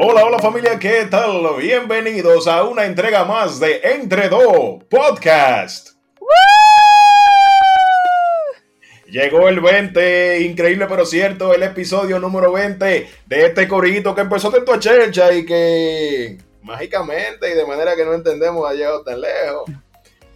Hola, 0.00 0.24
hola 0.24 0.38
familia, 0.38 0.78
¿qué 0.78 1.06
tal? 1.10 1.42
Bienvenidos 1.58 2.46
a 2.46 2.62
una 2.62 2.84
entrega 2.84 3.24
más 3.24 3.58
de 3.58 3.80
Entre 3.82 4.28
Do 4.28 4.78
Podcast. 4.88 5.96
Llegó 9.06 9.48
el 9.48 9.58
20, 9.58 10.42
increíble 10.42 10.86
pero 10.88 11.04
cierto, 11.04 11.52
el 11.52 11.64
episodio 11.64 12.20
número 12.20 12.52
20 12.52 13.08
de 13.26 13.44
este 13.44 13.66
corito 13.66 14.14
que 14.14 14.20
empezó 14.20 14.52
de 14.52 14.60
tu 14.60 14.78
chelcha 14.78 15.32
y 15.32 15.44
que 15.44 16.38
mágicamente 16.62 17.50
y 17.50 17.56
de 17.56 17.66
manera 17.66 17.96
que 17.96 18.04
no 18.04 18.14
entendemos 18.14 18.70
ha 18.70 18.74
llegado 18.74 19.02
tan 19.02 19.20
lejos. 19.20 19.68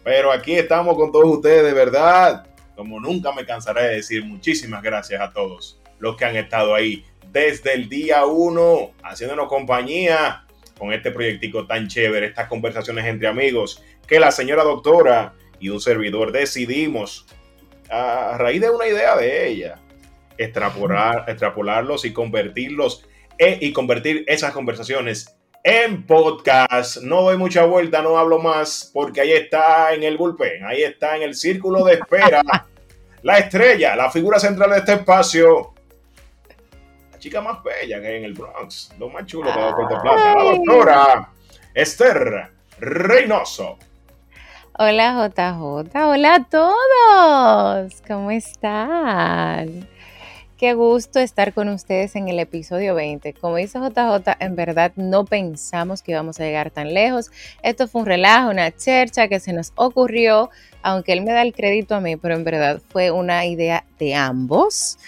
Pero 0.02 0.32
aquí 0.32 0.54
estamos 0.54 0.96
con 0.96 1.12
todos 1.12 1.36
ustedes, 1.36 1.62
de 1.62 1.72
verdad. 1.72 2.48
Como 2.74 2.98
nunca 2.98 3.30
me 3.30 3.46
cansaré 3.46 3.82
de 3.84 3.94
decir 3.96 4.24
muchísimas 4.24 4.82
gracias 4.82 5.20
a 5.20 5.32
todos 5.32 5.80
los 6.00 6.16
que 6.16 6.24
han 6.24 6.34
estado 6.34 6.74
ahí 6.74 7.04
desde 7.32 7.72
el 7.72 7.88
día 7.88 8.26
uno, 8.26 8.92
haciéndonos 9.02 9.48
compañía 9.48 10.44
con 10.78 10.92
este 10.92 11.10
proyectico 11.10 11.66
tan 11.66 11.88
chévere, 11.88 12.26
estas 12.26 12.48
conversaciones 12.48 13.06
entre 13.06 13.28
amigos, 13.28 13.82
que 14.06 14.20
la 14.20 14.30
señora 14.30 14.64
doctora 14.64 15.32
y 15.58 15.70
un 15.70 15.80
servidor 15.80 16.32
decidimos, 16.32 17.26
a 17.88 18.36
raíz 18.38 18.60
de 18.60 18.70
una 18.70 18.86
idea 18.86 19.16
de 19.16 19.48
ella, 19.48 19.78
extrapolar, 20.36 21.24
extrapolarlos 21.28 22.04
y 22.04 22.12
convertirlos 22.12 23.06
e, 23.38 23.58
y 23.60 23.72
convertir 23.72 24.24
esas 24.26 24.52
conversaciones 24.52 25.36
en 25.62 26.04
podcast. 26.04 26.98
No 26.98 27.22
doy 27.22 27.36
mucha 27.36 27.64
vuelta, 27.64 28.02
no 28.02 28.18
hablo 28.18 28.38
más, 28.38 28.90
porque 28.92 29.20
ahí 29.20 29.32
está 29.32 29.94
en 29.94 30.02
el 30.02 30.16
bullpen, 30.16 30.64
ahí 30.64 30.82
está 30.82 31.16
en 31.16 31.22
el 31.22 31.34
círculo 31.34 31.84
de 31.84 31.94
espera, 31.94 32.42
la 33.22 33.38
estrella, 33.38 33.96
la 33.96 34.10
figura 34.10 34.38
central 34.38 34.70
de 34.70 34.78
este 34.78 34.94
espacio, 34.94 35.72
chica 37.22 37.40
más 37.40 37.62
bella 37.62 38.00
que 38.00 38.08
hay 38.08 38.16
en 38.16 38.24
el 38.24 38.32
Bronx, 38.32 38.90
lo 38.98 39.08
más 39.08 39.24
chulo 39.26 39.44
que 39.44 39.60
ha 39.60 39.72
contemplar, 39.72 40.36
la 40.36 40.42
doctora 40.42 41.28
Esther 41.72 42.50
Reynoso. 42.80 43.78
Hola 44.76 45.30
JJ, 45.32 46.04
hola 46.04 46.34
a 46.34 46.44
todos, 46.44 48.02
¿cómo 48.08 48.32
están? 48.32 49.88
Qué 50.58 50.74
gusto 50.74 51.20
estar 51.20 51.52
con 51.52 51.68
ustedes 51.68 52.16
en 52.16 52.26
el 52.26 52.40
episodio 52.40 52.96
20. 52.96 53.34
Como 53.34 53.54
dice 53.54 53.78
JJ, 53.78 54.38
en 54.40 54.56
verdad 54.56 54.90
no 54.96 55.24
pensamos 55.24 56.02
que 56.02 56.10
íbamos 56.10 56.40
a 56.40 56.44
llegar 56.44 56.72
tan 56.72 56.92
lejos. 56.92 57.30
Esto 57.62 57.86
fue 57.86 58.00
un 58.00 58.08
relajo, 58.08 58.50
una 58.50 58.72
chercha 58.72 59.28
que 59.28 59.38
se 59.38 59.52
nos 59.52 59.72
ocurrió, 59.76 60.50
aunque 60.82 61.12
él 61.12 61.22
me 61.22 61.32
da 61.32 61.42
el 61.42 61.52
crédito 61.52 61.94
a 61.94 62.00
mí, 62.00 62.16
pero 62.16 62.34
en 62.34 62.42
verdad 62.42 62.82
fue 62.88 63.12
una 63.12 63.46
idea 63.46 63.84
de 64.00 64.16
ambos. 64.16 64.98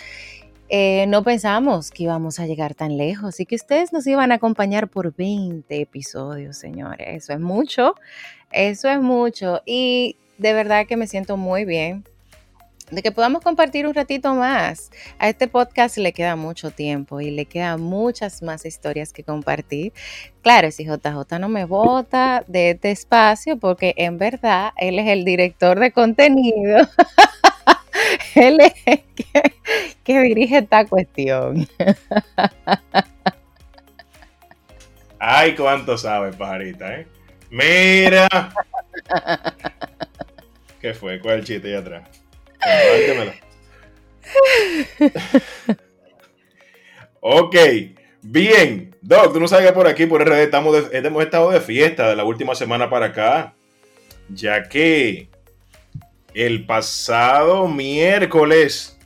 Eh, 0.77 1.06
no 1.06 1.22
pensamos 1.22 1.92
que 1.92 2.03
íbamos 2.03 2.41
a 2.41 2.47
llegar 2.47 2.75
tan 2.75 2.97
lejos 2.97 3.39
y 3.39 3.47
que 3.47 3.55
ustedes 3.55 3.92
nos 3.92 4.08
iban 4.08 4.33
a 4.33 4.34
acompañar 4.34 4.89
por 4.89 5.14
20 5.14 5.80
episodios, 5.80 6.56
señores. 6.56 7.06
Eso 7.11 7.33
es 7.33 7.39
mucho, 7.39 7.94
eso 8.50 8.89
es 8.89 9.00
mucho. 9.00 9.62
Y 9.67 10.17
de 10.36 10.52
verdad 10.52 10.84
que 10.89 10.97
me 10.97 11.06
siento 11.06 11.36
muy 11.36 11.64
bien 11.64 12.02
de 12.91 13.02
que 13.02 13.12
podamos 13.12 13.41
compartir 13.42 13.86
un 13.86 13.95
ratito 13.95 14.34
más. 14.34 14.91
A 15.20 15.28
este 15.28 15.47
podcast 15.47 15.97
le 15.97 16.12
queda 16.12 16.34
mucho 16.34 16.72
tiempo 16.72 17.20
y 17.20 17.30
le 17.30 17.47
quedan 17.47 17.80
muchas 17.80 18.42
más 18.42 18.67
historias 18.67 19.12
que 19.12 19.22
compartir. 19.22 19.92
Claro, 20.42 20.72
si 20.72 20.84
JJ 20.84 21.39
no 21.39 21.48
me 21.48 21.67
vota 21.67 22.45
de 22.48 22.70
este 22.70 22.91
espacio, 22.91 23.58
porque 23.58 23.95
en 23.97 24.19
verdad 24.19 24.72
él 24.77 24.98
es 24.98 25.06
el 25.06 25.25
director 25.25 25.78
de 25.78 25.92
contenido. 25.92 26.78
él 28.34 28.58
es 28.60 29.00
que, 30.04 30.20
dirige 30.20 30.58
esta 30.58 30.84
cuestión. 30.86 31.66
Ay, 35.18 35.54
cuánto 35.54 35.96
sabe, 35.96 36.32
pajarita, 36.32 36.94
¿eh? 36.94 37.06
Mira. 37.50 38.28
¿Qué 40.80 40.92
fue? 40.92 41.20
¿Cuál 41.20 41.44
chiste 41.44 41.68
ahí 41.68 41.74
atrás? 41.74 42.08
ok, 47.20 47.56
bien. 48.22 48.96
Doc, 49.00 49.33
tú 49.33 49.40
no 49.40 49.48
sabes 49.48 49.66
que 49.66 49.72
por 49.72 49.86
aquí, 49.86 50.06
por 50.06 50.22
RD, 50.27 50.42
estamos 50.42 50.89
hemos 50.92 51.22
estado 51.22 51.50
de 51.50 51.60
fiesta 51.60 52.08
de 52.08 52.16
la 52.16 52.24
última 52.24 52.55
semana 52.55 52.89
para 52.89 53.06
acá, 53.06 53.55
ya 54.30 54.68
que 54.68 55.28
el 56.34 56.67
pasado 56.67 57.68
miércoles 57.68 58.98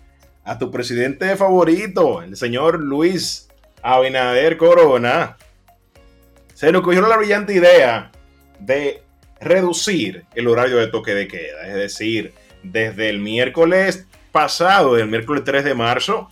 a 0.44 0.58
tu 0.58 0.70
presidente 0.70 1.36
favorito, 1.36 2.22
el 2.22 2.36
señor 2.36 2.80
Luis 2.80 3.48
Abinader 3.82 4.56
Corona, 4.56 5.36
se 6.54 6.72
le 6.72 6.78
ocurrió 6.78 7.06
la 7.06 7.18
brillante 7.18 7.52
idea 7.52 8.10
de 8.58 9.02
reducir 9.40 10.24
el 10.34 10.48
horario 10.48 10.78
de 10.78 10.88
toque 10.88 11.14
de 11.14 11.28
queda. 11.28 11.68
Es 11.68 11.74
decir, 11.74 12.32
desde 12.62 13.10
el 13.10 13.20
miércoles 13.20 14.06
pasado, 14.32 14.96
el 14.96 15.08
miércoles 15.08 15.44
3 15.44 15.64
de 15.64 15.74
marzo, 15.74 16.28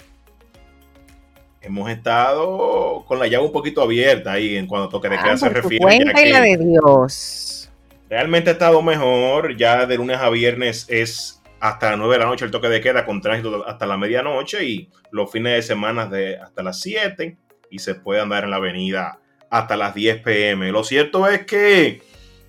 hemos 1.60 1.90
estado 1.90 3.04
con 3.06 3.18
la 3.18 3.26
llave 3.26 3.44
un 3.44 3.52
poquito 3.52 3.82
abierta 3.82 4.32
ahí 4.32 4.56
en 4.56 4.66
cuanto 4.66 4.88
toque 4.88 5.10
de 5.10 5.18
queda 5.18 5.32
ah, 5.32 5.36
se 5.36 5.48
refiere. 5.50 5.78
Cuéntela 5.82 6.40
de 6.40 6.56
Dios. 6.56 7.65
Realmente 8.08 8.50
ha 8.50 8.52
estado 8.54 8.82
mejor. 8.82 9.56
Ya 9.56 9.86
de 9.86 9.96
lunes 9.96 10.18
a 10.18 10.30
viernes 10.30 10.86
es 10.88 11.42
hasta 11.60 11.90
las 11.90 11.98
9 11.98 12.14
de 12.14 12.18
la 12.20 12.26
noche 12.26 12.44
el 12.44 12.50
toque 12.50 12.68
de 12.68 12.80
queda 12.80 13.04
con 13.04 13.20
tránsito 13.20 13.66
hasta 13.66 13.86
la 13.86 13.96
medianoche 13.96 14.64
y 14.64 14.90
los 15.10 15.30
fines 15.30 15.54
de 15.54 15.62
semana 15.62 16.06
de 16.06 16.36
hasta 16.36 16.62
las 16.62 16.80
7 16.80 17.36
y 17.70 17.78
se 17.78 17.94
puede 17.94 18.20
andar 18.20 18.44
en 18.44 18.50
la 18.50 18.56
avenida 18.56 19.18
hasta 19.50 19.76
las 19.76 19.94
10 19.94 20.22
pm. 20.22 20.70
Lo 20.70 20.84
cierto 20.84 21.26
es 21.26 21.46
que 21.46 22.02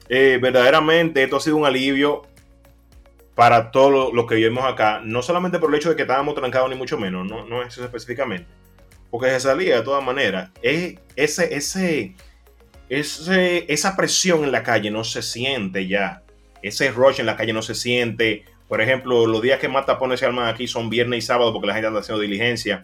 eh, 0.09 0.39
verdaderamente 0.41 1.23
esto 1.23 1.37
ha 1.37 1.39
sido 1.39 1.57
un 1.57 1.65
alivio 1.65 2.23
para 3.35 3.69
todo 3.69 4.11
lo, 4.11 4.25
que 4.25 4.33
vivimos 4.33 4.65
acá, 4.65 4.99
no 5.03 5.21
solamente 5.21 5.59
por 5.59 5.69
el 5.69 5.75
hecho 5.75 5.89
de 5.89 5.95
que 5.95 6.01
estábamos 6.01 6.33
trancados 6.33 6.71
ni 6.71 6.75
mucho 6.75 6.97
menos, 6.97 7.23
no, 7.27 7.45
no 7.45 7.61
eso 7.61 7.85
específicamente, 7.85 8.47
porque 9.11 9.29
se 9.29 9.41
salía 9.41 9.75
de 9.75 9.83
todas 9.83 10.03
maneras. 10.03 10.49
Es 10.63 10.95
ese, 11.15 11.53
ese, 11.55 12.15
esa 12.89 13.95
presión 13.95 14.43
en 14.43 14.51
la 14.51 14.63
calle 14.63 14.91
no 14.91 15.03
se 15.03 15.21
siente 15.21 15.87
ya. 15.87 16.23
Ese 16.61 16.91
rush 16.91 17.19
en 17.19 17.25
la 17.25 17.35
calle 17.35 17.53
no 17.53 17.61
se 17.61 17.75
siente. 17.75 18.45
Por 18.67 18.81
ejemplo, 18.81 19.25
los 19.25 19.41
días 19.41 19.59
que 19.59 19.69
más 19.69 19.85
tapones 19.85 20.19
se 20.19 20.25
arman 20.25 20.47
aquí 20.47 20.67
son 20.67 20.89
viernes 20.89 21.23
y 21.23 21.27
sábado 21.27 21.53
porque 21.53 21.67
la 21.67 21.73
gente 21.73 21.87
anda 21.87 21.99
haciendo 21.99 22.21
diligencia 22.21 22.83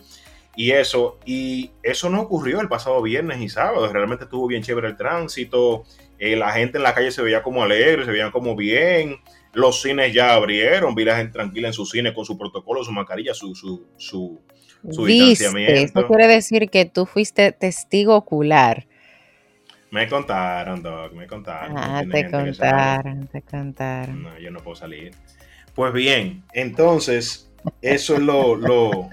y 0.55 0.71
eso. 0.71 1.19
Y 1.25 1.71
eso 1.81 2.09
no 2.09 2.21
ocurrió 2.21 2.61
el 2.61 2.69
pasado 2.69 3.01
viernes 3.01 3.41
y 3.41 3.49
sábado. 3.49 3.91
Realmente 3.91 4.25
estuvo 4.25 4.47
bien 4.47 4.63
chévere 4.63 4.89
el 4.89 4.97
tránsito. 4.97 5.83
Eh, 6.19 6.35
la 6.35 6.51
gente 6.51 6.77
en 6.77 6.83
la 6.83 6.93
calle 6.93 7.11
se 7.11 7.21
veía 7.21 7.43
como 7.43 7.63
alegre, 7.63 8.05
se 8.05 8.11
veían 8.11 8.31
como 8.31 8.55
bien. 8.55 9.17
Los 9.53 9.81
cines 9.81 10.13
ya 10.13 10.33
abrieron. 10.33 10.95
Vi 10.95 11.05
la 11.05 11.17
gente 11.17 11.33
tranquila 11.33 11.67
en 11.67 11.73
su 11.73 11.85
cine 11.85 12.13
con 12.13 12.25
su 12.25 12.37
protocolo, 12.37 12.83
su 12.83 12.91
mascarilla, 12.91 13.33
su, 13.33 13.55
su, 13.55 13.85
su, 13.97 14.41
su 14.89 15.05
distanciamiento. 15.05 15.99
Eso 15.99 16.07
quiere 16.07 16.27
decir 16.27 16.69
que 16.69 16.85
tú 16.85 17.05
fuiste 17.05 17.51
testigo 17.51 18.15
ocular 18.15 18.87
me 19.93 20.09
contaron, 20.09 20.81
Doc, 20.81 21.13
me 21.13 21.27
contaron. 21.27 21.77
Ah, 21.77 22.03
te 22.11 22.27
contaron, 22.27 23.27
te 23.27 23.43
contaron. 23.43 24.23
No, 24.23 24.39
yo 24.39 24.49
no 24.49 24.59
puedo 24.59 24.75
salir. 24.75 25.11
Pues 25.75 25.93
bien, 25.93 26.41
entonces, 26.51 27.51
eso 27.79 28.15
es 28.15 28.19
lo, 28.19 28.55
lo 28.55 29.07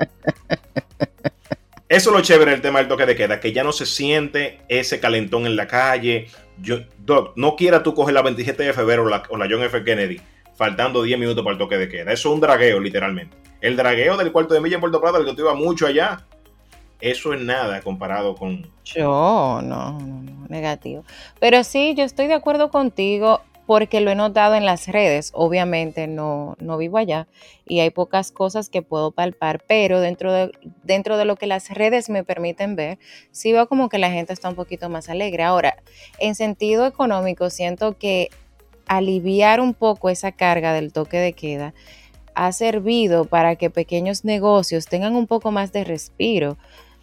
eso 1.90 2.10
es 2.10 2.16
lo 2.16 2.22
chévere 2.22 2.52
del 2.52 2.62
tema 2.62 2.78
del 2.78 2.88
toque 2.88 3.04
de 3.04 3.14
queda, 3.14 3.40
que 3.40 3.52
ya 3.52 3.62
no 3.62 3.72
se 3.72 3.84
siente 3.84 4.62
ese 4.68 5.00
calentón 5.00 5.44
en 5.44 5.54
la 5.54 5.66
calle. 5.66 6.28
Yo, 6.62 6.78
Doc, 7.04 7.34
no 7.36 7.56
quiera 7.56 7.82
tú 7.82 7.92
coger 7.92 8.14
la 8.14 8.22
27 8.22 8.62
de 8.62 8.72
febrero 8.72 9.04
o 9.04 9.08
la, 9.10 9.22
o 9.28 9.36
la 9.36 9.46
John 9.50 9.62
F. 9.62 9.84
Kennedy 9.84 10.18
faltando 10.56 11.02
10 11.02 11.20
minutos 11.20 11.44
para 11.44 11.52
el 11.52 11.58
toque 11.58 11.76
de 11.76 11.90
queda. 11.90 12.10
Eso 12.10 12.30
es 12.30 12.34
un 12.34 12.40
dragueo, 12.40 12.80
literalmente. 12.80 13.36
El 13.60 13.76
dragueo 13.76 14.16
del 14.16 14.32
cuarto 14.32 14.54
de 14.54 14.62
milla 14.62 14.76
en 14.76 14.80
Puerto 14.80 14.98
Plata, 14.98 15.18
el 15.18 15.26
que 15.26 15.34
tú 15.34 15.42
ibas 15.42 15.56
mucho 15.56 15.86
allá, 15.86 16.26
eso 17.00 17.34
es 17.34 17.40
nada 17.40 17.80
comparado 17.82 18.34
con... 18.34 18.70
Yo, 18.84 19.60
no, 19.62 19.92
no, 19.92 19.98
no, 20.20 20.48
negativo. 20.48 21.04
Pero 21.38 21.64
sí, 21.64 21.94
yo 21.96 22.04
estoy 22.04 22.26
de 22.26 22.34
acuerdo 22.34 22.70
contigo 22.70 23.40
porque 23.66 24.00
lo 24.00 24.10
he 24.10 24.16
notado 24.16 24.56
en 24.56 24.66
las 24.66 24.88
redes. 24.88 25.30
Obviamente 25.32 26.08
no, 26.08 26.56
no 26.58 26.76
vivo 26.76 26.98
allá 26.98 27.28
y 27.64 27.78
hay 27.78 27.90
pocas 27.90 28.32
cosas 28.32 28.68
que 28.68 28.82
puedo 28.82 29.12
palpar, 29.12 29.62
pero 29.66 30.00
dentro 30.00 30.32
de, 30.32 30.50
dentro 30.82 31.16
de 31.16 31.24
lo 31.24 31.36
que 31.36 31.46
las 31.46 31.70
redes 31.70 32.10
me 32.10 32.24
permiten 32.24 32.74
ver, 32.74 32.98
sí 33.30 33.52
veo 33.52 33.68
como 33.68 33.88
que 33.88 33.98
la 33.98 34.10
gente 34.10 34.32
está 34.32 34.48
un 34.48 34.56
poquito 34.56 34.88
más 34.88 35.08
alegre. 35.08 35.44
Ahora, 35.44 35.76
en 36.18 36.34
sentido 36.34 36.84
económico, 36.84 37.48
siento 37.48 37.96
que 37.96 38.30
aliviar 38.88 39.60
un 39.60 39.72
poco 39.72 40.10
esa 40.10 40.32
carga 40.32 40.72
del 40.72 40.92
toque 40.92 41.18
de 41.18 41.32
queda 41.32 41.72
ha 42.34 42.50
servido 42.50 43.24
para 43.24 43.54
que 43.54 43.70
pequeños 43.70 44.24
negocios 44.24 44.86
tengan 44.86 45.14
un 45.14 45.28
poco 45.28 45.52
más 45.52 45.72
de 45.72 45.84
respiro 45.84 46.58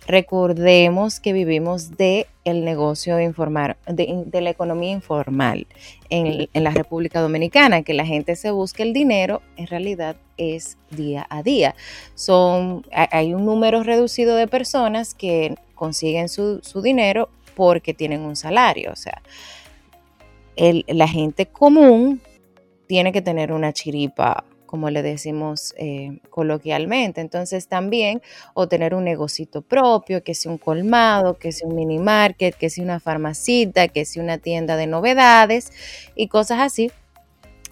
Recordemos 0.07 1.19
que 1.19 1.33
vivimos 1.33 1.97
de 1.97 2.27
el 2.45 2.63
negocio 2.63 3.19
informal, 3.19 3.75
de, 3.87 4.41
la 4.41 4.49
economía 4.49 4.93
informal 4.93 5.67
en, 6.09 6.47
la 6.53 6.71
República 6.71 7.19
Dominicana, 7.19 7.83
que 7.83 7.93
la 7.93 8.05
gente 8.05 8.37
se 8.37 8.51
busque 8.51 8.83
el 8.83 8.93
dinero, 8.93 9.41
en 9.57 9.67
realidad 9.67 10.15
es 10.37 10.77
día 10.91 11.27
a 11.29 11.43
día. 11.43 11.75
Son, 12.15 12.85
hay 12.93 13.33
un 13.33 13.45
número 13.45 13.83
reducido 13.83 14.37
de 14.37 14.47
personas 14.47 15.13
que 15.13 15.55
consiguen 15.75 16.29
su, 16.29 16.61
dinero 16.81 17.27
porque 17.53 17.93
tienen 17.93 18.21
un 18.21 18.37
salario. 18.37 18.93
O 18.93 18.95
sea, 18.95 19.21
la 20.55 21.07
gente 21.09 21.47
común 21.47 22.21
tiene 22.87 23.11
que 23.11 23.21
tener 23.21 23.51
una 23.51 23.73
chiripa 23.73 24.45
como 24.67 24.91
le 24.91 25.01
decimos 25.01 25.73
eh, 25.77 26.19
coloquialmente. 26.29 27.21
Entonces 27.21 27.67
también, 27.67 28.21
o 28.53 28.67
tener 28.67 28.93
un 28.93 29.05
negocito 29.05 29.63
propio, 29.63 30.23
que 30.23 30.35
sea 30.35 30.51
un 30.51 30.59
colmado, 30.59 31.39
que 31.39 31.51
sea 31.51 31.67
un 31.67 31.75
mini 31.75 31.97
market, 31.97 32.55
que 32.55 32.69
sea 32.69 32.83
una 32.83 32.99
farmacita, 32.99 33.87
que 33.87 34.05
sea 34.05 34.21
una 34.21 34.37
tienda 34.37 34.75
de 34.75 34.85
novedades 34.85 35.71
y 36.15 36.27
cosas 36.27 36.59
así 36.59 36.91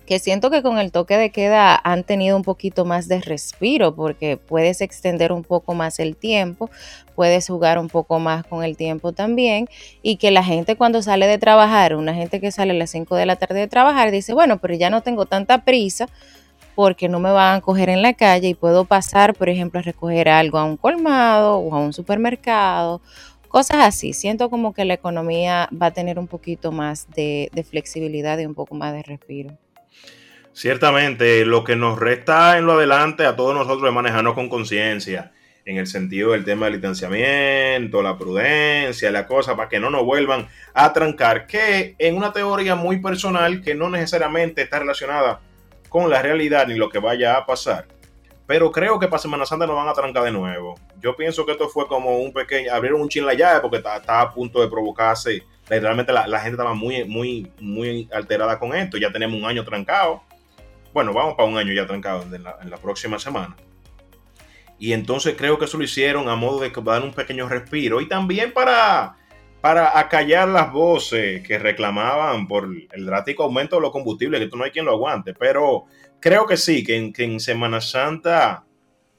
que 0.05 0.19
siento 0.19 0.51
que 0.51 0.61
con 0.61 0.77
el 0.77 0.91
toque 0.91 1.17
de 1.17 1.31
queda 1.31 1.79
han 1.83 2.03
tenido 2.03 2.37
un 2.37 2.43
poquito 2.43 2.85
más 2.85 3.07
de 3.07 3.21
respiro 3.21 3.95
porque 3.95 4.37
puedes 4.37 4.81
extender 4.81 5.31
un 5.31 5.43
poco 5.43 5.73
más 5.73 5.99
el 5.99 6.15
tiempo, 6.15 6.69
puedes 7.15 7.47
jugar 7.47 7.79
un 7.79 7.87
poco 7.87 8.19
más 8.19 8.45
con 8.45 8.63
el 8.63 8.77
tiempo 8.77 9.13
también 9.13 9.67
y 10.01 10.17
que 10.17 10.31
la 10.31 10.43
gente 10.43 10.75
cuando 10.75 11.01
sale 11.01 11.27
de 11.27 11.37
trabajar, 11.37 11.95
una 11.95 12.13
gente 12.13 12.39
que 12.39 12.51
sale 12.51 12.71
a 12.71 12.75
las 12.75 12.91
5 12.91 13.15
de 13.15 13.25
la 13.25 13.35
tarde 13.35 13.59
de 13.59 13.67
trabajar 13.67 14.11
dice, 14.11 14.33
bueno, 14.33 14.59
pero 14.59 14.75
ya 14.75 14.89
no 14.89 15.01
tengo 15.01 15.25
tanta 15.25 15.63
prisa 15.63 16.07
porque 16.75 17.07
no 17.07 17.19
me 17.19 17.31
van 17.31 17.55
a 17.55 17.61
coger 17.61 17.89
en 17.89 18.01
la 18.01 18.13
calle 18.13 18.49
y 18.49 18.53
puedo 18.53 18.85
pasar, 18.85 19.33
por 19.33 19.49
ejemplo, 19.49 19.79
a 19.79 19.83
recoger 19.83 20.27
algo 20.27 20.57
a 20.57 20.65
un 20.65 20.75
colmado 20.77 21.57
o 21.57 21.73
a 21.73 21.79
un 21.79 21.93
supermercado, 21.93 23.01
cosas 23.47 23.77
así. 23.85 24.11
Siento 24.11 24.49
como 24.49 24.73
que 24.73 24.83
la 24.83 24.93
economía 24.93 25.69
va 25.81 25.87
a 25.87 25.91
tener 25.91 26.19
un 26.19 26.27
poquito 26.27 26.73
más 26.73 27.09
de, 27.11 27.49
flexibilidad 27.67 28.37
y 28.37 28.45
un 28.45 28.53
poco 28.53 28.75
más 28.75 28.93
de 28.93 29.03
respiro. 29.03 29.57
Ciertamente, 30.51 31.45
lo 31.45 31.63
que 31.63 31.75
nos 31.75 31.97
resta 31.97 32.57
en 32.57 32.65
lo 32.65 32.73
adelante 32.73 33.25
a 33.25 33.35
todos 33.35 33.55
nosotros 33.55 33.87
es 33.87 33.93
manejarnos 33.93 34.33
con 34.33 34.49
conciencia, 34.49 35.31
en 35.65 35.77
el 35.77 35.87
sentido 35.87 36.31
del 36.31 36.45
tema 36.45 36.65
del 36.65 36.75
distanciamiento, 36.75 38.01
la 38.01 38.17
prudencia, 38.17 39.09
la 39.11 39.25
cosa, 39.25 39.55
para 39.55 39.67
que 39.67 39.79
no 39.79 39.89
nos 39.89 40.03
vuelvan 40.03 40.47
a 40.73 40.93
trancar, 40.93 41.47
que 41.47 41.95
en 41.97 42.15
una 42.15 42.31
teoría 42.31 42.75
muy 42.75 43.01
personal 43.01 43.61
que 43.61 43.73
no 43.73 43.89
necesariamente 43.89 44.61
está 44.61 44.79
relacionada 44.79 45.39
con 45.95 46.09
la 46.09 46.21
realidad 46.21 46.67
ni 46.67 46.75
lo 46.75 46.89
que 46.89 46.99
vaya 46.99 47.37
a 47.37 47.45
pasar. 47.45 47.87
Pero 48.45 48.69
creo 48.69 48.99
que 48.99 49.07
para 49.07 49.21
Semana 49.21 49.45
Santa 49.45 49.65
nos 49.65 49.77
van 49.77 49.87
a 49.87 49.93
trancar 49.93 50.25
de 50.25 50.31
nuevo. 50.31 50.75
Yo 50.99 51.15
pienso 51.15 51.45
que 51.45 51.53
esto 51.53 51.69
fue 51.69 51.87
como 51.87 52.19
un 52.19 52.33
pequeño, 52.33 52.73
abrieron 52.73 52.99
un 52.99 53.07
chin 53.07 53.25
la 53.25 53.33
llave 53.33 53.61
porque 53.61 53.77
estaba 53.77 54.21
a 54.21 54.33
punto 54.33 54.59
de 54.59 54.67
provocarse. 54.67 55.43
Realmente 55.69 56.11
la, 56.11 56.27
la, 56.27 56.39
gente 56.39 56.55
estaba 56.55 56.73
muy, 56.73 57.05
muy, 57.05 57.49
muy 57.61 58.09
alterada 58.11 58.59
con 58.59 58.75
esto. 58.75 58.97
Ya 58.97 59.09
tenemos 59.09 59.39
un 59.39 59.45
año 59.45 59.63
trancado 59.63 60.21
bueno, 60.95 61.13
vamos 61.13 61.35
para 61.35 61.47
un 61.49 61.57
año 61.57 61.71
ya 61.73 61.85
trancado 61.85 62.23
en 62.33 62.43
la, 62.43 62.77
próxima 62.77 63.17
semana. 63.17 63.55
Y 64.79 64.91
entonces 64.91 65.35
creo 65.37 65.57
que 65.57 65.65
eso 65.65 65.77
lo 65.77 65.85
hicieron 65.85 66.27
a 66.29 66.35
modo 66.35 66.59
de 66.59 66.71
dar 66.83 67.03
un 67.03 67.13
pequeño 67.13 67.47
respiro 67.49 68.01
y 68.01 68.07
también 68.07 68.53
para, 68.53 69.17
para 69.65 69.97
acallar 69.97 70.47
las 70.47 70.71
voces 70.71 71.41
que 71.41 71.57
reclamaban 71.57 72.47
por 72.47 72.69
el 72.91 73.05
drástico 73.07 73.41
aumento 73.41 73.77
de 73.77 73.81
los 73.81 73.89
combustibles, 73.89 74.39
que 74.39 74.45
tú 74.45 74.57
no 74.57 74.63
hay 74.63 74.69
quien 74.69 74.85
lo 74.85 74.91
aguante. 74.91 75.33
Pero 75.33 75.85
creo 76.19 76.45
que 76.45 76.55
sí, 76.55 76.83
que 76.83 77.11
en, 77.17 77.39
Semana 77.39 77.81
Santa 77.81 78.63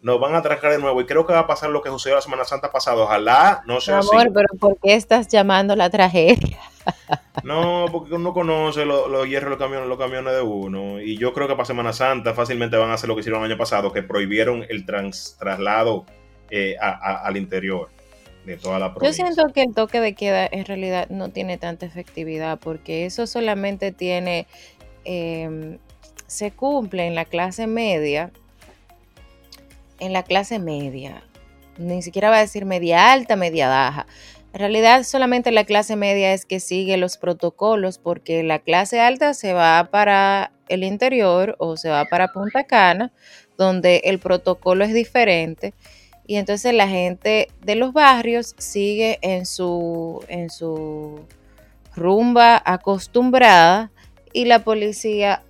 nos 0.02 0.20
van 0.20 0.36
a 0.36 0.42
trancar 0.42 0.70
de 0.70 0.78
nuevo 0.78 1.00
y 1.00 1.04
creo 1.04 1.26
que 1.26 1.32
va 1.32 1.40
a 1.40 1.46
pasar 1.48 1.70
lo 1.70 1.82
que 1.82 1.88
sucedió 1.88 2.14
la 2.14 2.22
Semana 2.22 2.44
Santa 2.44 2.70
pasada. 2.70 3.02
Ojalá 3.02 3.64
no 3.66 3.80
sea 3.80 3.98
Amor, 3.98 4.30
pero 4.32 4.46
¿por 4.60 4.78
qué 4.80 4.94
estás 4.94 5.26
llamando 5.26 5.74
la 5.74 5.90
tragedia? 5.90 6.58
No, 7.42 7.86
porque 7.90 8.14
uno 8.14 8.32
conoce 8.32 8.84
los, 8.84 9.28
hierros 9.28 9.50
los 9.50 9.58
camiones, 9.58 9.88
los 9.88 9.98
camiones 9.98 10.32
de 10.32 10.42
uno. 10.42 11.00
Y 11.00 11.18
yo 11.18 11.32
creo 11.32 11.48
que 11.48 11.54
para 11.54 11.64
Semana 11.64 11.92
Santa 11.92 12.32
fácilmente 12.34 12.76
van 12.76 12.90
a 12.90 12.94
hacer 12.94 13.08
lo 13.08 13.16
que 13.16 13.20
hicieron 13.20 13.42
el 13.42 13.50
año 13.50 13.58
pasado, 13.58 13.92
que 13.92 14.04
prohibieron 14.04 14.64
el 14.68 14.86
traslado 14.86 16.06
eh, 16.50 16.76
al 16.80 17.36
interior 17.36 17.90
de 18.46 18.56
toda 18.56 18.78
la 18.78 18.94
provincia. 18.94 19.24
Yo 19.24 19.34
siento 19.34 19.52
que 19.52 19.62
el 19.62 19.74
toque 19.74 20.00
de 20.00 20.14
queda 20.14 20.48
en 20.50 20.64
realidad 20.64 21.08
no 21.10 21.28
tiene 21.28 21.58
tanta 21.58 21.84
efectividad, 21.84 22.58
porque 22.58 23.04
eso 23.04 23.26
solamente 23.26 23.92
tiene, 23.92 24.46
em, 25.04 25.78
se 26.26 26.52
cumple 26.52 27.06
en 27.06 27.14
la 27.14 27.26
clase 27.26 27.66
media, 27.66 28.30
en 29.98 30.12
la 30.12 30.22
clase 30.22 30.58
media, 30.58 31.22
ni 31.76 32.00
siquiera 32.00 32.30
va 32.30 32.38
a 32.38 32.40
decir 32.40 32.64
media 32.64 33.12
alta, 33.12 33.36
media 33.36 33.68
baja 33.68 34.06
en 34.56 34.60
realidad 34.60 35.02
solamente 35.02 35.52
la 35.52 35.64
clase 35.64 35.96
media 35.96 36.32
es 36.32 36.46
que 36.46 36.60
sigue 36.60 36.96
los 36.96 37.18
protocolos 37.18 37.98
porque 37.98 38.42
la 38.42 38.58
clase 38.58 39.00
alta 39.00 39.34
se 39.34 39.52
va 39.52 39.90
para 39.90 40.50
el 40.68 40.82
interior 40.82 41.56
o 41.58 41.76
se 41.76 41.90
va 41.90 42.06
para 42.06 42.32
Punta 42.32 42.64
Cana, 42.64 43.12
donde 43.58 44.00
el 44.04 44.18
protocolo 44.18 44.82
es 44.82 44.94
diferente. 44.94 45.74
Y 46.26 46.36
entonces 46.36 46.74
la 46.74 46.88
gente 46.88 47.48
de 47.62 47.76
los 47.76 47.92
barrios 47.92 48.54
sigue 48.58 49.18
en 49.22 49.46
su, 49.46 50.24
en 50.28 50.50
su 50.50 51.20
rumba 51.94 52.60
acostumbrada 52.64 53.92
y 54.32 54.46
la 54.46 54.64
policía 54.64 55.42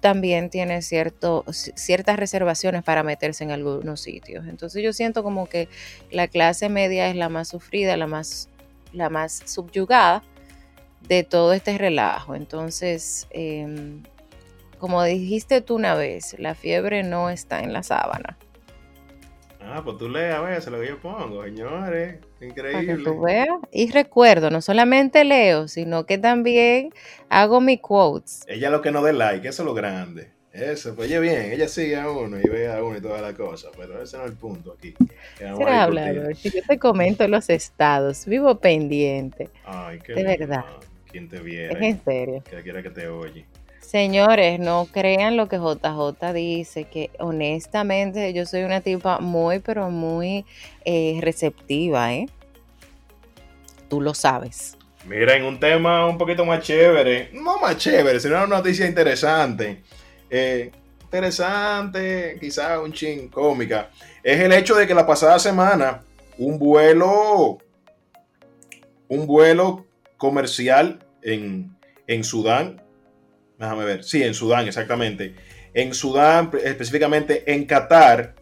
también 0.00 0.50
tiene 0.50 0.82
cierto, 0.82 1.44
ciertas 1.50 2.16
reservaciones 2.16 2.82
para 2.82 3.02
meterse 3.02 3.44
en 3.44 3.52
algunos 3.52 4.00
sitios. 4.00 4.46
Entonces 4.46 4.82
yo 4.82 4.92
siento 4.92 5.22
como 5.22 5.48
que 5.48 5.68
la 6.10 6.28
clase 6.28 6.68
media 6.68 7.08
es 7.08 7.16
la 7.16 7.28
más 7.28 7.48
sufrida, 7.48 7.96
la 7.96 8.06
más, 8.06 8.48
la 8.92 9.10
más 9.10 9.42
subyugada 9.46 10.22
de 11.08 11.24
todo 11.24 11.52
este 11.52 11.78
relajo. 11.78 12.34
Entonces, 12.34 13.26
em, 13.30 14.02
como 14.78 15.02
dijiste 15.02 15.60
tú 15.60 15.76
una 15.76 15.94
vez, 15.94 16.36
la 16.38 16.54
fiebre 16.54 17.02
no 17.02 17.30
está 17.30 17.60
en 17.60 17.72
la 17.72 17.82
sábana. 17.82 18.36
Ah, 19.70 19.82
pues 19.84 19.98
tú 19.98 20.08
lees 20.08 20.34
a 20.34 20.40
veces 20.40 20.72
lo 20.72 20.80
que 20.80 20.88
yo 20.88 20.98
pongo, 20.98 21.44
señores. 21.44 22.16
Increíble. 22.40 22.96
que 22.96 23.02
tú 23.02 23.20
veas. 23.20 23.48
Y 23.70 23.90
recuerdo, 23.90 24.50
no 24.50 24.62
solamente 24.62 25.24
leo, 25.24 25.68
sino 25.68 26.06
que 26.06 26.16
también 26.16 26.90
hago 27.28 27.60
mis 27.60 27.80
quotes. 27.80 28.44
Ella 28.46 28.70
lo 28.70 28.80
que 28.80 28.90
no 28.90 29.02
dé 29.02 29.12
like, 29.12 29.46
eso 29.46 29.62
es 29.62 29.66
lo 29.66 29.74
grande. 29.74 30.30
Eso, 30.54 30.94
pues 30.96 31.08
oye 31.08 31.20
bien, 31.20 31.52
ella 31.52 31.68
sigue 31.68 31.96
a 31.96 32.10
uno 32.10 32.40
y 32.40 32.48
ve 32.48 32.72
a 32.72 32.82
uno 32.82 32.96
y 32.96 33.02
toda 33.02 33.20
la 33.20 33.34
cosa, 33.34 33.68
pero 33.76 34.02
ese 34.02 34.16
no 34.16 34.24
es 34.24 34.30
el 34.30 34.36
punto 34.36 34.74
aquí. 34.76 34.94
Habla, 35.44 36.34
si 36.34 36.50
yo 36.50 36.62
te 36.66 36.78
comento 36.78 37.28
los 37.28 37.50
estados, 37.50 38.24
vivo 38.24 38.58
pendiente. 38.58 39.50
Ay, 39.64 39.98
qué 39.98 40.14
De 40.14 40.24
verdad. 40.24 40.64
¿Quién 41.10 41.28
te 41.28 41.40
viera? 41.40 41.78
Es 41.78 41.82
en 41.82 42.02
serio. 42.02 42.42
Que 42.48 42.62
quiera 42.62 42.82
que 42.82 42.90
te 42.90 43.06
oye. 43.08 43.44
Señores, 43.88 44.60
no 44.60 44.86
crean 44.92 45.38
lo 45.38 45.48
que 45.48 45.56
JJ 45.56 46.34
dice, 46.34 46.84
que 46.84 47.10
honestamente 47.20 48.34
yo 48.34 48.44
soy 48.44 48.64
una 48.64 48.82
tipa 48.82 49.18
muy, 49.18 49.60
pero 49.60 49.90
muy 49.90 50.44
eh, 50.84 51.18
receptiva, 51.22 52.12
¿eh? 52.12 52.26
Tú 53.88 54.02
lo 54.02 54.12
sabes. 54.12 54.76
Miren, 55.06 55.42
un 55.42 55.58
tema 55.58 56.06
un 56.06 56.18
poquito 56.18 56.44
más 56.44 56.62
chévere, 56.62 57.30
no 57.32 57.58
más 57.60 57.78
chévere, 57.78 58.20
sino 58.20 58.36
una 58.36 58.58
noticia 58.58 58.86
interesante. 58.86 59.82
Eh, 60.28 60.70
interesante, 61.04 62.36
quizá 62.38 62.82
un 62.82 62.92
chin 62.92 63.28
cómica. 63.28 63.88
Es 64.22 64.38
el 64.38 64.52
hecho 64.52 64.74
de 64.74 64.86
que 64.86 64.94
la 64.94 65.06
pasada 65.06 65.38
semana 65.38 66.02
un 66.36 66.58
vuelo, 66.58 67.56
un 69.08 69.26
vuelo 69.26 69.86
comercial 70.18 70.98
en, 71.22 71.74
en 72.06 72.22
Sudán 72.22 72.82
Déjame 73.58 73.84
ver. 73.84 74.04
Sí, 74.04 74.22
en 74.22 74.34
Sudán, 74.34 74.66
exactamente. 74.68 75.34
En 75.74 75.92
Sudán, 75.92 76.50
específicamente 76.64 77.52
en 77.52 77.66
Qatar, 77.66 78.34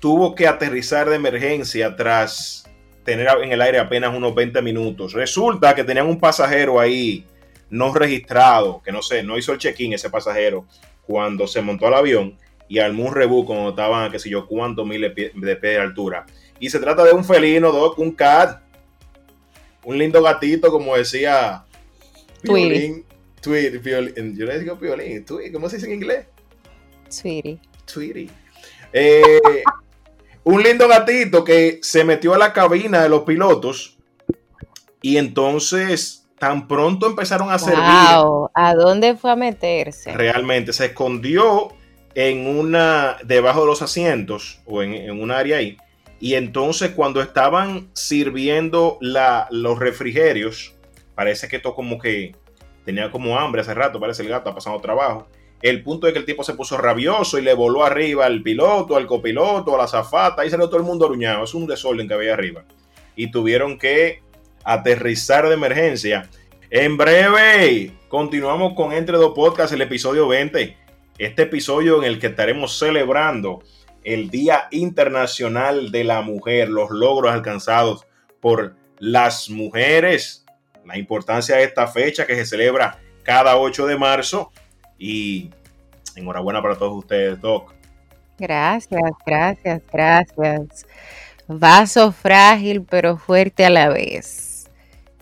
tuvo 0.00 0.34
que 0.34 0.46
aterrizar 0.46 1.08
de 1.08 1.16
emergencia 1.16 1.94
tras 1.94 2.64
tener 3.04 3.28
en 3.42 3.52
el 3.52 3.60
aire 3.60 3.78
apenas 3.78 4.14
unos 4.14 4.34
20 4.34 4.62
minutos. 4.62 5.12
Resulta 5.12 5.74
que 5.74 5.84
tenían 5.84 6.06
un 6.06 6.18
pasajero 6.18 6.80
ahí 6.80 7.24
no 7.70 7.92
registrado, 7.92 8.82
que 8.84 8.92
no 8.92 9.02
sé, 9.02 9.22
no 9.22 9.38
hizo 9.38 9.52
el 9.52 9.58
check-in 9.58 9.92
ese 9.92 10.10
pasajero 10.10 10.66
cuando 11.06 11.46
se 11.46 11.62
montó 11.62 11.86
al 11.86 11.94
avión 11.94 12.36
y 12.68 12.78
al 12.78 12.98
un 12.98 13.14
rebú 13.14 13.44
cuando 13.44 13.70
estaban, 13.70 14.10
qué 14.10 14.18
sé 14.18 14.30
yo, 14.30 14.46
cuántos 14.46 14.86
miles 14.86 15.14
de 15.14 15.56
pies 15.56 15.60
de 15.60 15.78
altura. 15.78 16.26
Y 16.58 16.70
se 16.70 16.78
trata 16.78 17.04
de 17.04 17.12
un 17.12 17.24
felino, 17.24 17.72
Doc, 17.72 17.98
un 17.98 18.12
cat, 18.12 18.62
un 19.84 19.98
lindo 19.98 20.22
gatito, 20.22 20.70
como 20.70 20.96
decía 20.96 21.64
Twilly. 23.42 23.78
Tweety, 23.78 24.34
yo 24.36 24.46
le 24.46 24.58
digo 24.60 24.76
violín, 24.76 25.26
¿cómo 25.52 25.68
se 25.68 25.76
dice 25.76 25.88
en 25.88 25.94
inglés? 25.94 26.26
Tweety. 27.20 27.60
Tweety. 27.92 28.30
Eh, 28.92 29.62
un 30.44 30.62
lindo 30.62 30.88
gatito 30.88 31.44
que 31.44 31.80
se 31.82 32.04
metió 32.04 32.34
a 32.34 32.38
la 32.38 32.52
cabina 32.52 33.02
de 33.02 33.08
los 33.08 33.22
pilotos 33.22 33.98
y 35.02 35.16
entonces 35.16 36.28
tan 36.38 36.68
pronto 36.68 37.06
empezaron 37.06 37.50
a 37.50 37.58
servir. 37.58 37.82
¿A 37.84 38.74
dónde 38.74 39.16
fue 39.16 39.32
a 39.32 39.36
meterse? 39.36 40.12
Realmente 40.12 40.72
se 40.72 40.86
escondió 40.86 41.72
en 42.14 42.46
una 42.46 43.16
debajo 43.24 43.62
de 43.62 43.66
los 43.66 43.82
asientos 43.82 44.60
o 44.66 44.82
en, 44.82 44.94
en 44.94 45.20
un 45.20 45.30
área 45.30 45.58
ahí. 45.58 45.76
Y 46.20 46.34
entonces 46.34 46.90
cuando 46.90 47.20
estaban 47.20 47.90
sirviendo 47.94 48.98
la, 49.00 49.48
los 49.50 49.78
refrigerios, 49.78 50.74
parece 51.16 51.48
que 51.48 51.56
esto 51.56 51.74
como 51.74 51.98
que 51.98 52.36
tenía 52.84 53.10
como 53.10 53.38
hambre 53.38 53.60
hace 53.60 53.74
rato, 53.74 54.00
parece 54.00 54.22
el 54.22 54.28
gato, 54.28 54.50
ha 54.50 54.54
pasado 54.54 54.80
trabajo. 54.80 55.28
El 55.62 55.82
punto 55.84 56.06
es 56.08 56.12
que 56.12 56.18
el 56.18 56.24
tipo 56.24 56.42
se 56.42 56.54
puso 56.54 56.76
rabioso 56.76 57.38
y 57.38 57.42
le 57.42 57.54
voló 57.54 57.84
arriba 57.84 58.26
al 58.26 58.42
piloto, 58.42 58.96
al 58.96 59.06
copiloto, 59.06 59.74
a 59.74 59.78
la 59.78 59.86
zafata, 59.86 60.42
ahí 60.42 60.50
salió 60.50 60.66
todo 60.68 60.78
el 60.78 60.86
mundo 60.86 61.06
aruñado. 61.06 61.44
Es 61.44 61.54
un 61.54 61.68
desorden 61.68 62.08
que 62.08 62.14
había 62.14 62.34
arriba. 62.34 62.64
Y 63.14 63.30
tuvieron 63.30 63.78
que 63.78 64.22
aterrizar 64.64 65.48
de 65.48 65.54
emergencia. 65.54 66.28
En 66.70 66.96
breve, 66.96 67.92
continuamos 68.08 68.74
con 68.74 68.92
Entre 68.92 69.16
dos 69.16 69.34
Podcasts, 69.34 69.72
el 69.72 69.82
episodio 69.82 70.26
20. 70.26 70.76
Este 71.18 71.42
episodio 71.42 71.98
en 71.98 72.04
el 72.04 72.18
que 72.18 72.28
estaremos 72.28 72.78
celebrando 72.78 73.62
el 74.02 74.30
Día 74.30 74.66
Internacional 74.72 75.92
de 75.92 76.02
la 76.02 76.22
Mujer, 76.22 76.68
los 76.68 76.90
logros 76.90 77.32
alcanzados 77.32 78.06
por 78.40 78.74
las 78.98 79.50
mujeres, 79.50 80.41
la 80.84 80.98
importancia 80.98 81.56
de 81.56 81.64
esta 81.64 81.86
fecha 81.86 82.26
que 82.26 82.34
se 82.34 82.44
celebra 82.44 82.98
cada 83.22 83.56
8 83.56 83.86
de 83.86 83.96
marzo 83.96 84.50
y 84.98 85.50
enhorabuena 86.16 86.60
para 86.60 86.76
todos 86.76 86.96
ustedes, 86.96 87.40
Doc. 87.40 87.72
Gracias, 88.38 89.12
gracias, 89.24 89.82
gracias. 89.92 90.86
Vaso 91.46 92.12
frágil 92.12 92.82
pero 92.82 93.16
fuerte 93.16 93.64
a 93.64 93.70
la 93.70 93.88
vez. 93.88 94.70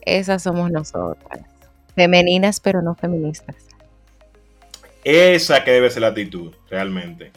Esas 0.03 0.43
somos 0.43 0.71
nosotras. 0.71 1.41
Femeninas 1.95 2.61
pero 2.61 2.83
no 2.83 2.95
feministas. 2.95 3.57
Esa 5.05 5.65
que 5.65 5.71
debe 5.71 5.91
ser 5.91 6.03
la 6.03 6.09
actitud, 6.09 6.55
realmente. 6.69 7.33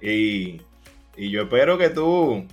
Y, 0.00 0.60
yo 1.16 1.42
espero 1.42 1.76
que 1.76 1.90
tú 1.90 2.46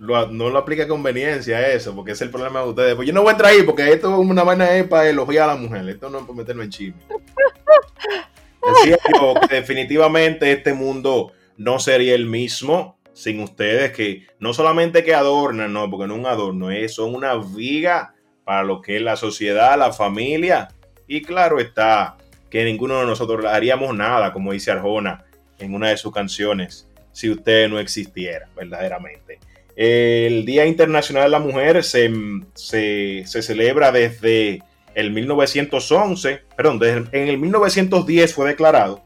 no 0.00 0.50
lo 0.50 0.64
conveniencia 0.88 1.58
a 1.58 1.68
eso, 1.68 1.94
porque 1.94 2.12
es 2.12 2.20
el 2.22 2.30
problema 2.30 2.62
de 2.62 2.68
ustedes. 2.68 2.94
Pues 2.94 3.06
yo 3.06 3.14
no 3.14 3.22
voy 3.22 3.30
a 3.30 3.32
entrar 3.32 3.52
ahí, 3.52 3.62
porque 3.62 3.92
esto 3.92 4.12
es 4.12 4.18
una 4.18 4.44
vaina 4.44 4.68
para 4.88 5.08
elogiar 5.08 5.50
a 5.50 5.54
la 5.54 5.60
mujer. 5.60 5.88
Esto 5.88 6.08
no 6.08 6.18
es 6.18 6.24
para 6.24 6.36
meternos 6.36 6.64
en 6.64 6.70
chisme. 6.70 7.00
Decía 8.74 8.98
yo 9.14 9.34
que 9.48 9.54
definitivamente 9.54 10.52
este 10.52 10.74
mundo 10.74 11.32
no 11.56 11.78
sería 11.78 12.14
el 12.14 12.26
mismo 12.26 12.98
sin 13.12 13.40
ustedes, 13.40 13.92
que 13.92 14.26
no 14.38 14.52
solamente 14.52 15.02
que 15.02 15.14
adornan, 15.14 15.72
no, 15.72 15.90
porque 15.90 16.06
no 16.06 16.14
es 16.14 16.20
un 16.20 16.26
adorno, 16.26 16.70
es, 16.70 16.94
son 16.94 17.14
una 17.14 17.34
viga 17.34 18.14
para 18.44 18.62
lo 18.62 18.80
que 18.80 18.96
es 18.96 19.02
la 19.02 19.16
sociedad, 19.16 19.76
la 19.76 19.92
familia. 19.92 20.68
Y 21.08 21.22
claro 21.22 21.58
está 21.58 22.16
que 22.48 22.64
ninguno 22.64 23.00
de 23.00 23.06
nosotros 23.06 23.44
haríamos 23.44 23.94
nada, 23.94 24.32
como 24.32 24.52
dice 24.52 24.70
Arjona 24.70 25.24
en 25.58 25.74
una 25.74 25.88
de 25.88 25.96
sus 25.96 26.12
canciones, 26.12 26.88
si 27.12 27.30
usted 27.30 27.68
no 27.68 27.80
existiera, 27.80 28.48
verdaderamente. 28.54 29.40
El 29.80 30.44
Día 30.44 30.66
Internacional 30.66 31.22
de 31.22 31.28
la 31.28 31.38
Mujer 31.38 31.84
se, 31.84 32.10
se, 32.54 33.22
se 33.24 33.42
celebra 33.42 33.92
desde 33.92 34.60
el 34.96 35.12
1911, 35.12 36.40
perdón, 36.56 36.80
en 37.12 37.28
el 37.28 37.38
1910 37.38 38.34
fue 38.34 38.48
declarado. 38.48 39.04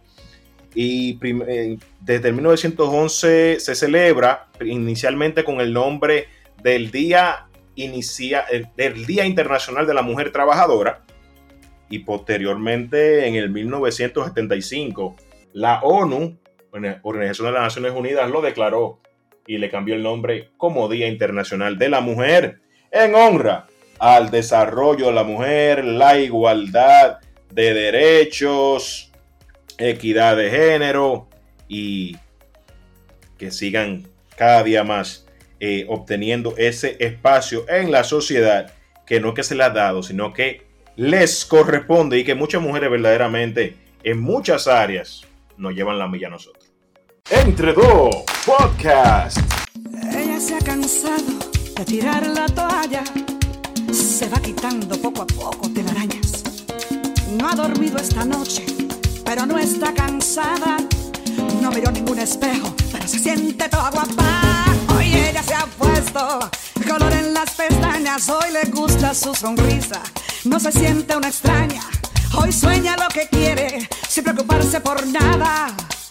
Y 0.75 1.19
eh, 1.23 1.77
desde 2.01 2.29
el 2.29 2.35
1911 2.37 3.61
se 3.61 3.75
celebra 3.75 4.49
inicialmente 4.65 5.45
con 5.45 5.61
el 5.61 5.75
nombre 5.75 6.29
del 6.63 6.91
Día, 6.91 7.49
inicia, 7.75 8.47
del 8.75 9.05
Día 9.05 9.27
Internacional 9.27 9.87
de 9.87 9.93
la 9.93 10.01
Mujer 10.01 10.33
Trabajadora 10.33 11.03
y 11.91 11.99
posteriormente 11.99 13.29
en 13.29 13.35
el 13.35 13.51
1975 13.51 15.17
la 15.53 15.83
ONU, 15.83 16.39
Organización 17.03 17.49
de 17.49 17.53
las 17.53 17.65
Naciones 17.65 17.93
Unidas, 17.93 18.31
lo 18.31 18.41
declaró 18.41 19.01
y 19.47 19.59
le 19.59 19.71
cambió 19.71 19.95
el 19.95 20.03
nombre 20.03 20.51
como 20.57 20.89
Día 20.89 21.09
Internacional 21.09 21.79
de 21.79 21.89
la 21.89 22.01
Mujer 22.01 22.61
en 22.91 23.15
honra 23.15 23.67
al 23.99 24.31
desarrollo 24.31 25.07
de 25.07 25.13
la 25.13 25.25
mujer, 25.25 25.85
la 25.85 26.19
igualdad 26.19 27.19
de 27.51 27.75
derechos, 27.75 29.13
equidad 29.79 30.37
de 30.37 30.51
género 30.51 31.29
y 31.69 32.17
que 33.39 33.51
sigan 33.51 34.07
cada 34.37 34.63
día 34.63 34.85
más 34.85 35.27
eh, 35.61 35.87
obteniendo 35.89 36.55
ese 36.57 36.97
espacio 36.99 37.65
en 37.69 37.93
la 37.93 38.05
sociedad 38.05 38.73
que 39.07 39.21
no 39.21 39.35
que 39.35 39.43
se 39.43 39.55
le 39.55 39.65
ha 39.65 39.71
dado, 39.71 40.03
sino 40.03 40.33
que 40.33 40.63
les 40.97 41.45
corresponde 41.45 42.19
y 42.19 42.25
que 42.25 42.35
muchas 42.35 42.61
mujeres 42.61 42.91
verdaderamente 42.91 43.77
en 44.03 44.21
muchas 44.21 44.67
áreas 44.67 45.23
nos 45.57 45.75
llevan 45.75 45.99
la 45.99 46.09
milla 46.09 46.27
a 46.27 46.31
nosotros. 46.31 46.62
Entre 47.31 47.73
dos 47.73 48.25
podcast. 48.45 49.39
Ella 50.13 50.41
se 50.41 50.57
ha 50.57 50.59
cansado 50.59 51.39
de 51.77 51.85
tirar 51.85 52.27
la 52.27 52.47
toalla 52.47 53.05
se 53.93 54.29
va 54.29 54.39
quitando 54.41 54.97
poco 55.01 55.23
a 55.23 55.27
poco 55.27 55.71
telarañas. 55.71 56.43
No 57.39 57.49
ha 57.49 57.55
dormido 57.55 57.99
esta 57.99 58.25
noche, 58.25 58.65
pero 59.25 59.47
no 59.47 59.59
está 59.59 59.93
cansada. 59.95 60.77
No 61.61 61.71
miró 61.71 61.91
ningún 61.91 62.19
espejo, 62.19 62.75
pero 62.91 63.07
se 63.09 63.19
siente 63.19 63.69
toda 63.69 63.91
guapa. 63.91 64.65
Hoy 64.97 65.15
ella 65.15 65.43
se 65.43 65.55
ha 65.55 65.67
puesto 65.67 66.51
color 66.89 67.13
en 67.13 67.35
las 67.35 67.51
pestañas. 67.55 68.29
Hoy 68.29 68.53
le 68.53 68.71
gusta 68.71 69.15
su 69.15 69.35
sonrisa. 69.35 70.03
No 70.45 70.61
se 70.61 70.73
siente 70.73 71.17
una 71.17 71.29
extraña. 71.29 71.83
Hoy 72.35 72.53
sueña 72.53 72.97
lo 72.97 73.09
que 73.09 73.29
quiere, 73.29 73.89
sin 74.09 74.25
preocuparse 74.25 74.81
por 74.81 75.07
nada. 75.07 75.75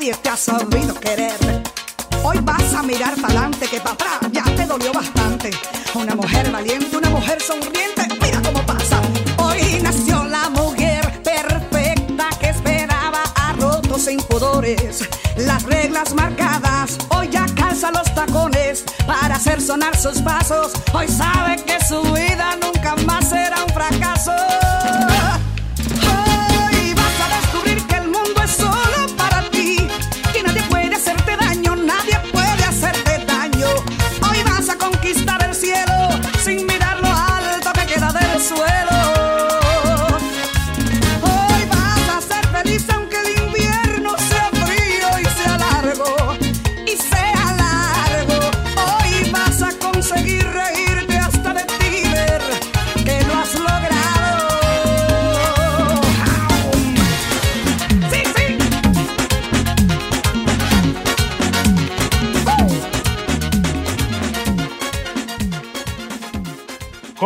nadie 0.00 0.14
te 0.14 0.30
ha 0.30 0.36
sabido 0.36 0.94
querer. 0.94 1.34
Hoy 2.22 2.38
vas 2.42 2.72
a 2.74 2.82
mirar 2.82 3.14
para 3.16 3.40
adelante, 3.40 3.66
que 3.66 3.80
para 3.80 3.92
atrás 3.92 4.32
ya 4.32 4.44
te 4.44 4.64
dolió 4.64 4.92
bastante. 4.94 5.50
Una 5.94 6.14
mujer 6.14 6.50
valiente, 6.50 6.96
una 6.96 7.10
mujer 7.10 7.38
sonriente, 7.42 8.08
mira 8.22 8.40
cómo 8.42 8.62
pasa. 8.62 8.98
Hoy 9.36 9.78
nació 9.82 10.24
la 10.24 10.48
mujer 10.50 11.22
perfecta 11.22 12.30
que 12.40 12.48
esperaba 12.48 13.24
a 13.34 13.52
rotos 13.54 14.06
e 14.06 14.12
impudores. 14.12 15.06
Las 15.36 15.64
reglas 15.64 16.14
marcadas, 16.14 16.96
hoy 17.10 17.28
ya 17.28 17.44
calza 17.54 17.90
los 17.90 18.14
tacones 18.14 18.84
para 19.06 19.34
hacer 19.34 19.60
sonar 19.60 19.94
sus 19.98 20.22
pasos. 20.22 20.72
Hoy 20.94 21.08
sabe 21.08 21.56
que 21.62 21.78
su 21.84 22.00
vida 22.14 22.56
nunca 22.62 22.96
más 23.04 23.28
será 23.28 23.64
un 23.64 23.72
fracaso. 23.74 24.32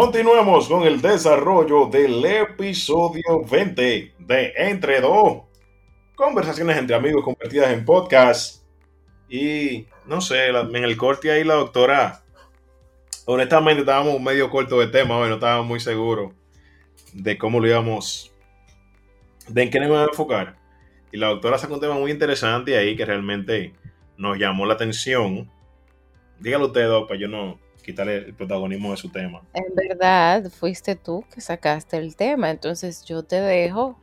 Continuamos 0.04 0.68
con 0.68 0.82
el 0.82 1.00
desarrollo 1.00 1.86
del 1.86 2.22
episodio 2.26 3.42
20 3.50 4.14
de 4.18 4.52
Entre 4.54 5.00
Dos. 5.00 5.44
Conversaciones 6.14 6.76
entre 6.76 6.94
amigos 6.94 7.24
convertidas 7.24 7.72
en 7.72 7.86
podcast. 7.86 8.62
Y 9.30 9.86
no 10.04 10.20
sé, 10.20 10.48
en 10.48 10.76
el 10.76 10.98
corte 10.98 11.30
ahí 11.30 11.42
la 11.42 11.54
doctora, 11.54 12.22
honestamente 13.24 13.80
estábamos 13.80 14.20
medio 14.20 14.50
corto 14.50 14.78
de 14.78 14.88
tema 14.88 15.16
hoy, 15.16 15.30
no 15.30 15.36
estábamos 15.36 15.66
muy 15.66 15.80
seguros 15.80 16.34
de 17.14 17.38
cómo 17.38 17.58
lo 17.58 17.66
íbamos, 17.66 18.30
de 19.48 19.62
en 19.62 19.70
qué 19.70 19.80
nos 19.80 19.88
íbamos 19.88 20.06
a 20.06 20.10
enfocar. 20.10 20.56
Y 21.12 21.16
la 21.16 21.28
doctora 21.28 21.56
sacó 21.56 21.74
un 21.74 21.80
tema 21.80 21.94
muy 21.94 22.10
interesante 22.10 22.76
ahí 22.76 22.94
que 22.94 23.06
realmente 23.06 23.72
nos 24.18 24.36
llamó 24.36 24.66
la 24.66 24.74
atención. 24.74 25.50
Dígalo 26.40 26.66
usted, 26.66 26.90
para 27.08 27.18
yo 27.18 27.26
no, 27.26 27.58
quitarle 27.84 28.16
el 28.16 28.34
protagonismo 28.34 28.90
de 28.90 28.96
su 28.96 29.10
tema. 29.10 29.42
En 29.52 29.74
verdad, 29.74 30.50
fuiste 30.50 30.96
tú 30.96 31.24
que 31.32 31.40
sacaste 31.40 31.96
el 31.98 32.16
tema, 32.16 32.50
entonces 32.50 33.04
yo 33.04 33.22
te 33.22 33.40
dejo 33.40 34.00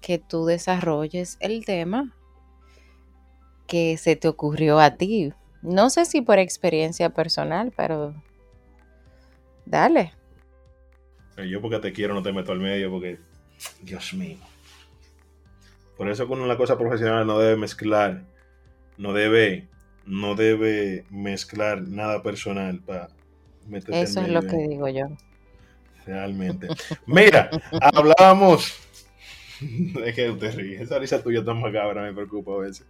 que 0.00 0.18
tú 0.18 0.44
desarrolles 0.44 1.38
el 1.40 1.64
tema 1.64 2.14
que 3.66 3.96
se 3.96 4.16
te 4.16 4.28
ocurrió 4.28 4.78
a 4.78 4.96
ti. 4.96 5.32
No 5.62 5.88
sé 5.88 6.04
si 6.04 6.20
por 6.20 6.38
experiencia 6.38 7.10
personal, 7.10 7.72
pero 7.74 8.14
dale. 9.64 10.12
Yo 11.48 11.60
porque 11.60 11.78
te 11.78 11.92
quiero 11.92 12.14
no 12.14 12.22
te 12.22 12.32
meto 12.32 12.52
al 12.52 12.60
medio 12.60 12.90
porque, 12.90 13.18
Dios 13.82 14.12
mío. 14.14 14.38
Por 15.96 16.08
eso 16.10 16.28
con 16.28 16.40
una 16.40 16.56
cosa 16.56 16.76
profesional 16.76 17.26
no 17.26 17.38
debe 17.38 17.56
mezclar, 17.56 18.24
no 18.98 19.12
debe, 19.12 19.68
no 20.06 20.34
debe 20.34 21.04
mezclar 21.10 21.82
nada 21.82 22.22
personal 22.22 22.80
para 22.80 23.08
meterte 23.66 24.02
Eso 24.02 24.20
es 24.20 24.28
lo 24.28 24.42
que 24.42 24.56
digo 24.56 24.88
yo. 24.88 25.06
Realmente. 26.06 26.68
Mira, 27.06 27.50
hablábamos. 27.80 28.72
Es 30.04 30.14
que 30.14 30.30
te 30.32 30.50
ríes. 30.50 30.82
Esa 30.82 30.98
risa 30.98 31.22
tuya 31.22 31.42
tan 31.44 31.60
macabra 31.60 32.02
me 32.02 32.12
preocupa 32.12 32.52
a 32.52 32.58
veces. 32.58 32.86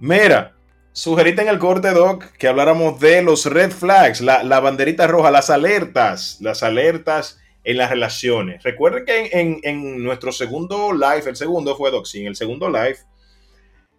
Mira, 0.00 0.54
sugeriste 0.92 1.42
en 1.42 1.48
el 1.48 1.58
corte, 1.58 1.90
Doc, 1.90 2.24
que 2.36 2.48
habláramos 2.48 2.98
de 2.98 3.22
los 3.22 3.46
red 3.46 3.70
flags, 3.70 4.20
la, 4.20 4.42
la 4.42 4.60
banderita 4.60 5.06
roja, 5.06 5.30
las 5.30 5.50
alertas, 5.50 6.38
las 6.40 6.62
alertas 6.62 7.38
en 7.64 7.78
las 7.78 7.90
relaciones. 7.90 8.62
Recuerden 8.62 9.04
que 9.04 9.30
en, 9.62 10.02
nuestro 10.02 10.32
segundo 10.32 10.92
live, 10.92 11.22
el 11.26 11.36
segundo 11.36 11.76
fue 11.76 11.90
Doc, 11.90 12.06
sí, 12.06 12.20
en 12.20 12.28
el 12.28 12.36
segundo 12.36 12.68
live 12.68 12.98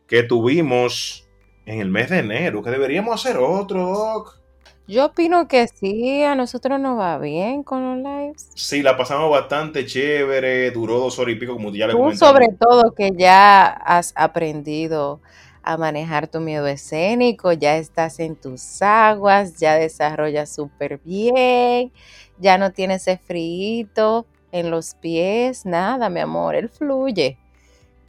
que 0.08 0.24
tuvimos 0.24 1.25
en 1.66 1.80
el 1.80 1.90
mes 1.90 2.10
de 2.10 2.20
enero, 2.20 2.64
que 2.64 2.70
deberíamos 2.70 3.14
hacer 3.16 3.38
otro, 3.38 3.88
Doc. 3.88 4.40
Yo 4.88 5.06
opino 5.06 5.48
que 5.48 5.68
sí, 5.68 6.22
a 6.22 6.36
nosotros 6.36 6.80
nos 6.80 7.00
va 7.00 7.18
bien 7.18 7.64
con 7.64 7.84
los 7.84 7.98
lives. 7.98 8.52
Sí, 8.54 8.84
la 8.84 8.96
pasamos 8.96 9.32
bastante 9.32 9.86
chévere, 9.86 10.70
duró 10.70 11.00
dos 11.00 11.18
horas 11.18 11.36
y 11.36 11.40
pico, 11.40 11.54
como 11.54 11.72
ya 11.72 11.88
le 11.88 11.94
Tú 11.94 12.12
sobre 12.16 12.50
todo 12.50 12.94
que 12.94 13.10
ya 13.16 13.66
has 13.66 14.14
aprendido 14.16 15.22
a 15.64 15.78
manejar 15.78 16.28
tu 16.28 16.40
miedo 16.40 16.68
escénico, 16.68 17.52
ya 17.52 17.78
estás 17.78 18.20
en 18.20 18.36
tus 18.36 18.80
aguas, 18.84 19.58
ya 19.58 19.74
desarrollas 19.74 20.54
súper 20.54 21.00
bien, 21.04 21.92
ya 22.38 22.60
no 22.60 22.72
tienes 22.72 23.08
ese 23.08 23.18
frío 23.18 24.28
en 24.52 24.70
los 24.70 24.94
pies, 24.94 25.66
nada, 25.66 26.10
mi 26.10 26.20
amor, 26.20 26.54
él 26.54 26.70
fluye, 26.70 27.40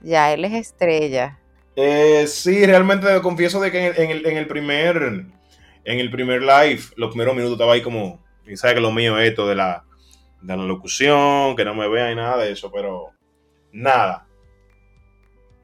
ya 0.03 0.35
él 0.35 0.45
es 0.45 0.53
estrella. 0.53 1.39
Eh, 1.77 2.27
sí, 2.27 2.65
realmente 2.65 3.21
confieso 3.21 3.61
de 3.61 3.71
que 3.71 3.87
en 3.89 4.11
el, 4.11 4.47
primer 4.47 5.27
en 5.85 6.01
el 6.01 6.11
primer 6.11 6.41
live, 6.41 6.81
los 6.97 7.11
primeros 7.11 7.35
minutos 7.35 7.55
estaba 7.57 7.75
ahí 7.75 7.83
como, 7.83 8.25
y 8.47 8.57
sabes 8.57 8.75
que 8.75 8.81
lo 8.81 8.93
mío 8.93 9.19
es 9.19 9.29
esto 9.29 9.47
de 9.47 9.55
la, 9.55 9.85
de 10.41 10.57
la 10.57 10.65
locución, 10.65 11.55
que 11.55 11.65
no 11.65 11.75
me 11.75 11.89
vean 11.89 12.13
y 12.13 12.15
nada 12.17 12.43
de 12.43 12.53
eso, 12.53 12.73
pero 12.73 13.11
nada 13.73 14.27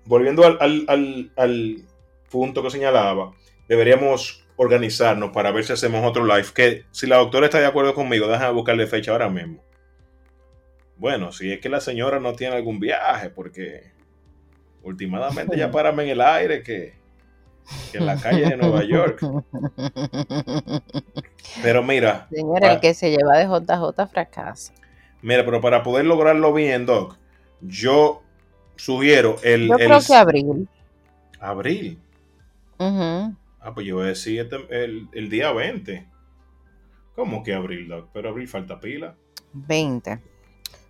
volviendo 0.04 0.44
al, 0.44 1.84
punto 2.30 2.62
que 2.62 2.70
señalaba, 2.70 3.34
deberíamos 3.68 4.46
organizarnos 4.56 5.32
para 5.32 5.52
ver 5.52 5.64
si 5.64 5.72
hacemos 5.74 6.04
otro 6.04 6.24
live. 6.24 6.46
Que 6.54 6.84
si 6.90 7.06
la 7.06 7.18
doctora 7.18 7.46
está 7.46 7.58
de 7.58 7.66
acuerdo 7.66 7.94
conmigo, 7.94 8.26
déjame 8.26 8.52
buscarle 8.52 8.86
fecha 8.86 9.12
ahora 9.12 9.28
mismo. 9.28 9.62
Bueno, 10.96 11.32
si 11.32 11.52
es 11.52 11.60
que 11.60 11.68
la 11.68 11.80
señora 11.80 12.20
no 12.20 12.32
tiene 12.32 12.56
algún 12.56 12.80
viaje, 12.80 13.28
porque 13.28 13.92
últimamente 14.82 15.56
ya 15.56 15.70
parame 15.72 16.04
en 16.04 16.08
el 16.10 16.20
aire 16.20 16.62
que, 16.62 16.94
en 17.92 18.06
la 18.06 18.16
calle 18.16 18.48
de 18.48 18.56
Nueva 18.56 18.84
York. 18.84 19.20
Pero 21.62 21.82
mira. 21.82 22.28
Señora, 22.30 22.72
el 22.72 22.80
que 22.80 22.94
se 22.94 23.10
lleva 23.10 23.38
de 23.38 23.46
JJ 23.46 24.06
fracasa. 24.10 24.72
Mira, 25.22 25.44
pero 25.44 25.60
para 25.60 25.82
poder 25.82 26.04
lograrlo 26.04 26.52
bien, 26.52 26.86
Doc, 26.86 27.16
yo 27.60 28.22
sugiero 28.76 29.36
el. 29.42 29.68
Yo 29.68 29.76
creo 29.76 30.00
que 30.00 30.14
abril. 30.14 30.68
Abril. 31.38 31.98
Ah, 32.78 33.72
pues 33.74 33.86
yo 33.86 33.96
voy 33.96 34.06
a 34.06 34.08
decir 34.08 34.40
este, 34.40 34.56
el, 34.84 35.30
día 35.30 35.52
20. 35.52 36.08
¿Cómo 37.14 37.44
que 37.44 37.54
abril, 37.54 37.88
Doc? 37.88 38.08
Pero 38.12 38.30
abril 38.30 38.48
falta 38.48 38.80
pila. 38.80 39.14
20. 39.52 40.20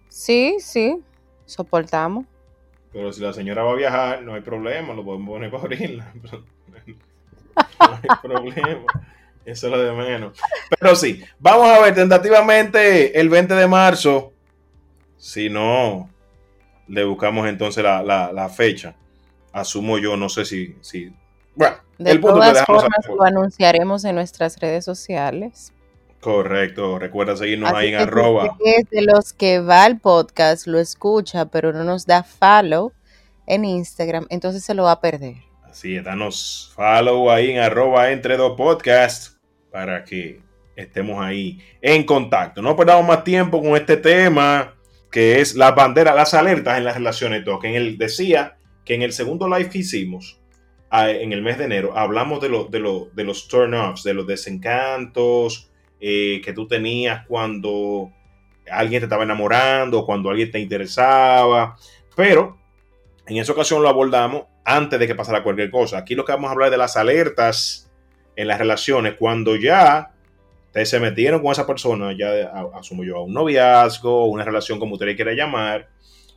Sí, 0.09 0.57
sí. 0.61 0.99
Soportamos. 1.45 2.25
Pero 2.93 3.13
si 3.13 3.23
la 3.23 3.33
señora 3.33 3.63
va 3.63 3.73
a 3.73 3.77
viajar, 3.77 4.23
no 4.23 4.35
hay 4.35 4.43
problema, 4.43 4.93
lo 4.95 5.05
podemos 5.05 5.29
poner 5.29 5.51
para 5.51 5.63
abril. 5.63 6.03
no 6.33 7.99
hay 8.03 8.09
problema. 8.23 8.87
Eso 9.45 9.67
es 9.67 9.73
lo 9.73 9.83
de 9.83 9.93
menos. 9.93 10.39
Pero 10.79 10.95
sí, 10.95 11.23
vamos 11.39 11.69
a 11.69 11.81
ver 11.81 11.95
tentativamente 11.95 13.19
el 13.19 13.29
20 13.29 13.55
de 13.55 13.67
marzo. 13.67 14.33
Si 15.17 15.49
no, 15.49 16.09
le 16.87 17.05
buscamos 17.05 17.49
entonces 17.49 17.83
la, 17.83 18.53
fecha. 18.55 18.95
Asumo 19.53 19.99
yo, 19.99 20.17
no 20.17 20.29
sé 20.29 20.45
si. 20.45 20.77
si 20.81 21.13
bueno, 21.55 21.77
de 21.99 22.11
el 22.11 22.21
punto 22.21 22.37
todas 22.37 22.65
formas 22.65 23.07
lo 23.09 23.23
anunciaremos 23.23 24.05
en 24.05 24.15
nuestras 24.15 24.59
redes 24.59 24.85
sociales. 24.85 25.73
Correcto, 26.23 27.01
recuerda 27.01 27.37
seguirnos 27.37 27.73
ahí 27.73 27.89
en 27.89 27.97
arroba. 27.97 28.57
Es 28.65 28.89
de 28.91 29.03
los 29.03 29.33
que 29.33 29.59
va 29.59 29.83
al 29.83 29.99
podcast, 29.99 30.69
lo 30.69 30.79
escucha, 30.79 31.47
pero 31.47 31.73
no 31.73 31.83
nos 31.83 32.07
da 32.07 32.23
follow 32.23 32.93
en 33.45 33.65
Instagram, 33.65 34.27
entonces 34.31 34.63
se 34.63 34.73
lo 34.73 34.85
va 34.85 34.93
a 34.93 35.01
perder. 35.01 35.35
Así 35.65 35.97
es, 35.97 36.05
danos 36.05 36.71
follow 36.77 37.29
ahí 37.29 37.51
en 37.51 37.59
arroba 37.59 38.13
entre 38.13 38.37
dos 38.37 38.57
podcasts 38.57 39.37
para 39.73 40.05
que 40.05 40.41
estemos 40.77 41.21
ahí 41.21 41.59
en 41.81 42.05
contacto. 42.05 42.63
No 42.63 42.77
perdamos 42.77 43.05
más 43.05 43.25
tiempo 43.25 43.61
con 43.61 43.75
este 43.75 43.97
tema 43.97 44.77
que 45.11 45.41
es 45.41 45.57
las 45.57 45.75
banderas, 45.75 46.15
las 46.15 46.35
alertas 46.35 46.79
en 46.79 46.85
las 46.85 46.95
relaciones, 46.95 47.45
Doc. 47.45 47.65
En 47.65 47.75
él 47.75 47.99
decía 47.99 48.59
que 48.85 48.95
en 48.95 49.03
el 49.03 49.13
segundo 49.13 49.49
live 49.49 49.71
que 49.71 49.79
hicimos, 49.79 50.41
en 50.93 51.33
el 51.33 51.43
mes 51.43 51.59
de 51.59 51.65
enero, 51.65 51.99
hablamos 51.99 52.41
de, 52.41 52.49
lo, 52.49 52.67
de, 52.67 53.09
de 53.13 53.25
los 53.25 53.49
turn-offs, 53.49 54.05
de 54.05 54.15
los 54.15 54.25
desencantos 54.25 55.71
eh, 56.03 56.43
que 56.45 56.53
tú 56.53 56.67
tenías 56.67 57.25
cuando 57.27 58.11
alguien 58.71 59.01
te 59.01 59.07
estaba 59.07 59.23
enamorando, 59.23 60.05
cuando 60.05 60.29
alguien 60.29 60.51
te 60.51 60.59
interesaba, 60.59 61.77
pero 62.15 62.59
en 63.27 63.37
esa 63.39 63.53
ocasión 63.53 63.83
lo 63.83 63.89
abordamos 63.89 64.43
antes 64.65 64.99
de 64.99 65.07
que 65.07 65.15
pasara 65.15 65.43
cualquier 65.43 65.71
cosa. 65.71 65.99
Aquí 65.99 66.15
lo 66.15 66.25
que 66.25 66.33
vamos 66.33 66.49
a 66.49 66.53
hablar 66.53 66.71
de 66.71 66.77
las 66.77 66.97
alertas 66.97 67.91
en 68.37 68.49
las 68.49 68.59
relaciones, 68.59 69.15
cuando 69.19 69.57
ya 69.57 70.13
Ustedes 70.73 70.89
se 70.89 71.01
metieron 71.01 71.43
con 71.43 71.53
esa 71.53 71.67
persona, 71.67 72.17
ya 72.19 72.51
asumo 72.75 73.05
yo, 73.05 73.19
a 73.19 73.23
un 73.23 73.35
noviazgo, 73.35 74.25
una 74.25 74.43
relación 74.43 74.79
como 74.79 74.95
usted 74.95 75.05
le 75.05 75.17
quiera 75.17 75.35
llamar, 75.35 75.87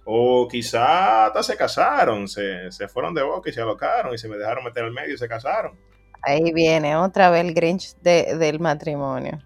o 0.04 0.46
quizá 0.50 1.28
hasta 1.28 1.42
se 1.42 1.56
casaron, 1.56 2.28
se, 2.28 2.70
fueron 2.90 3.14
de 3.14 3.24
boca 3.24 3.50
y 3.50 3.54
se 3.54 3.62
alocaron 3.62 4.14
y 4.14 4.18
se 4.18 4.28
me 4.28 4.36
dejaron 4.36 4.66
meter 4.66 4.84
al 4.84 4.92
medio 4.92 5.14
y 5.14 5.18
se 5.18 5.30
casaron. 5.30 5.80
Ahí 6.22 6.52
viene 6.52 6.98
otra 6.98 7.30
vez 7.30 7.46
el 7.46 7.54
Grinch 7.54 7.96
del 8.02 8.60
matrimonio. 8.60 9.40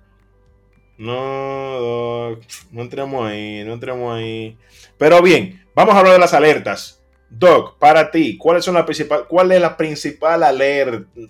No, 0.99 1.79
Doc, 1.79 2.41
no 2.71 2.81
entremos 2.81 3.25
ahí, 3.25 3.63
no 3.63 3.73
entremos 3.73 4.13
ahí. 4.13 4.57
Pero 4.97 5.21
bien, 5.21 5.65
vamos 5.73 5.95
a 5.95 5.99
hablar 5.99 6.13
de 6.13 6.19
las 6.19 6.33
alertas. 6.33 7.01
Doc, 7.29 7.79
para 7.79 8.11
ti, 8.11 8.37
¿cuál, 8.37 8.61
son 8.61 8.73
la 8.73 8.83
principal, 8.85 9.25
cuál 9.29 9.49
es 9.53 9.61
la 9.61 9.77
principal 9.77 10.43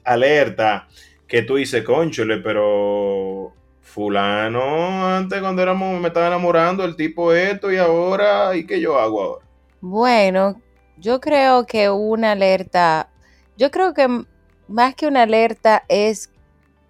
alerta 0.03 0.88
que 1.27 1.43
tú 1.43 1.58
dices, 1.58 1.84
conchole, 1.84 2.38
pero 2.38 3.53
fulano, 3.84 5.08
antes 5.08 5.39
cuando 5.39 5.62
éramos, 5.62 6.01
me 6.01 6.08
estaba 6.08 6.25
enamorando 6.25 6.84
el 6.84 6.95
tipo 6.95 7.32
esto 7.32 7.71
y 7.71 7.77
ahora, 7.77 8.55
¿y 8.55 8.65
qué 8.65 8.82
yo 8.82 8.97
hago 8.97 9.21
ahora? 9.21 9.45
Bueno, 9.82 10.60
yo 10.97 11.19
creo 11.19 11.67
que 11.67 11.91
una 11.91 12.32
alerta, 12.32 13.12
yo 13.55 13.69
creo 13.69 13.93
que 13.93 14.23
más 14.67 14.95
que 14.95 15.05
una 15.05 15.23
alerta 15.23 15.84
es, 15.88 16.32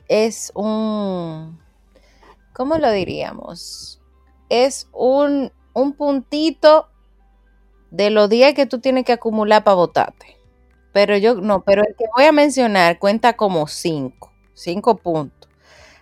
es 0.08 0.54
un, 0.56 1.59
¿cómo 2.60 2.78
lo 2.78 2.92
diríamos? 2.92 4.02
Es 4.50 4.90
un, 4.92 5.50
un 5.74 5.94
puntito 5.94 6.90
de 7.90 8.10
los 8.10 8.30
días 8.30 8.54
que 8.54 8.66
tú 8.66 8.80
tienes 8.80 9.06
que 9.06 9.14
acumular 9.14 9.64
para 9.64 9.76
votarte. 9.76 10.36
Pero 10.92 11.16
yo, 11.16 11.36
no, 11.36 11.64
pero 11.64 11.84
el 11.88 11.96
que 11.96 12.04
voy 12.18 12.26
a 12.26 12.34
mencionar 12.34 13.00
cuenta 13.00 13.38
como 13.38 13.66
cinco 13.68 14.34
cinco 14.56 14.98
puntos. 14.98 15.50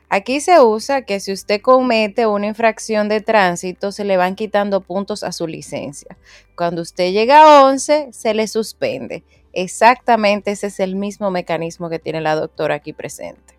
Aquí 0.09 0.39
se 0.41 0.59
usa 0.59 1.03
que 1.03 1.19
si 1.19 1.31
usted 1.31 1.61
comete 1.61 2.25
una 2.25 2.47
infracción 2.47 3.07
de 3.07 3.21
tránsito, 3.21 3.91
se 3.91 4.03
le 4.03 4.17
van 4.17 4.33
quitando 4.33 4.81
puntos 4.81 5.21
a 5.21 5.33
su 5.33 5.45
licencia. 5.45 6.17
Cuando 6.55 6.81
usted 6.81 7.11
llega 7.11 7.43
a 7.43 7.65
11, 7.65 8.13
se 8.13 8.33
le 8.33 8.47
suspende. 8.47 9.23
Exactamente 9.53 10.49
ese 10.49 10.67
es 10.67 10.79
el 10.79 10.95
mismo 10.95 11.29
mecanismo 11.29 11.87
que 11.87 11.99
tiene 11.99 12.21
la 12.21 12.33
doctora 12.33 12.75
aquí 12.75 12.93
presente. 12.93 13.56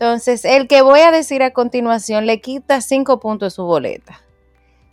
Entonces, 0.00 0.46
el 0.46 0.66
que 0.66 0.80
voy 0.80 1.00
a 1.00 1.10
decir 1.10 1.42
a 1.42 1.50
continuación 1.50 2.24
le 2.24 2.40
quita 2.40 2.80
cinco 2.80 3.20
puntos 3.20 3.52
de 3.52 3.56
su 3.56 3.64
boleta. 3.64 4.22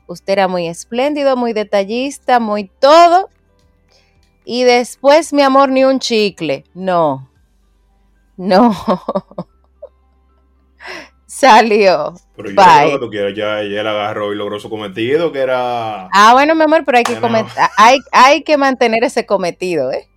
Usted 0.06 0.34
era 0.34 0.50
muy 0.50 0.67
espléndido, 0.67 1.38
muy 1.38 1.54
detallista, 1.54 2.41
muy 2.41 2.70
todo. 2.80 3.30
Y 4.43 4.65
después, 4.65 5.32
mi 5.32 5.43
amor, 5.43 5.70
ni 5.70 5.86
un 5.86 6.00
chicle. 6.00 6.65
No, 6.74 7.32
no. 8.36 8.76
salió. 11.26 12.13
Pero 12.36 12.50
yo 12.50 12.56
Bye. 12.56 12.91
lo 12.91 13.00
que 13.00 13.06
tú 13.06 13.10
quieras, 13.10 13.34
ya, 13.34 13.63
ya 13.63 13.80
él 13.80 13.88
agarró 13.88 14.34
y 14.34 14.36
logró 14.36 14.60
su 14.60 14.70
cometido, 14.70 15.32
que 15.32 15.39
era... 15.39 16.10
Ah, 16.12 16.34
bueno, 16.34 16.54
mi 16.54 16.63
amor, 16.63 16.84
pero 16.84 16.98
hay 16.98 17.06
que, 17.06 17.17
no. 17.17 17.48
hay, 17.78 18.00
hay 18.12 18.43
que 18.43 18.58
mantener 18.58 19.06
ese 19.06 19.26
cometido, 19.26 19.89
¿eh? 19.89 20.10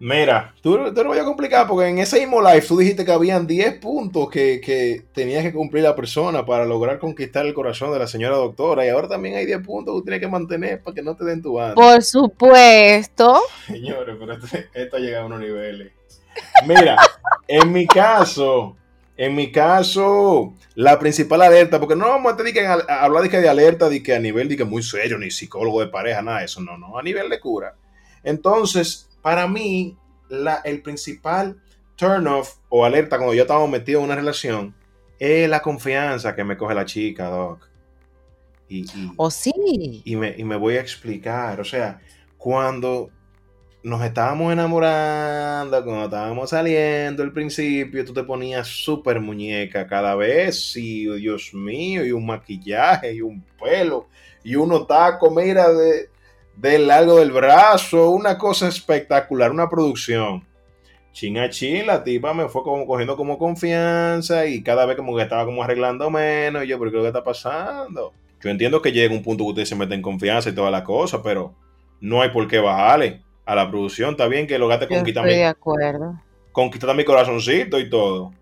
Mira, 0.00 0.54
tú 0.60 0.92
te 0.92 1.02
lo 1.02 1.10
voy 1.10 1.18
a 1.18 1.24
complicar 1.24 1.66
porque 1.66 1.88
en 1.88 1.98
ese 1.98 2.18
mismo 2.18 2.42
live 2.42 2.60
tú 2.62 2.76
dijiste 2.76 3.04
que 3.04 3.12
habían 3.12 3.46
10 3.46 3.78
puntos 3.78 4.28
que, 4.28 4.60
que 4.60 5.04
tenía 5.14 5.40
que 5.42 5.52
cumplir 5.52 5.84
la 5.84 5.94
persona 5.94 6.44
para 6.44 6.64
lograr 6.64 6.98
conquistar 6.98 7.46
el 7.46 7.54
corazón 7.54 7.92
de 7.92 8.00
la 8.00 8.06
señora 8.06 8.36
doctora 8.36 8.84
y 8.84 8.88
ahora 8.88 9.08
también 9.08 9.36
hay 9.36 9.46
10 9.46 9.60
puntos 9.64 9.94
que 9.94 9.98
tú 10.00 10.04
tienes 10.04 10.20
que 10.20 10.28
mantener 10.28 10.82
para 10.82 10.94
que 10.94 11.02
no 11.02 11.16
te 11.16 11.24
den 11.24 11.40
tu 11.40 11.54
banda. 11.54 11.74
Por 11.74 12.02
supuesto. 12.02 13.40
Señores, 13.66 14.16
pero 14.18 14.32
esto, 14.34 14.46
esto 14.74 14.96
ha 14.96 15.00
llegado 15.00 15.24
a 15.24 15.26
unos 15.26 15.40
niveles. 15.40 15.92
Mira, 16.66 16.96
en 17.46 17.72
mi 17.72 17.86
caso, 17.86 18.76
en 19.16 19.34
mi 19.34 19.52
caso, 19.52 20.54
la 20.74 20.98
principal 20.98 21.42
alerta, 21.42 21.78
porque 21.78 21.94
no 21.94 22.08
vamos 22.08 22.32
a, 22.32 22.36
tener 22.36 22.52
que 22.52 22.66
hablar 22.66 23.22
de, 23.22 23.30
que 23.30 23.38
de 23.38 23.48
alerta 23.48 23.88
de 23.88 24.02
que 24.02 24.14
a 24.14 24.18
nivel 24.18 24.48
de 24.48 24.56
que 24.56 24.64
muy 24.64 24.82
serio, 24.82 25.18
ni 25.18 25.30
psicólogo 25.30 25.80
de 25.80 25.86
pareja, 25.86 26.20
nada 26.20 26.40
de 26.40 26.46
eso, 26.46 26.60
no, 26.60 26.76
no, 26.76 26.98
a 26.98 27.02
nivel 27.02 27.30
de 27.30 27.38
cura. 27.38 27.74
Entonces, 28.24 29.08
para 29.24 29.48
mí, 29.48 29.98
la, 30.28 30.56
el 30.64 30.82
principal 30.82 31.60
turn 31.96 32.28
off 32.28 32.58
o 32.68 32.84
alerta 32.84 33.16
cuando 33.18 33.34
yo 33.34 33.42
estaba 33.42 33.66
metido 33.66 34.00
en 34.00 34.06
una 34.06 34.16
relación 34.16 34.76
es 35.18 35.48
la 35.48 35.62
confianza 35.62 36.36
que 36.36 36.44
me 36.44 36.56
coge 36.58 36.74
la 36.76 36.84
chica, 36.84 37.28
Doc. 37.30 37.68
Y, 38.68 38.80
y- 38.82 39.12
¿O 39.16 39.30
sí? 39.30 40.02
y 40.04 40.16
me, 40.16 40.34
y 40.36 40.44
me 40.44 40.56
voy 40.56 40.76
a 40.76 40.80
explicar. 40.80 41.60
O 41.60 41.64
sea, 41.64 42.00
cuando 42.38 43.10
nos 43.82 44.02
estábamos 44.02 44.52
enamorando, 44.52 45.84
cuando 45.84 46.04
estábamos 46.06 46.50
saliendo 46.50 47.22
al 47.22 47.32
principio, 47.32 48.04
tú 48.04 48.14
te 48.14 48.24
ponías 48.24 48.66
súper 48.68 49.20
muñeca 49.20 49.86
cada 49.86 50.14
vez. 50.14 50.76
Y 50.76 51.06
Dios 51.16 51.54
mío, 51.54 52.04
y 52.04 52.12
un 52.12 52.26
maquillaje, 52.26 53.14
y 53.14 53.20
un 53.22 53.42
pelo, 53.62 54.08
y 54.42 54.56
unos 54.56 54.86
tacos, 54.86 55.32
mira, 55.34 55.72
de, 55.72 56.08
del 56.56 56.86
largo 56.86 57.18
del 57.18 57.32
brazo. 57.32 58.10
Una 58.10 58.38
cosa 58.38 58.68
espectacular, 58.68 59.50
una 59.50 59.68
producción. 59.68 60.46
Chin 61.12 61.38
a 61.38 61.48
chin, 61.48 61.86
la 61.86 62.02
tipa 62.02 62.34
me 62.34 62.48
fue 62.48 62.64
como 62.64 62.86
cogiendo 62.86 63.16
como 63.16 63.38
confianza 63.38 64.46
y 64.46 64.62
cada 64.64 64.84
vez 64.84 64.96
como 64.96 65.16
que 65.16 65.22
estaba 65.22 65.44
como 65.44 65.62
arreglando 65.62 66.10
menos. 66.10 66.64
Y 66.64 66.68
yo, 66.68 66.78
¿pero 66.78 66.90
qué 66.90 66.96
es 66.96 66.98
lo 66.98 67.02
que 67.02 67.18
está 67.18 67.24
pasando? 67.24 68.12
Yo 68.42 68.50
entiendo 68.50 68.82
que 68.82 68.92
llega 68.92 69.14
un 69.14 69.22
punto 69.22 69.44
que 69.44 69.50
usted 69.50 69.64
se 69.64 69.76
mete 69.76 69.94
en 69.94 70.02
confianza 70.02 70.50
y 70.50 70.54
toda 70.54 70.70
la 70.70 70.82
cosa, 70.82 71.22
pero 71.22 71.54
no 72.00 72.20
hay 72.20 72.30
por 72.30 72.46
qué 72.48 72.58
bajarle 72.58 73.22
a 73.46 73.54
la 73.54 73.70
producción. 73.70 74.10
Está 74.10 74.26
bien 74.26 74.46
que 74.46 74.58
lograste 74.58 74.88
conquistar 74.88 75.24
estoy 75.24 75.38
de 75.38 75.44
mi, 75.44 75.48
acuerdo. 75.48 76.20
conquistar 76.52 76.94
mi 76.94 77.04
corazoncito 77.04 77.78
y 77.78 77.88
todo. 77.88 78.32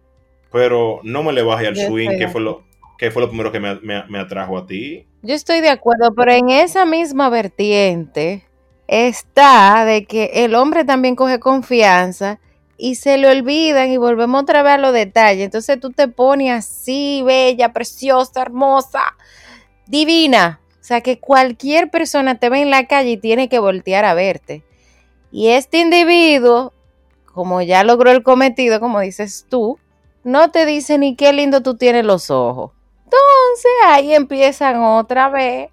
Pero 0.50 1.00
no 1.02 1.22
me 1.22 1.32
le 1.32 1.42
baje 1.42 1.66
al 1.66 1.74
Yo 1.74 1.86
swing, 1.86 2.18
que 2.18 2.28
fue, 2.28 2.40
lo, 2.40 2.64
que 2.98 3.10
fue 3.10 3.22
lo 3.22 3.28
primero 3.28 3.50
que 3.52 3.60
me, 3.60 3.74
me- 3.80 4.04
me 4.08 4.18
atrajo 4.18 4.56
a 4.58 4.66
ti. 4.66 5.06
Yo 5.22 5.34
estoy 5.34 5.60
de 5.60 5.70
acuerdo, 5.70 6.14
pero 6.14 6.32
en 6.32 6.50
esa 6.50 6.84
misma 6.84 7.28
vertiente 7.28 8.44
está 8.88 9.84
de 9.84 10.04
que 10.04 10.30
el 10.44 10.54
hombre 10.54 10.84
también 10.84 11.16
coge 11.16 11.38
confianza 11.40 12.38
y 12.76 12.96
se 12.96 13.16
le 13.18 13.28
olvidan 13.30 13.90
y 13.90 13.96
volvemos 13.96 14.42
otra 14.42 14.62
vez 14.62 14.72
a 14.74 14.78
los 14.78 14.92
detalles. 14.92 15.44
Entonces 15.44 15.78
tú 15.80 15.90
te 15.90 16.08
pones 16.08 16.50
así, 16.52 17.22
bella, 17.24 17.72
preciosa, 17.72 18.42
hermosa, 18.42 19.00
divina. 19.86 20.60
O 20.80 20.84
sea 20.84 21.00
que 21.00 21.18
cualquier 21.20 21.90
persona 21.90 22.38
te 22.38 22.48
ve 22.48 22.60
en 22.60 22.70
la 22.70 22.86
calle 22.86 23.10
y 23.12 23.16
tiene 23.16 23.48
que 23.48 23.58
voltear 23.60 24.04
a 24.04 24.14
verte. 24.14 24.64
Y 25.30 25.48
este 25.48 25.78
individuo, 25.78 26.72
como 27.32 27.62
ya 27.62 27.84
logró 27.84 28.10
el 28.10 28.22
cometido, 28.24 28.80
como 28.80 29.00
dices 29.00 29.46
tú, 29.48 29.78
no 30.24 30.50
te 30.50 30.66
dice 30.66 30.98
ni 30.98 31.14
qué 31.14 31.32
lindo 31.32 31.62
tú 31.62 31.76
tienes 31.76 32.04
los 32.04 32.30
ojos. 32.30 32.72
Entonces 33.12 33.72
ahí 33.86 34.14
empiezan 34.14 34.82
otra 34.82 35.28
vez, 35.28 35.68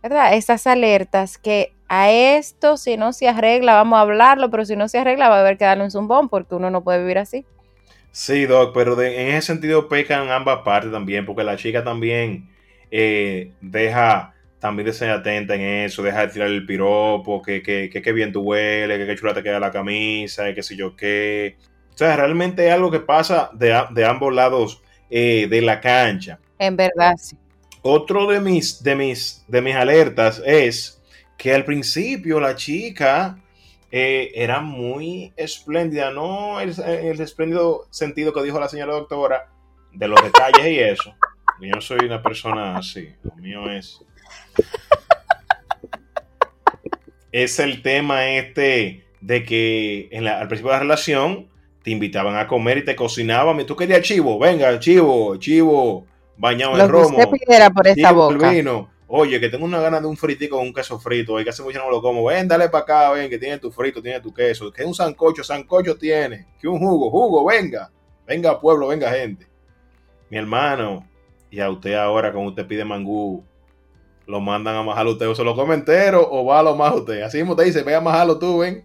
¿verdad? 0.00 0.34
Esas 0.34 0.64
alertas 0.68 1.38
que 1.38 1.72
a 1.88 2.12
esto, 2.12 2.76
si 2.76 2.96
no 2.96 3.12
se 3.12 3.28
arregla, 3.28 3.74
vamos 3.74 3.96
a 3.96 4.02
hablarlo, 4.02 4.48
pero 4.48 4.64
si 4.64 4.76
no 4.76 4.88
se 4.88 4.98
arregla, 4.98 5.28
va 5.28 5.38
a 5.38 5.40
haber 5.40 5.58
que 5.58 5.64
darle 5.64 5.82
un 5.82 5.90
zumbón 5.90 6.28
porque 6.28 6.54
uno 6.54 6.70
no 6.70 6.84
puede 6.84 7.00
vivir 7.00 7.18
así. 7.18 7.44
Sí, 8.12 8.46
Doc, 8.46 8.72
pero 8.74 9.00
en 9.02 9.34
ese 9.34 9.48
sentido 9.48 9.88
pecan 9.88 10.30
ambas 10.30 10.60
partes 10.60 10.92
también, 10.92 11.26
porque 11.26 11.42
la 11.42 11.56
chica 11.56 11.82
también 11.82 12.48
eh, 12.92 13.52
deja 13.60 14.32
también 14.60 14.86
de 14.86 14.92
ser 14.92 15.10
atenta 15.10 15.56
en 15.56 15.62
eso, 15.62 16.02
deja 16.02 16.20
de 16.20 16.32
tirar 16.32 16.48
el 16.48 16.64
piropo, 16.64 17.42
que, 17.42 17.60
que, 17.60 17.90
que, 17.90 18.00
que 18.00 18.12
bien 18.12 18.32
tú 18.32 18.42
hueles, 18.42 18.98
que 18.98 19.06
qué 19.06 19.16
chula 19.16 19.34
te 19.34 19.42
queda 19.42 19.58
la 19.58 19.72
camisa, 19.72 20.48
y 20.48 20.54
qué 20.54 20.62
sé 20.62 20.76
yo 20.76 20.94
qué. 20.94 21.56
O 21.92 21.96
sea, 21.96 22.14
realmente 22.14 22.66
es 22.68 22.72
algo 22.72 22.90
que 22.90 23.00
pasa 23.00 23.50
de, 23.52 23.82
de 23.90 24.04
ambos 24.04 24.32
lados 24.32 24.80
eh, 25.10 25.48
de 25.50 25.60
la 25.60 25.80
cancha. 25.80 26.38
En 26.64 26.76
verdad, 26.76 27.14
sí. 27.18 27.36
Otro 27.82 28.26
de 28.26 28.40
mis, 28.40 28.82
de 28.82 28.94
mis, 28.94 29.44
de 29.46 29.60
mis 29.60 29.74
alertas 29.74 30.42
es 30.44 31.02
que 31.36 31.54
al 31.54 31.64
principio 31.64 32.40
la 32.40 32.56
chica 32.56 33.38
eh, 33.90 34.32
era 34.34 34.60
muy 34.60 35.32
espléndida, 35.36 36.10
no 36.10 36.60
el, 36.60 36.74
el 36.80 37.20
espléndido 37.20 37.86
sentido 37.90 38.32
que 38.32 38.42
dijo 38.42 38.58
la 38.58 38.68
señora 38.68 38.94
doctora 38.94 39.52
de 39.92 40.08
los 40.08 40.22
detalles 40.22 40.66
y 40.66 40.78
eso. 40.78 41.14
Yo 41.60 41.80
soy 41.80 42.06
una 42.06 42.22
persona 42.22 42.78
así, 42.78 43.10
lo 43.22 43.34
mío 43.36 43.70
es... 43.70 44.00
Es 47.32 47.58
el 47.58 47.82
tema 47.82 48.28
este 48.28 49.06
de 49.20 49.44
que 49.44 50.08
al 50.12 50.46
principio 50.46 50.70
de 50.70 50.76
la 50.76 50.82
relación 50.82 51.48
te 51.82 51.90
invitaban 51.90 52.36
a 52.36 52.46
comer 52.46 52.78
y 52.78 52.84
te 52.84 52.94
cocinaban. 52.94 53.66
Tú 53.66 53.74
querías 53.74 54.02
chivo, 54.02 54.38
venga, 54.38 54.78
chivo, 54.78 55.36
chivo, 55.36 56.06
bañado 56.36 56.72
Lo 56.76 56.80
en 56.80 56.86
que 56.86 56.92
romo. 56.92 57.18
usted 57.18 57.30
pidiera 57.30 57.70
por 57.70 57.86
esta 57.86 58.12
boca. 58.12 58.50
vino. 58.50 58.90
Oye, 59.06 59.38
que 59.38 59.48
tengo 59.48 59.64
una 59.64 59.80
gana 59.80 60.00
de 60.00 60.06
un 60.06 60.16
fritico 60.16 60.56
con 60.56 60.66
un 60.66 60.72
queso 60.74 60.98
frito. 60.98 61.34
Oye, 61.34 61.44
que 61.44 61.50
hace 61.50 61.62
mucho 61.62 61.78
no 61.78 61.90
lo 61.90 62.00
como. 62.00 62.24
Ven, 62.24 62.48
dale 62.48 62.68
para 62.68 62.82
acá, 62.82 63.10
ven, 63.12 63.30
que 63.30 63.38
tiene 63.38 63.58
tu 63.58 63.70
frito, 63.70 64.02
tiene 64.02 64.20
tu 64.20 64.32
queso. 64.32 64.72
Que 64.72 64.84
un 64.84 64.94
sancocho, 64.94 65.44
sancocho 65.44 65.96
tiene. 65.96 66.46
Que 66.60 66.66
un 66.66 66.78
jugo, 66.78 67.10
jugo, 67.10 67.44
venga. 67.44 67.90
Venga, 68.26 68.58
pueblo, 68.58 68.88
venga, 68.88 69.10
gente. 69.10 69.46
Mi 70.30 70.38
hermano, 70.38 71.06
y 71.50 71.60
a 71.60 71.70
usted 71.70 71.94
ahora, 71.94 72.32
cuando 72.32 72.50
usted 72.50 72.66
pide 72.66 72.84
mangú, 72.84 73.44
lo 74.26 74.40
mandan 74.40 74.74
a 74.76 74.82
majarlo 74.82 75.12
usted, 75.12 75.28
o 75.28 75.34
se 75.34 75.44
lo 75.44 75.54
come 75.54 75.74
entero 75.74 76.26
o 76.28 76.44
va 76.46 76.60
a 76.60 76.62
lo 76.62 76.74
más 76.74 76.94
usted. 76.94 77.22
Así 77.22 77.36
mismo 77.36 77.52
usted 77.52 77.66
dice, 77.66 77.82
ve 77.82 77.94
a 77.94 78.00
majarlo 78.00 78.38
tú, 78.38 78.58
ven. 78.58 78.84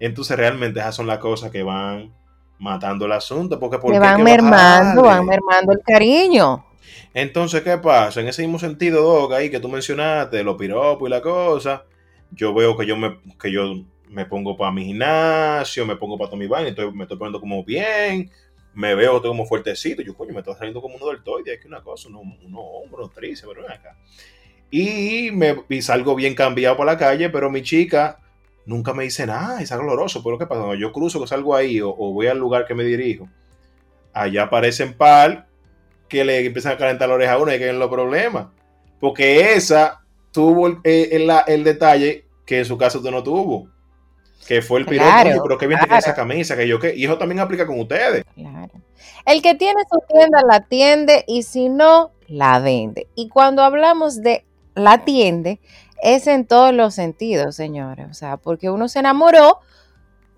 Entonces, 0.00 0.36
realmente, 0.36 0.80
esas 0.80 0.96
son 0.96 1.06
las 1.06 1.18
cosas 1.18 1.50
que 1.50 1.62
van 1.62 2.12
matando 2.58 3.06
el 3.06 3.12
asunto. 3.12 3.58
Porque 3.58 3.78
¿por 3.78 3.92
Le 3.92 3.98
van 3.98 4.18
que 4.18 4.22
mermando, 4.24 5.02
bajarle? 5.02 5.18
van 5.18 5.26
mermando 5.26 5.72
el 5.72 5.80
cariño. 5.80 6.64
Entonces, 7.14 7.62
¿qué 7.62 7.78
pasa? 7.78 8.20
En 8.20 8.28
ese 8.28 8.42
mismo 8.42 8.58
sentido, 8.58 9.02
Doc, 9.02 9.32
ahí 9.32 9.50
que 9.50 9.60
tú 9.60 9.68
mencionaste, 9.68 10.44
los 10.44 10.56
piropos 10.56 11.08
y 11.08 11.10
la 11.10 11.22
cosa, 11.22 11.84
yo 12.30 12.52
veo 12.52 12.76
que 12.76 12.86
yo 12.86 12.96
me, 12.96 13.18
que 13.40 13.50
yo 13.50 13.84
me 14.10 14.26
pongo 14.26 14.56
para 14.56 14.70
mi 14.70 14.84
gimnasio, 14.84 15.86
me 15.86 15.96
pongo 15.96 16.18
para 16.18 16.28
todo 16.28 16.38
mi 16.38 16.46
baño, 16.46 16.68
estoy, 16.68 16.92
me 16.92 17.04
estoy 17.04 17.16
poniendo 17.16 17.40
como 17.40 17.64
bien, 17.64 18.30
me 18.74 18.94
veo 18.94 19.16
estoy 19.16 19.30
como 19.30 19.46
fuertecito, 19.46 20.02
yo, 20.02 20.14
coño, 20.14 20.34
me 20.34 20.40
está 20.40 20.54
saliendo 20.54 20.82
como 20.82 20.96
uno 20.96 21.06
deltoide, 21.06 21.54
aquí 21.54 21.66
una 21.66 21.82
cosa, 21.82 22.08
uno, 22.08 22.20
uno 22.20 22.60
hombro, 22.60 23.04
unos 23.04 23.14
tríceps, 23.14 23.48
pero 23.48 23.62
ven 23.62 23.72
acá. 23.72 23.96
Y, 24.70 25.30
me, 25.32 25.64
y 25.70 25.80
salgo 25.80 26.14
bien 26.14 26.34
cambiado 26.34 26.76
por 26.76 26.84
la 26.84 26.98
calle, 26.98 27.30
pero 27.30 27.50
mi 27.50 27.62
chica 27.62 28.18
nunca 28.66 28.92
me 28.92 29.04
dice 29.04 29.26
nada, 29.26 29.60
es 29.62 29.70
doloroso, 29.70 30.22
pero 30.22 30.38
¿qué 30.38 30.46
pasa? 30.46 30.60
Cuando 30.60 30.76
yo 30.76 30.92
cruzo, 30.92 31.20
que 31.20 31.26
salgo 31.26 31.54
ahí 31.54 31.80
o, 31.80 31.90
o 31.90 32.12
voy 32.12 32.26
al 32.26 32.38
lugar 32.38 32.66
que 32.66 32.74
me 32.74 32.84
dirijo, 32.84 33.28
allá 34.12 34.44
aparecen 34.44 34.94
par 34.94 35.46
que 36.08 36.24
le 36.24 36.44
empiezan 36.44 36.72
a 36.72 36.76
calentar 36.76 37.08
la 37.08 37.14
oreja 37.16 37.32
a 37.34 37.38
uno 37.38 37.54
y 37.54 37.58
que 37.58 37.68
es 37.70 37.74
los 37.74 37.90
problemas. 37.90 38.46
Porque 39.00 39.54
esa 39.54 40.00
tuvo 40.32 40.66
el, 40.68 40.78
el- 40.84 41.26
la- 41.26 41.40
el 41.46 41.64
detalle 41.64 42.24
que 42.44 42.58
en 42.60 42.64
su 42.64 42.76
caso 42.78 42.98
usted 42.98 43.10
no 43.10 43.22
tuvo. 43.22 43.68
Que 44.46 44.62
fue 44.62 44.78
el 44.80 44.86
Claro, 44.86 45.30
"Oye, 45.30 45.40
pero 45.42 45.58
qué 45.58 45.66
bien 45.66 45.80
te 45.80 45.86
claro. 45.86 46.00
queda 46.00 46.10
esa 46.12 46.14
camisa, 46.14 46.56
que 46.56 46.68
yo 46.68 46.78
qué. 46.78 46.94
Y 46.96 47.04
eso 47.04 47.18
también 47.18 47.40
aplica 47.40 47.66
con 47.66 47.80
ustedes. 47.80 48.24
Claro. 48.34 48.70
El 49.26 49.42
que 49.42 49.54
tiene 49.56 49.80
su 49.90 49.98
tienda 50.12 50.42
la 50.48 50.60
tiende 50.60 51.24
y 51.26 51.42
si 51.42 51.68
no, 51.68 52.12
la 52.28 52.60
vende. 52.60 53.08
Y 53.16 53.28
cuando 53.28 53.62
hablamos 53.62 54.22
de 54.22 54.44
la 54.76 55.04
tiende, 55.04 55.58
es 56.02 56.26
en 56.26 56.46
todos 56.46 56.74
los 56.74 56.94
sentidos, 56.94 57.56
señores. 57.56 58.06
O 58.10 58.14
sea, 58.14 58.36
porque 58.36 58.70
uno 58.70 58.88
se 58.88 59.00
enamoró 59.00 59.60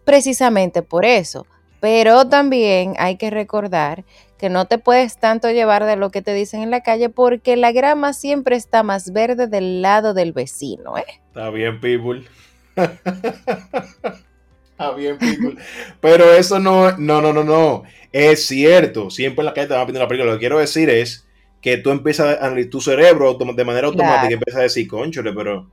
precisamente 0.04 0.82
por 0.82 1.04
eso. 1.04 1.46
Pero 1.80 2.28
también 2.28 2.94
hay 2.98 3.16
que 3.16 3.30
recordar 3.30 4.04
que 4.36 4.48
no 4.48 4.66
te 4.66 4.78
puedes 4.78 5.18
tanto 5.18 5.50
llevar 5.50 5.84
de 5.84 5.96
lo 5.96 6.10
que 6.10 6.22
te 6.22 6.34
dicen 6.34 6.62
en 6.62 6.70
la 6.70 6.82
calle 6.82 7.08
porque 7.08 7.56
la 7.56 7.72
grama 7.72 8.12
siempre 8.12 8.56
está 8.56 8.82
más 8.82 9.12
verde 9.12 9.46
del 9.46 9.82
lado 9.82 10.14
del 10.14 10.32
vecino, 10.32 10.96
¿eh? 10.98 11.04
Está 11.28 11.50
bien, 11.50 11.80
people. 11.80 12.24
Está 14.72 14.92
bien, 14.96 15.18
people. 15.18 15.56
Pero 16.00 16.32
eso 16.32 16.58
no, 16.58 16.96
no, 16.96 17.20
no, 17.20 17.32
no, 17.32 17.44
no. 17.44 17.82
Es 18.10 18.46
cierto. 18.46 19.10
Siempre 19.10 19.42
en 19.42 19.46
la 19.46 19.54
calle 19.54 19.68
te 19.68 19.74
van 19.74 19.86
pidiendo 19.86 20.04
la 20.04 20.08
película. 20.08 20.32
Lo 20.32 20.38
que 20.38 20.42
quiero 20.42 20.58
decir 20.58 20.88
es 20.90 21.27
que 21.60 21.76
tú 21.78 21.90
empiezas 21.90 22.38
a 22.40 22.46
analizar 22.46 22.70
tu 22.70 22.80
cerebro 22.80 23.34
de 23.34 23.64
manera 23.64 23.86
automática 23.88 24.20
Claro. 24.20 24.30
y 24.30 24.34
empiezas 24.34 24.60
a 24.60 24.62
decir, 24.62 24.88
conchole, 24.88 25.32
pero 25.32 25.70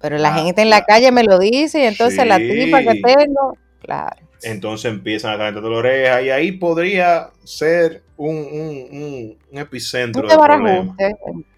Pero 0.00 0.16
la 0.18 0.34
Ah, 0.34 0.42
gente 0.44 0.62
en 0.62 0.70
la 0.70 0.84
claro. 0.84 1.00
calle 1.00 1.12
me 1.12 1.22
lo 1.24 1.38
dice 1.38 1.80
y 1.80 1.84
entonces 1.84 2.26
la 2.26 2.38
Sí. 2.38 2.48
tipa 2.48 2.80
que 2.80 3.00
tengo, 3.02 3.56
claro. 3.82 4.16
entonces 4.42 4.90
empiezan 4.90 5.34
a 5.34 5.36
calentar 5.38 5.62
la 5.64 5.76
oreja 5.76 6.22
y 6.22 6.30
ahí 6.30 6.52
podría 6.52 7.28
ser 7.44 8.02
un, 8.16 8.36
un- 8.36 8.88
un- 8.90 9.38
un 9.52 9.58
epicentro 9.58 10.22
de 10.22 10.28
desbarajuste. 10.28 11.16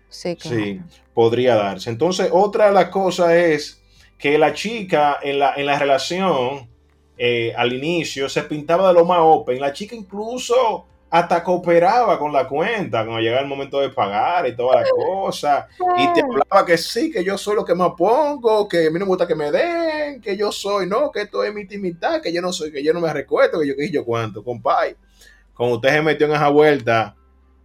Sí, 0.09 0.37
claro. 0.37 0.57
Sí, 0.59 0.81
podría 1.15 1.55
darse. 1.55 1.89
Entonces, 1.91 2.29
otra 2.33 2.67
de 2.67 2.73
las 2.73 2.87
cosas 2.87 3.31
es 3.33 3.81
que 4.19 4.37
la 4.39 4.53
chica 4.53 5.19
en 5.23 5.39
la, 5.39 5.55
en 5.57 5.67
la 5.67 5.79
relación, 5.79 6.69
eh, 7.17 7.53
al 7.57 7.73
inicio, 7.73 8.29
se 8.29 8.43
pintaba 8.43 8.89
de 8.89 8.95
lo 8.95 9.05
más 9.05 9.19
open. 9.21 9.61
La 9.61 9.73
chica 9.73 9.95
incluso 9.95 10.87
hasta 11.15 11.45
cooperaba 11.45 12.19
con 12.19 12.33
la 12.33 12.49
cuenta 12.49 13.05
cuando 13.05 13.21
llegaba 13.21 13.43
el 13.43 13.47
momento 13.47 13.79
de 13.81 13.91
pagar 13.91 14.47
y 14.49 14.57
toda 14.57 14.81
la 14.81 14.89
cosa. 14.89 15.69
Y 15.99 16.11
te 16.15 16.23
hablaba 16.23 16.65
que 16.65 16.79
sí, 16.79 17.11
que 17.13 17.23
yo 17.23 17.37
soy 17.37 17.55
lo 17.55 17.67
que 17.67 17.75
más 17.75 17.91
pongo, 17.99 18.67
que 18.67 18.87
a 18.87 18.91
mí 18.91 18.95
no 18.99 19.05
me 19.05 19.11
gusta 19.11 19.27
que 19.27 19.35
me 19.35 19.51
den, 19.51 20.23
que 20.23 20.35
yo 20.39 20.51
soy, 20.51 20.87
no, 20.87 21.13
que 21.13 21.21
esto 21.21 21.45
es 21.45 21.53
mi 21.53 21.61
intimidad, 21.61 22.23
que 22.23 22.33
yo 22.33 22.41
no 22.41 22.51
soy, 22.51 22.73
que 22.73 22.83
yo 22.83 22.95
no 22.95 23.01
me 23.01 23.13
recuerdo, 23.13 23.61
que 23.61 23.69
yo 23.69 23.77
que 23.77 23.91
yo 23.91 24.07
cuánto, 24.07 24.43
compadre. 24.43 24.97
Cuando 25.55 25.77
usted 25.77 25.91
se 25.91 26.01
metió 26.01 26.27
en 26.27 26.33
esa 26.33 26.49
vuelta, 26.49 27.15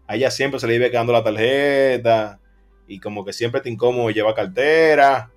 a 0.05 0.15
ella 0.17 0.29
siempre 0.29 0.59
se 0.59 0.67
le 0.67 0.75
iba 0.75 0.89
quedando 0.89 1.13
la 1.13 1.23
tarjeta 1.23 2.39
y 2.85 2.99
como 2.99 3.23
que 3.23 3.31
siempre 3.31 3.61
te 3.61 3.69
incómodo 3.69 4.09
llevar 4.09 4.33
cartera 4.35 5.31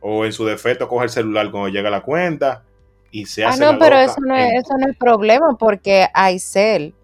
o 0.00 0.26
en 0.26 0.32
su 0.34 0.44
defecto 0.44 0.86
coge 0.86 1.04
el 1.04 1.10
celular 1.10 1.50
cuando 1.50 1.68
llega 1.70 1.88
la 1.88 2.02
cuenta 2.02 2.62
y 3.10 3.24
se 3.24 3.42
Ah, 3.42 3.48
hace 3.50 3.60
no, 3.64 3.72
la 3.72 3.78
pero 3.78 3.96
eso 3.96 4.16
no, 4.20 4.36
es, 4.36 4.50
en- 4.52 4.56
eso 4.58 4.76
no 4.76 4.86
es 4.90 4.96
problema 4.98 5.56
porque 5.58 6.08
hay 6.12 6.38
Cel 6.38 6.94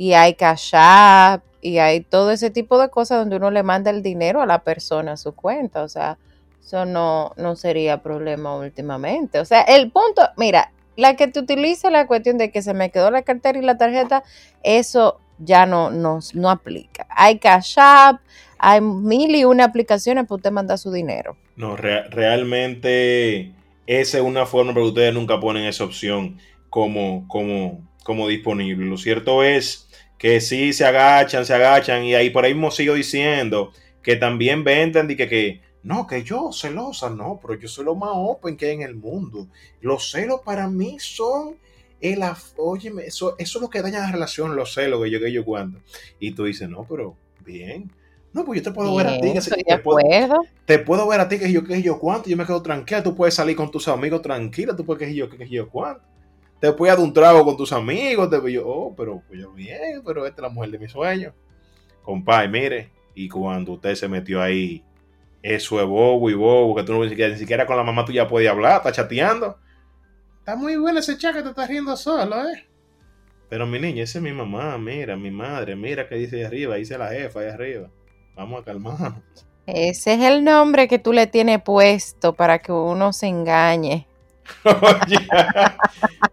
y 0.00 0.14
hay 0.14 0.32
Cash 0.32 0.70
App 0.72 1.42
y 1.60 1.76
hay 1.76 2.00
todo 2.00 2.30
ese 2.30 2.48
tipo 2.50 2.78
de 2.80 2.88
cosas 2.88 3.18
donde 3.18 3.36
uno 3.36 3.50
le 3.50 3.62
manda 3.62 3.90
el 3.90 4.02
dinero 4.02 4.40
a 4.40 4.46
la 4.46 4.60
persona 4.60 5.12
a 5.12 5.16
su 5.18 5.34
cuenta. 5.34 5.82
O 5.82 5.90
sea, 5.90 6.16
eso 6.64 6.86
no, 6.86 7.32
no 7.36 7.54
sería 7.54 8.02
problema 8.02 8.56
últimamente. 8.56 9.40
O 9.40 9.44
sea, 9.44 9.60
el 9.60 9.90
punto, 9.90 10.22
mira, 10.38 10.72
la 10.96 11.16
que 11.16 11.28
te 11.28 11.38
utilice 11.38 11.90
la 11.90 12.06
cuestión 12.06 12.38
de 12.38 12.50
que 12.50 12.62
se 12.62 12.72
me 12.72 12.90
quedó 12.90 13.10
la 13.10 13.20
cartera 13.20 13.58
y 13.58 13.62
la 13.62 13.76
tarjeta, 13.76 14.24
eso 14.62 15.20
ya 15.36 15.66
no, 15.66 15.90
no, 15.90 16.20
no 16.32 16.48
aplica. 16.48 17.06
Hay 17.10 17.38
Cash 17.38 17.74
App, 17.76 18.22
hay 18.56 18.80
mil 18.80 19.36
y 19.36 19.44
una 19.44 19.64
aplicaciones 19.64 20.24
para 20.24 20.36
usted 20.36 20.50
mandar 20.50 20.78
su 20.78 20.90
dinero. 20.90 21.36
No, 21.56 21.76
re- 21.76 22.08
realmente 22.08 23.52
esa 23.86 24.16
es 24.16 24.24
una 24.24 24.46
forma, 24.46 24.72
pero 24.72 24.86
ustedes 24.86 25.12
nunca 25.12 25.38
ponen 25.40 25.64
esa 25.66 25.84
opción 25.84 26.38
como, 26.70 27.28
como, 27.28 27.80
como 28.02 28.28
disponible. 28.28 28.86
Lo 28.86 28.96
cierto 28.96 29.42
es 29.42 29.88
que 30.20 30.40
sí 30.42 30.72
se 30.74 30.84
agachan, 30.84 31.46
se 31.46 31.54
agachan, 31.54 32.04
y 32.04 32.14
ahí 32.14 32.30
por 32.30 32.44
ahí 32.44 32.52
mismo 32.54 32.70
sigo 32.70 32.94
diciendo 32.94 33.72
que 34.02 34.16
también 34.16 34.64
venden 34.64 35.10
y 35.10 35.16
que, 35.16 35.28
que 35.28 35.62
no, 35.82 36.06
que 36.06 36.22
yo 36.22 36.50
celosa, 36.52 37.08
no, 37.10 37.40
pero 37.40 37.58
yo 37.58 37.66
soy 37.68 37.86
lo 37.86 37.94
más 37.96 38.10
open 38.12 38.56
que 38.58 38.66
hay 38.66 38.74
en 38.74 38.82
el 38.82 38.96
mundo. 38.96 39.48
Los 39.80 40.10
celos 40.12 40.42
para 40.44 40.68
mí 40.68 40.98
son 41.00 41.56
el 42.02 42.20
af- 42.20 42.52
óyeme, 42.58 43.04
eso, 43.06 43.34
eso 43.38 43.58
es 43.58 43.62
lo 43.62 43.70
que 43.70 43.82
daña 43.82 44.00
la 44.00 44.12
relación, 44.12 44.54
los 44.56 44.74
celos, 44.74 45.02
que 45.02 45.10
yo, 45.10 45.20
que 45.20 45.32
yo 45.32 45.44
cuando. 45.44 45.80
Y 46.18 46.32
tú 46.32 46.44
dices, 46.44 46.68
no, 46.68 46.84
pero 46.88 47.16
bien. 47.44 47.90
No, 48.34 48.44
pues 48.44 48.60
yo 48.60 48.64
te 48.70 48.72
puedo 48.76 48.94
ver 48.94 49.06
a 49.08 49.18
ti, 49.18 49.32
que 49.32 49.38
estoy 49.38 49.58
te 49.64 49.78
puedo- 49.82 49.96
te 50.66 50.78
puedo 50.80 51.08
ver 51.08 51.20
a 51.20 51.28
ti 51.28 51.38
que 51.38 51.50
yo, 51.52 51.64
que 51.64 51.82
yo 51.82 51.98
cuánto, 51.98 52.28
yo 52.30 52.36
me 52.36 52.46
quedo 52.46 52.62
tranquila, 52.62 53.02
tú 53.02 53.14
puedes 53.16 53.34
salir 53.34 53.56
con 53.56 53.70
tus 53.70 53.88
amigos 53.88 54.22
tranquila, 54.22 54.76
tú 54.76 54.84
puedes 54.86 55.08
que 55.08 55.14
yo, 55.14 55.28
que 55.30 55.48
yo 55.48 55.68
cuánto. 55.68 56.02
Te 56.60 56.72
puedes 56.72 56.94
dar 56.94 57.04
un 57.04 57.12
trago 57.12 57.44
con 57.44 57.56
tus 57.56 57.72
amigos, 57.72 58.28
te 58.28 58.52
yo, 58.52 58.68
oh, 58.68 58.94
pero 58.94 59.22
pues 59.26 59.40
yo 59.40 59.50
bien, 59.52 60.02
pero 60.04 60.26
esta 60.26 60.42
es 60.42 60.42
la 60.42 60.48
mujer 60.50 60.70
de 60.70 60.78
mis 60.78 60.92
sueños. 60.92 61.32
Compadre, 62.02 62.48
mire, 62.48 62.90
y 63.14 63.28
cuando 63.28 63.72
usted 63.72 63.94
se 63.94 64.08
metió 64.08 64.42
ahí, 64.42 64.84
eso 65.42 65.80
es 65.80 65.86
bobo 65.86 66.28
y 66.28 66.34
bobo, 66.34 66.74
que 66.74 66.82
tú 66.82 66.92
no, 66.92 67.02
ni 67.02 67.08
siquiera, 67.08 67.32
ni 67.32 67.38
siquiera 67.38 67.66
con 67.66 67.76
la 67.76 67.82
mamá 67.82 68.04
tuya 68.04 68.28
podías 68.28 68.52
hablar, 68.52 68.76
está 68.76 68.92
chateando. 68.92 69.58
Está 70.38 70.54
muy 70.54 70.76
bueno 70.76 70.98
ese 70.98 71.16
chat 71.16 71.34
que 71.34 71.42
te 71.42 71.48
estás 71.48 71.68
riendo 71.68 71.96
solo, 71.96 72.36
¿eh? 72.48 72.66
Pero 73.48 73.66
mi 73.66 73.78
niña, 73.78 74.04
esa 74.04 74.18
es 74.18 74.22
mi 74.22 74.32
mamá, 74.32 74.76
mira, 74.78 75.16
mi 75.16 75.30
madre, 75.30 75.74
mira 75.76 76.08
que 76.08 76.14
dice 76.14 76.36
ahí 76.36 76.42
arriba, 76.44 76.76
dice 76.76 76.98
la 76.98 77.08
jefa 77.08 77.40
ahí 77.40 77.48
arriba. 77.48 77.88
Vamos 78.36 78.60
a 78.60 78.64
calmarnos. 78.64 79.14
Ese 79.66 80.14
es 80.14 80.20
el 80.22 80.44
nombre 80.44 80.88
que 80.88 80.98
tú 80.98 81.12
le 81.12 81.26
tienes 81.26 81.62
puesto 81.62 82.34
para 82.34 82.58
que 82.58 82.72
uno 82.72 83.12
se 83.12 83.26
engañe. 83.26 84.06
Oye. 84.64 85.18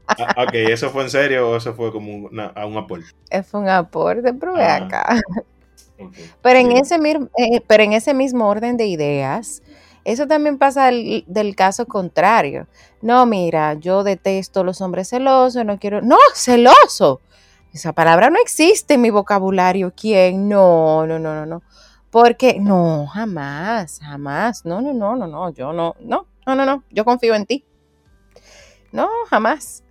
Ah, 0.07 0.43
ok, 0.43 0.53
¿eso 0.53 0.89
fue 0.89 1.03
en 1.03 1.09
serio 1.09 1.49
o 1.49 1.57
eso 1.57 1.73
fue 1.73 1.91
como 1.91 2.27
una- 2.27 2.47
a 2.47 2.65
un 2.65 2.77
aporte? 2.77 3.07
Es 3.29 3.53
un 3.53 3.67
aporte, 3.67 4.33
pero 4.33 4.53
ve 4.53 4.63
Ah. 4.63 4.75
acá. 4.75 5.21
Pero 6.41 6.59
en, 6.59 6.71
Sí. 6.71 6.77
ese, 6.77 6.95
eh, 7.37 7.61
pero 7.67 7.83
en 7.83 7.93
ese 7.93 8.13
mismo 8.13 8.47
orden 8.47 8.77
de 8.77 8.85
ideas, 8.85 9.63
eso 10.05 10.27
también 10.27 10.57
pasa 10.57 10.85
del, 10.85 11.23
del 11.27 11.55
caso 11.55 11.85
contrario. 11.87 12.67
No, 13.01 13.25
mira, 13.25 13.73
yo 13.73 14.03
detesto 14.03 14.63
los 14.63 14.79
hombres 14.81 15.09
celosos, 15.09 15.65
no 15.65 15.77
quiero... 15.79 16.01
No, 16.01 16.17
celoso. 16.35 17.19
Esa 17.73 17.93
palabra 17.93 18.29
no 18.29 18.37
existe 18.39 18.93
en 18.93 19.01
mi 19.01 19.09
vocabulario. 19.09 19.91
¿Quién? 19.99 20.47
No, 20.47 21.05
no, 21.05 21.19
no, 21.19 21.33
no, 21.35 21.45
no. 21.45 21.61
Porque 22.09 22.57
no, 22.59 23.05
jamás, 23.07 23.99
jamás. 24.01 24.65
No, 24.65 24.81
no, 24.81 24.93
no, 24.93 25.15
no, 25.15 25.27
no. 25.27 25.49
Yo 25.51 25.73
no, 25.73 25.95
no, 25.99 26.25
no, 26.45 26.55
no, 26.55 26.65
no. 26.65 26.83
Yo 26.91 27.03
confío 27.05 27.35
en 27.35 27.45
ti. 27.45 27.65
No, 28.91 29.09
jamás. 29.29 29.83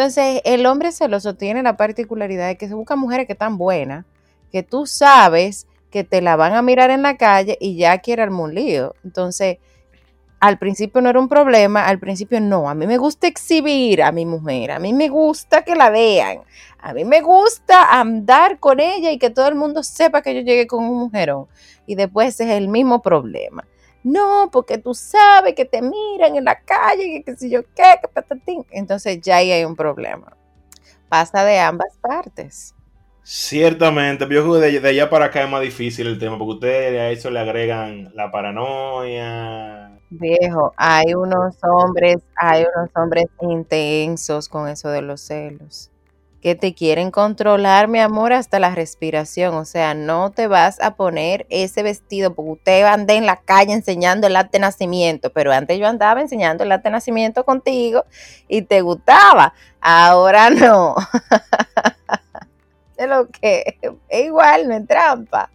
Entonces, 0.00 0.40
el 0.46 0.64
hombre 0.64 0.92
celoso 0.92 1.34
tiene 1.34 1.62
la 1.62 1.76
particularidad 1.76 2.48
de 2.48 2.56
que 2.56 2.68
se 2.68 2.72
busca 2.72 2.96
mujeres 2.96 3.26
que 3.26 3.34
están 3.34 3.58
buenas, 3.58 4.06
que 4.50 4.62
tú 4.62 4.86
sabes 4.86 5.66
que 5.90 6.04
te 6.04 6.22
la 6.22 6.36
van 6.36 6.54
a 6.54 6.62
mirar 6.62 6.88
en 6.88 7.02
la 7.02 7.18
calle 7.18 7.58
y 7.60 7.76
ya 7.76 7.98
quiere 7.98 8.22
armar 8.22 8.44
un 8.44 8.54
lío. 8.54 8.94
Entonces, 9.04 9.58
al 10.40 10.58
principio 10.58 11.02
no 11.02 11.10
era 11.10 11.20
un 11.20 11.28
problema, 11.28 11.86
al 11.86 11.98
principio 11.98 12.40
no. 12.40 12.70
A 12.70 12.74
mí 12.74 12.86
me 12.86 12.96
gusta 12.96 13.26
exhibir 13.26 14.02
a 14.02 14.10
mi 14.10 14.24
mujer, 14.24 14.70
a 14.70 14.78
mí 14.78 14.94
me 14.94 15.10
gusta 15.10 15.64
que 15.64 15.74
la 15.74 15.90
vean, 15.90 16.38
a 16.78 16.94
mí 16.94 17.04
me 17.04 17.20
gusta 17.20 18.00
andar 18.00 18.58
con 18.58 18.80
ella 18.80 19.12
y 19.12 19.18
que 19.18 19.28
todo 19.28 19.48
el 19.48 19.54
mundo 19.54 19.82
sepa 19.82 20.22
que 20.22 20.34
yo 20.34 20.40
llegué 20.40 20.66
con 20.66 20.82
un 20.82 20.98
mujerón. 20.98 21.46
Y 21.84 21.94
después 21.94 22.40
es 22.40 22.48
el 22.48 22.68
mismo 22.68 23.02
problema. 23.02 23.66
No, 24.02 24.48
porque 24.52 24.78
tú 24.78 24.94
sabes 24.94 25.54
que 25.54 25.64
te 25.64 25.82
miran 25.82 26.36
en 26.36 26.44
la 26.44 26.58
calle, 26.60 27.04
que 27.04 27.22
qué 27.24 27.36
sé 27.36 27.50
yo 27.50 27.62
qué, 27.74 27.96
que 28.00 28.08
patatín. 28.08 28.64
Entonces 28.70 29.20
ya 29.20 29.36
ahí 29.36 29.52
hay 29.52 29.64
un 29.64 29.76
problema. 29.76 30.36
Pasa 31.08 31.44
de 31.44 31.58
ambas 31.58 31.98
partes. 32.00 32.74
Ciertamente, 33.22 34.24
yo 34.24 34.42
creo 34.42 34.54
que 34.54 34.60
de, 34.60 34.80
de 34.80 34.88
allá 34.88 35.10
para 35.10 35.26
acá 35.26 35.44
es 35.44 35.50
más 35.50 35.60
difícil 35.60 36.06
el 36.06 36.18
tema, 36.18 36.38
porque 36.38 36.54
ustedes 36.54 36.98
a 37.00 37.10
eso 37.10 37.30
le 37.30 37.40
agregan 37.40 38.10
la 38.14 38.30
paranoia. 38.30 39.92
Viejo, 40.10 40.72
hay 40.76 41.14
unos 41.14 41.56
hombres, 41.62 42.16
hay 42.34 42.64
unos 42.74 42.90
hombres 42.96 43.26
intensos 43.40 44.48
con 44.48 44.68
eso 44.68 44.88
de 44.88 45.02
los 45.02 45.20
celos, 45.20 45.90
que 46.40 46.54
te 46.54 46.74
quieren 46.74 47.10
controlar, 47.10 47.88
mi 47.88 47.98
amor, 47.98 48.32
hasta 48.32 48.58
la 48.58 48.74
respiración. 48.74 49.54
O 49.54 49.64
sea, 49.64 49.94
no 49.94 50.30
te 50.30 50.46
vas 50.46 50.80
a 50.80 50.96
poner 50.96 51.46
ese 51.50 51.82
vestido 51.82 52.34
porque 52.34 52.50
usted 52.52 52.84
anda 52.84 53.14
en 53.14 53.26
la 53.26 53.36
calle 53.36 53.72
enseñando 53.72 54.26
el 54.26 54.36
acta 54.36 54.58
de 54.58 54.60
nacimiento, 54.60 55.30
pero 55.32 55.52
antes 55.52 55.78
yo 55.78 55.86
andaba 55.86 56.20
enseñando 56.20 56.64
el 56.64 56.72
acta 56.72 56.88
de 56.88 56.92
nacimiento 56.92 57.44
contigo 57.44 58.04
y 58.48 58.62
te 58.62 58.80
gustaba. 58.80 59.54
Ahora 59.80 60.50
no. 60.50 60.94
Es 62.96 63.08
lo 63.08 63.28
que 63.28 63.78
es 64.10 64.26
igual, 64.26 64.68
no 64.68 64.76
es 64.76 64.86
trampa. 64.86 65.50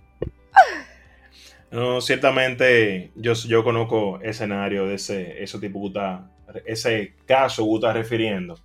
No, 1.69 2.01
ciertamente 2.01 3.11
yo, 3.13 3.33
yo 3.33 3.63
conozco 3.63 4.19
escenario 4.21 4.87
de 4.87 4.95
ese, 4.95 5.43
ese 5.43 5.59
tipo 5.59 5.79
que 5.81 5.87
está, 5.89 6.31
ese 6.65 7.13
caso 7.27 7.63
que 7.67 7.75
está 7.75 7.93
refiriendo, 7.93 8.57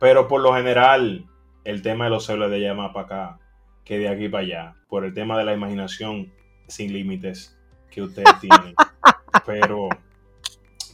pero 0.00 0.26
por 0.26 0.40
lo 0.40 0.52
general 0.52 1.24
el 1.64 1.82
tema 1.82 2.04
de 2.04 2.10
los 2.10 2.26
celos 2.26 2.50
de 2.50 2.56
allá 2.56 2.74
más 2.74 2.92
para 2.92 3.04
acá 3.06 3.38
que 3.84 3.98
de 3.98 4.08
aquí 4.08 4.28
para 4.28 4.44
allá, 4.44 4.76
por 4.88 5.04
el 5.04 5.12
tema 5.12 5.38
de 5.38 5.44
la 5.44 5.52
imaginación 5.52 6.32
sin 6.66 6.92
límites 6.92 7.56
que 7.90 8.02
ustedes 8.02 8.28
tienen. 8.40 8.74
Pero, 9.46 9.88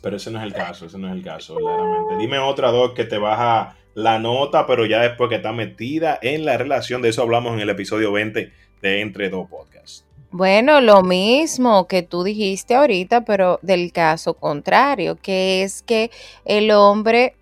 pero 0.02 0.16
ese 0.16 0.30
no 0.30 0.38
es 0.38 0.44
el 0.44 0.52
caso, 0.52 0.86
ese 0.86 0.98
no 0.98 1.08
es 1.08 1.14
el 1.14 1.22
caso, 1.22 1.54
verdaderamente. 1.54 2.16
Dime 2.16 2.38
otra 2.38 2.70
dos 2.70 2.92
que 2.92 3.04
te 3.04 3.18
baja 3.18 3.76
la 3.94 4.18
nota, 4.18 4.66
pero 4.66 4.86
ya 4.86 5.00
después 5.00 5.28
que 5.28 5.36
está 5.36 5.52
metida 5.52 6.18
en 6.22 6.44
la 6.44 6.56
relación, 6.56 7.02
de 7.02 7.10
eso 7.10 7.22
hablamos 7.22 7.54
en 7.54 7.60
el 7.60 7.70
episodio 7.70 8.12
20 8.12 8.52
de 8.82 9.00
Entre 9.00 9.30
Dos 9.30 9.48
Podcasts. 9.48 10.06
Bueno, 10.32 10.80
lo 10.80 11.02
mismo 11.02 11.88
que 11.88 12.02
tú 12.02 12.22
dijiste 12.22 12.76
ahorita, 12.76 13.24
pero 13.24 13.58
del 13.62 13.92
caso 13.92 14.34
contrario, 14.34 15.16
que 15.16 15.64
es 15.64 15.82
que 15.82 16.10
el 16.44 16.70
hombre 16.70 17.34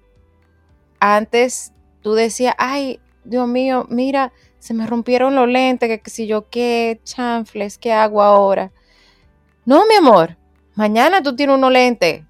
antes 0.99 1.73
tú 2.01 2.15
decías, 2.15 2.55
ay, 2.57 2.99
Dios 3.29 3.47
mío, 3.47 3.87
mira, 3.91 4.33
se 4.59 4.75
me 4.75 4.87
rompieron 4.87 5.35
los 5.35 5.49
lentes, 5.49 5.89
que, 5.89 6.01
que 6.01 6.11
si 6.11 6.27
yo 6.27 6.49
qué, 6.49 7.01
chanfles, 7.05 7.79
¿qué 7.79 7.93
hago 7.93 8.23
ahora? 8.23 8.73
No, 9.65 9.85
mi 9.87 9.95
amor, 9.95 10.37
mañana 10.75 11.23
tú 11.23 11.37
tienes 11.37 11.57
unos 11.57 11.71
lentes. 11.71 12.25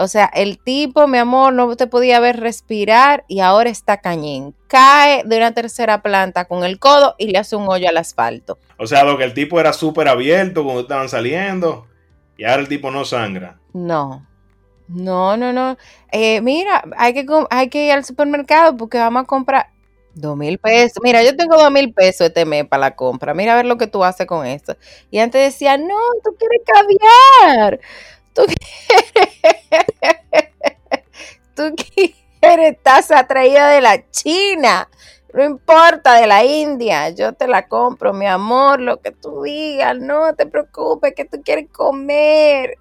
O 0.00 0.06
sea, 0.06 0.26
el 0.26 0.60
tipo, 0.60 1.08
mi 1.08 1.18
amor, 1.18 1.52
no 1.52 1.74
te 1.74 1.88
podía 1.88 2.20
ver 2.20 2.38
respirar 2.38 3.24
y 3.26 3.40
ahora 3.40 3.68
está 3.68 3.96
cañín. 3.96 4.54
Cae 4.68 5.24
de 5.24 5.36
una 5.36 5.52
tercera 5.54 6.02
planta 6.02 6.44
con 6.44 6.62
el 6.62 6.78
codo 6.78 7.16
y 7.18 7.26
le 7.26 7.38
hace 7.38 7.56
un 7.56 7.68
hoyo 7.68 7.88
al 7.88 7.96
asfalto. 7.96 8.58
O 8.76 8.86
sea, 8.86 9.02
lo 9.02 9.18
que 9.18 9.24
el 9.24 9.34
tipo 9.34 9.58
era 9.58 9.72
súper 9.72 10.06
abierto 10.06 10.62
cuando 10.62 10.82
estaban 10.82 11.08
saliendo 11.08 11.88
y 12.36 12.44
ahora 12.44 12.62
el 12.62 12.68
tipo 12.68 12.92
no 12.92 13.04
sangra. 13.04 13.58
No, 13.72 14.24
no, 14.86 15.36
no, 15.36 15.52
no. 15.52 15.76
Eh, 16.12 16.40
mira, 16.42 16.84
hay 16.96 17.12
que, 17.12 17.26
hay 17.50 17.68
que 17.68 17.86
ir 17.86 17.92
al 17.92 18.04
supermercado 18.04 18.76
porque 18.76 18.98
vamos 18.98 19.24
a 19.24 19.26
comprar. 19.26 19.66
Dos 20.18 20.36
mil 20.36 20.58
pesos. 20.58 20.98
Mira, 21.04 21.22
yo 21.22 21.36
tengo 21.36 21.56
dos 21.56 21.70
mil 21.70 21.92
pesos 21.92 22.26
este 22.26 22.44
mes 22.44 22.66
para 22.66 22.80
la 22.80 22.96
compra. 22.96 23.34
Mira 23.34 23.52
a 23.52 23.56
ver 23.56 23.66
lo 23.66 23.78
que 23.78 23.86
tú 23.86 24.02
haces 24.02 24.26
con 24.26 24.44
esto. 24.44 24.76
Y 25.12 25.18
antes 25.20 25.52
decía, 25.52 25.78
no, 25.78 25.94
tú 26.24 26.34
quieres 26.36 26.60
caviar. 26.66 27.80
Tú 28.34 28.42
quieres, 28.46 29.86
tú 31.54 31.74
quieres 32.40 32.82
taza 32.82 33.28
traída 33.28 33.68
de 33.68 33.80
la 33.80 34.10
China. 34.10 34.88
No 35.32 35.44
importa, 35.44 36.14
de 36.14 36.26
la 36.26 36.44
India. 36.44 37.10
Yo 37.10 37.34
te 37.34 37.46
la 37.46 37.68
compro, 37.68 38.12
mi 38.12 38.26
amor, 38.26 38.80
lo 38.80 39.00
que 39.00 39.12
tú 39.12 39.42
digas. 39.42 39.96
No 40.00 40.34
te 40.34 40.46
preocupes, 40.46 41.14
que 41.14 41.26
tú 41.26 41.42
quieres 41.44 41.70
comer. 41.70 42.76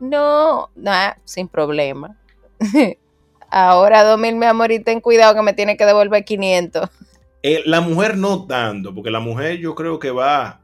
No, 0.00 0.70
nada, 0.74 1.18
sin 1.24 1.46
problema. 1.46 2.16
Ahora, 3.50 4.04
2000, 4.04 4.36
mi 4.36 4.46
amor, 4.46 4.70
y 4.72 4.80
ten 4.80 5.00
cuidado 5.00 5.34
que 5.34 5.42
me 5.42 5.52
tiene 5.54 5.76
que 5.76 5.86
devolver 5.86 6.24
500. 6.24 6.88
Eh, 7.42 7.62
la 7.66 7.80
mujer 7.80 8.16
no 8.16 8.46
tanto, 8.46 8.94
porque 8.94 9.10
la 9.10 9.20
mujer 9.20 9.58
yo 9.58 9.74
creo 9.74 9.98
que 9.98 10.10
va, 10.10 10.60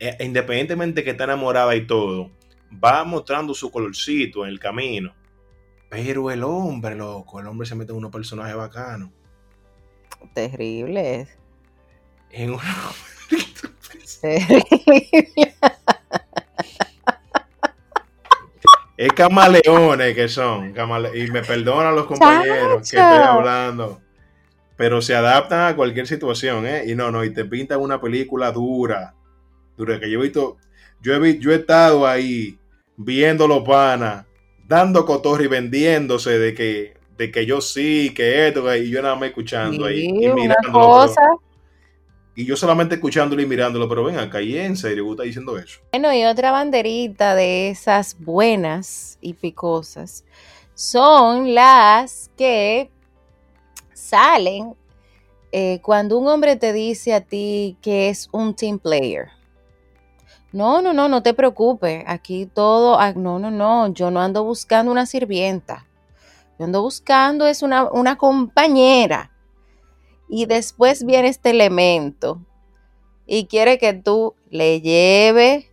eh, 0.00 0.16
independientemente 0.20 1.04
que 1.04 1.10
está 1.10 1.24
enamorada 1.24 1.74
y 1.76 1.86
todo, 1.86 2.30
va 2.82 3.04
mostrando 3.04 3.54
su 3.54 3.70
colorcito 3.70 4.44
en 4.44 4.50
el 4.50 4.58
camino. 4.58 5.14
Pero 5.90 6.30
el 6.30 6.42
hombre, 6.44 6.94
loco, 6.96 7.40
el 7.40 7.46
hombre 7.46 7.66
se 7.66 7.74
mete 7.74 7.92
en 7.92 7.98
unos 7.98 8.10
personajes 8.10 8.54
bacanos. 8.56 9.10
Terrible. 10.34 11.28
En 12.30 12.50
un- 12.52 12.60
Terrible. 14.20 15.54
Es 18.98 19.12
camaleones 19.12 20.14
que 20.14 20.28
son. 20.28 20.74
camale- 20.74 21.16
y 21.16 21.30
me 21.30 21.42
perdonan 21.42 21.94
los 21.94 22.06
compañeros 22.06 22.90
que 22.90 22.96
estoy 22.96 23.18
hablando. 23.38 24.00
Pero 24.76 25.00
se 25.00 25.14
adaptan 25.14 25.72
a 25.72 25.76
cualquier 25.76 26.06
situación, 26.06 26.66
¿eh? 26.66 26.82
Y 26.86 26.94
no, 26.94 27.10
no, 27.10 27.24
y 27.24 27.32
te 27.32 27.44
pintan 27.44 27.80
una 27.80 28.00
película 28.00 28.52
dura. 28.52 29.14
Dura, 29.76 29.98
que 30.00 30.10
yo 30.10 30.18
he 30.18 30.22
visto. 30.22 30.56
Yo 31.00 31.14
he, 31.14 31.18
vi- 31.20 31.38
yo 31.38 31.52
he 31.52 31.56
estado 31.56 32.06
ahí 32.06 32.58
viendo 32.96 33.46
los 33.46 33.62
panas, 33.62 34.26
dando 34.66 35.04
cotorra 35.06 35.44
y 35.44 35.46
vendiéndose 35.46 36.36
de 36.38 36.54
que, 36.54 36.94
de 37.16 37.30
que 37.30 37.46
yo 37.46 37.60
sí, 37.60 38.12
que 38.14 38.48
esto, 38.48 38.74
y 38.76 38.90
yo 38.90 39.00
nada 39.00 39.14
más 39.14 39.28
escuchando 39.28 39.86
ahí. 39.86 40.08
Y 40.08 40.26
una 40.26 40.34
mirándolo. 40.34 40.72
cosa. 40.72 41.22
Y 42.38 42.44
yo 42.44 42.56
solamente 42.56 42.94
escuchándolo 42.94 43.42
y 43.42 43.46
mirándolo, 43.46 43.88
pero 43.88 44.04
ven 44.04 44.16
acá, 44.16 44.40
y 44.40 44.56
en 44.56 44.76
serio, 44.76 45.04
¿vos 45.04 45.14
estás 45.14 45.26
diciendo 45.26 45.58
eso? 45.58 45.80
Bueno, 45.90 46.14
y 46.14 46.24
otra 46.24 46.52
banderita 46.52 47.34
de 47.34 47.68
esas 47.68 48.16
buenas 48.16 49.18
y 49.20 49.34
picosas 49.34 50.24
son 50.72 51.52
las 51.52 52.30
que 52.36 52.92
salen 53.92 54.76
eh, 55.50 55.80
cuando 55.82 56.16
un 56.16 56.28
hombre 56.28 56.54
te 56.54 56.72
dice 56.72 57.12
a 57.12 57.22
ti 57.22 57.76
que 57.82 58.08
es 58.08 58.28
un 58.30 58.54
team 58.54 58.78
player. 58.78 59.30
No, 60.52 60.80
no, 60.80 60.92
no, 60.92 61.08
no 61.08 61.24
te 61.24 61.34
preocupes. 61.34 62.04
Aquí 62.06 62.46
todo, 62.46 63.00
ah, 63.00 63.14
no, 63.16 63.40
no, 63.40 63.50
no, 63.50 63.92
yo 63.92 64.12
no 64.12 64.20
ando 64.20 64.44
buscando 64.44 64.92
una 64.92 65.06
sirvienta. 65.06 65.88
Yo 66.56 66.66
ando 66.66 66.82
buscando 66.82 67.48
es 67.48 67.62
una, 67.62 67.90
una 67.90 68.16
compañera. 68.16 69.32
Y 70.28 70.46
después 70.46 71.04
viene 71.04 71.28
este 71.28 71.50
elemento 71.50 72.40
y 73.26 73.46
quiere 73.46 73.78
que 73.78 73.94
tú 73.94 74.34
le 74.50 74.80
lleves 74.80 75.66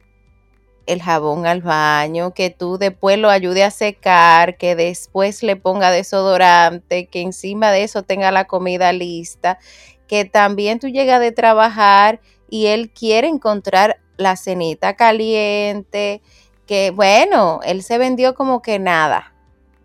el 0.86 1.02
jabón 1.02 1.46
al 1.46 1.62
baño, 1.62 2.34
que 2.34 2.50
tú 2.50 2.78
después 2.78 3.18
lo 3.18 3.30
ayude 3.30 3.64
a 3.64 3.72
secar, 3.72 4.58
que 4.58 4.76
después 4.76 5.42
le 5.42 5.56
ponga 5.56 5.92
desodorante, 5.92 7.08
que 7.08 7.22
encima 7.22 7.72
de 7.72 7.84
eso 7.84 8.04
tenga 8.04 8.32
la 8.32 8.46
comida 8.46 8.94
lista, 8.94 9.58
que 10.08 10.26
también 10.26 10.80
tú 10.80 10.88
llegas 10.88 11.20
de 11.20 11.32
trabajar 11.32 12.22
y 12.50 12.68
él 12.68 12.92
quiere 12.92 13.28
encontrar 13.28 14.00
la 14.18 14.36
cenita 14.36 14.96
caliente, 14.96 16.22
que 16.68 16.92
bueno, 16.92 17.60
él 17.64 17.84
se 17.84 17.98
vendió 17.98 18.36
como 18.36 18.62
que 18.62 18.80
nada. 18.80 19.34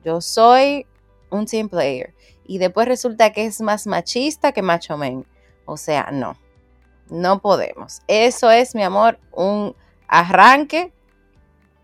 Yo 0.04 0.20
soy 0.20 0.87
un 1.30 1.46
team 1.46 1.68
player. 1.68 2.14
Y 2.50 2.58
después 2.58 2.88
resulta 2.88 3.32
que 3.32 3.46
es 3.46 3.60
más 3.60 3.86
machista 3.86 4.50
que 4.50 4.60
macho 4.60 4.96
men. 4.96 5.24
O 5.66 5.76
sea, 5.76 6.08
no. 6.12 6.36
No 7.08 7.38
podemos. 7.38 8.02
Eso 8.08 8.50
es, 8.50 8.74
mi 8.74 8.82
amor, 8.82 9.20
un 9.30 9.76
arranque 10.08 10.92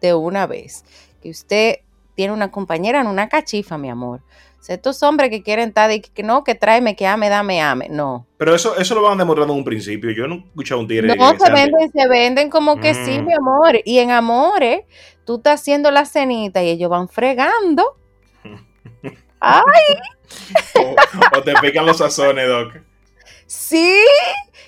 de 0.01 0.13
una 0.15 0.49
vez. 0.49 0.85
Que 1.23 1.31
usted 1.31 1.77
tiene 2.17 2.33
una 2.33 2.51
compañera 2.51 3.01
en 3.01 3.07
una 3.07 3.29
cachifa, 3.29 3.79
mi 3.79 3.89
amor. 3.89 4.23
O 4.59 4.63
sea, 4.67 4.75
estos 4.75 5.05
hombres 5.05 5.31
que 5.31 5.45
quieren 5.45 5.69
estar 5.69 5.89
de 5.89 6.01
que, 6.03 6.25
no, 6.25 6.43
que 6.43 6.57
tráeme, 6.57 6.97
que 6.97 7.07
ame, 7.07 7.29
dame, 7.29 7.63
ame. 7.63 7.89
No. 7.89 8.27
Pero 8.37 8.53
eso, 8.53 8.77
eso 8.77 8.97
lo 8.97 9.03
van 9.03 9.19
demostrando 9.19 9.53
en 9.53 9.61
un 9.61 9.65
principio. 9.65 10.11
Yo 10.11 10.27
no 10.27 10.35
he 10.35 10.39
escuchado 10.49 10.81
un 10.81 10.89
tigre. 10.89 11.15
No, 11.15 11.39
se 11.39 11.53
venden, 11.53 11.93
se 11.93 12.09
venden 12.09 12.51
como 12.51 12.81
que 12.81 12.93
sí, 12.93 13.21
Mm. 13.21 13.25
mi 13.25 13.35
amor. 13.35 13.79
Y 13.85 14.01
en 14.01 14.11
amores, 14.11 14.81
tú 15.25 15.37
estás 15.37 15.61
haciendo 15.61 15.93
la 15.93 16.07
cenita 16.07 16.61
y 16.65 16.71
ellos 16.71 16.91
van 16.91 17.09
fregando. 17.09 17.97
Ay, 19.41 19.63
o, 20.73 21.03
o 21.31 21.43
te 21.43 21.57
pican 21.59 21.87
los 21.87 21.99
sazones, 21.99 22.49
Doc. 22.49 22.77
sí. 23.47 23.95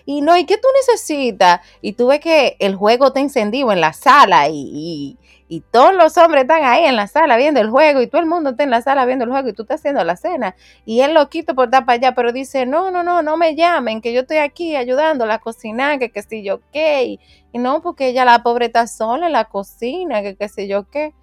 Y 0.07 0.23
no, 0.23 0.37
¿y 0.37 0.47
qué 0.47 0.57
tú 0.59 0.69
necesitas? 0.89 1.61
Y 1.83 1.95
tú 1.95 2.09
ves 2.09 2.21
que 2.21 2.57
el 2.61 2.77
juego 2.77 3.09
está 3.09 3.21
encendido 3.21 3.73
en 3.73 3.81
la 3.81 3.93
sala 3.93 4.49
y, 4.49 4.55
y- 4.73 5.19
y 5.49 5.63
todos 5.63 5.95
los 5.95 6.17
hombres 6.19 6.43
están 6.43 6.65
ahí 6.65 6.85
en 6.87 6.97
la 6.97 7.09
sala 7.09 7.37
viendo 7.39 7.61
el 7.61 7.71
juego 7.71 8.03
y 8.03 8.07
todo 8.09 8.21
el 8.23 8.27
mundo 8.29 8.51
está 8.51 8.65
en 8.65 8.71
la 8.71 8.83
sala 8.83 9.07
viendo 9.07 9.25
el 9.25 9.31
juego 9.31 9.49
y 9.49 9.55
tú 9.55 9.63
estás 9.63 9.81
haciendo 9.81 10.05
la 10.05 10.17
cena. 10.17 10.57
Y 10.87 11.01
él 11.03 11.15
lo 11.15 11.29
quita 11.31 11.55
por 11.55 11.67
estar 11.67 11.87
para 11.87 11.97
allá, 11.97 12.15
pero 12.15 12.33
dice, 12.33 12.67
no, 12.67 12.91
no, 12.91 13.03
no, 13.05 13.23
no 13.23 13.37
me 13.39 13.57
llamen, 13.57 14.01
que 14.03 14.13
yo 14.15 14.23
estoy 14.23 14.39
aquí 14.39 14.77
ayudándola 14.77 15.35
a 15.35 15.39
cocinar, 15.41 15.99
que 15.99 16.11
qué 16.11 16.23
sé 16.23 16.43
yo 16.43 16.61
qué. 16.73 17.05
Y, 17.05 17.21
y 17.53 17.59
no, 17.59 17.83
porque 17.83 18.09
ella 18.09 18.25
la 18.27 18.43
pobre 18.43 18.67
está 18.67 18.87
sola 18.87 19.27
en 19.27 19.33
la 19.33 19.47
cocina, 19.47 20.23
que 20.23 20.37
qué 20.37 20.49
sé 20.49 20.69
yo 20.69 20.89
qué. 20.91 21.15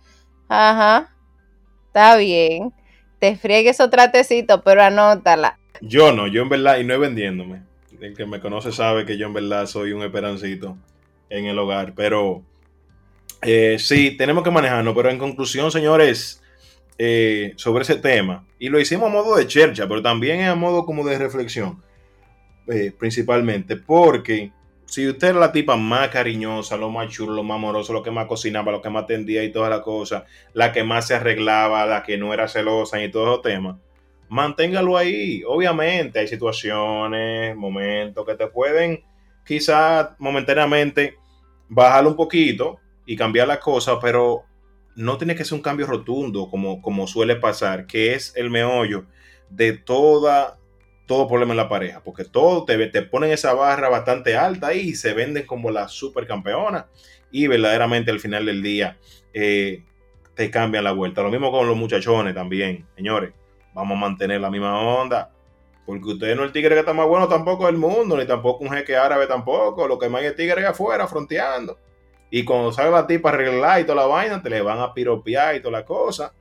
Ajá, 0.50 1.16
está 1.88 2.16
bien. 2.18 2.74
Te 3.20 3.36
friegues 3.36 3.80
otra 3.80 4.12
tecito, 4.12 4.62
pero 4.62 4.84
anótala. 4.84 5.58
Yo 5.82 6.12
no, 6.12 6.28
yo 6.28 6.42
en 6.42 6.50
verdad, 6.50 6.78
y 6.78 6.84
no 6.84 6.94
es 6.94 7.00
vendiéndome. 7.00 7.62
El 8.00 8.16
que 8.16 8.26
me 8.26 8.40
conoce 8.40 8.72
sabe 8.72 9.06
que 9.06 9.18
yo 9.18 9.28
en 9.28 9.34
verdad 9.34 9.66
soy 9.66 9.94
un 9.94 10.04
esperancito 10.04 10.78
en 11.30 11.46
el 11.46 11.58
hogar. 11.58 11.94
Pero 11.96 12.44
eh, 13.42 13.78
sí, 13.80 14.12
tenemos 14.18 14.44
que 14.44 14.52
manejarnos. 14.52 14.94
Pero 14.96 15.10
en 15.10 15.18
conclusión, 15.18 15.72
señores, 15.72 16.42
eh, 16.98 17.54
sobre 17.58 17.84
ese 17.84 17.96
tema, 17.96 18.46
y 18.58 18.70
lo 18.70 18.80
hicimos 18.80 19.10
a 19.10 19.14
modo 19.14 19.36
de 19.36 19.48
chercha, 19.48 19.86
pero 19.86 20.02
también 20.02 20.44
a 20.44 20.56
modo 20.56 20.86
como 20.86 21.06
de 21.06 21.18
reflexión, 21.18 21.84
eh, 22.68 22.94
principalmente, 22.98 23.76
porque 23.76 24.52
si 24.86 25.08
usted 25.08 25.30
era 25.30 25.40
la 25.40 25.52
tipa 25.52 25.76
más 25.76 26.10
cariñosa, 26.10 26.78
lo 26.78 26.90
más 26.90 27.10
chulo, 27.10 27.34
lo 27.34 27.44
más 27.44 27.56
amoroso, 27.56 27.94
lo 27.94 28.04
que 28.04 28.12
más 28.12 28.28
cocinaba, 28.28 28.72
lo 28.72 28.82
que 28.82 28.90
más 28.90 29.04
atendía 29.04 29.44
y 29.44 29.52
todas 29.52 29.70
las 29.70 29.82
cosas, 29.82 30.24
la 30.54 30.72
que 30.72 30.84
más 30.84 31.08
se 31.08 31.16
arreglaba, 31.16 31.86
la 31.86 32.04
que 32.04 32.18
no 32.18 32.34
era 32.34 32.48
celosa 32.48 33.04
y 33.04 33.12
todos 33.12 33.28
esos 33.28 33.42
temas, 33.42 33.78
manténgalo 34.30 34.98
ahí. 34.98 35.44
Obviamente 35.48 36.20
hay 36.20 36.28
situaciones, 36.28 37.56
momentos 37.56 38.26
que 38.26 38.36
te 38.36 38.48
pueden 38.48 39.04
quizás 39.46 40.10
momentáneamente 40.18 41.16
bajarlo 41.70 42.12
un 42.12 42.16
poquito 42.16 42.80
y 43.06 43.16
cambiar 43.16 43.48
las 43.48 43.60
cosas, 43.60 43.98
pero 44.02 44.44
no 44.96 45.18
tiene 45.18 45.36
que 45.36 45.46
ser 45.46 45.56
un 45.56 45.62
cambio 45.62 45.88
rotundo 45.88 46.50
como, 46.50 46.82
como 46.82 47.08
suele 47.08 47.36
pasar, 47.36 47.86
que 47.86 48.14
es 48.14 48.34
el 48.36 48.50
meollo 48.50 49.06
de 49.50 49.74
toda, 49.74 50.58
todo 51.06 51.28
problema 51.28 51.54
en 51.54 51.58
la 51.58 51.70
pareja, 51.70 52.02
porque 52.04 52.26
todo 52.26 52.66
te, 52.66 52.88
te 52.88 53.02
ponen 53.02 53.32
esa 53.32 53.54
barra 53.54 53.90
bastante 53.90 54.36
alta 54.36 54.74
y 54.74 54.96
se 54.96 55.14
venden 55.14 55.46
como 55.46 55.72
la 55.72 55.88
supercampeona 55.88 56.88
y 57.32 57.48
verdaderamente 57.48 58.12
al 58.12 58.20
final 58.20 58.46
del 58.46 58.62
día 58.62 58.98
eh, 59.34 59.84
te 60.36 60.50
cambian 60.50 60.84
la 60.84 60.92
vuelta. 60.92 61.22
Lo 61.22 61.30
mismo 61.30 61.52
con 61.52 61.68
los 61.68 61.78
muchachones 61.78 62.34
también, 62.34 62.86
señores 62.96 63.34
vamos 63.76 63.98
a 63.98 64.00
mantener 64.00 64.42
la 64.42 64.50
misma 64.50 64.80
onda. 64.80 65.30
Porque 65.86 66.08
usted 66.08 66.36
no 66.36 66.42
es 66.42 66.48
el 66.48 66.54
tigre 66.54 66.74
que 66.74 66.80
está 66.80 66.94
más 66.94 67.08
bueno 67.08 67.28
tampoco 67.28 67.68
del 67.68 67.78
mundo, 67.78 68.18
ni 68.18 68.26
tampoco 68.26 68.64
un 68.64 68.72
jeque 68.72 68.98
árabe 68.98 69.28
tampoco. 69.28 69.88
Lo 69.88 70.00
que 70.00 70.10
más 70.10 70.24
es 70.24 70.36
tigre 70.36 70.66
afuera 70.66 71.06
fronteando. 71.06 71.78
Y 72.32 72.44
cuando 72.44 72.72
salga 72.72 73.02
la 73.02 73.08
tipa 73.08 73.30
a 73.30 73.34
arreglar 73.34 73.82
y 73.82 73.84
toda 73.84 73.98
la 73.98 74.08
vaina, 74.08 74.42
te 74.42 74.50
le 74.50 74.62
van 74.62 74.80
a 74.80 74.94
piropear 74.94 75.56
y 75.56 75.60
toda 75.60 75.80
la 75.80 75.86
cosa. 75.86 76.34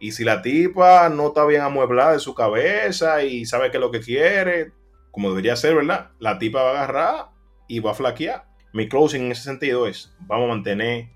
Y 0.00 0.12
si 0.12 0.24
la 0.24 0.42
tipa 0.42 1.08
no 1.08 1.28
está 1.28 1.44
bien 1.44 1.62
amueblada 1.62 2.12
de 2.12 2.18
su 2.20 2.34
cabeza 2.34 3.22
y 3.22 3.44
sabe 3.46 3.70
qué 3.70 3.78
es 3.78 3.80
lo 3.80 3.90
que 3.90 4.00
quiere, 4.00 4.72
como 5.10 5.30
debería 5.30 5.56
ser, 5.56 5.74
¿verdad? 5.74 6.10
La 6.18 6.38
tipa 6.38 6.62
va 6.62 6.70
a 6.70 6.84
agarrar 6.84 7.26
y 7.66 7.80
va 7.80 7.90
a 7.90 7.94
flaquear. 7.94 8.44
Mi 8.72 8.88
closing 8.88 9.26
en 9.26 9.32
ese 9.32 9.42
sentido 9.42 9.86
es, 9.86 10.14
vamos 10.20 10.46
a 10.46 10.54
mantener 10.54 11.08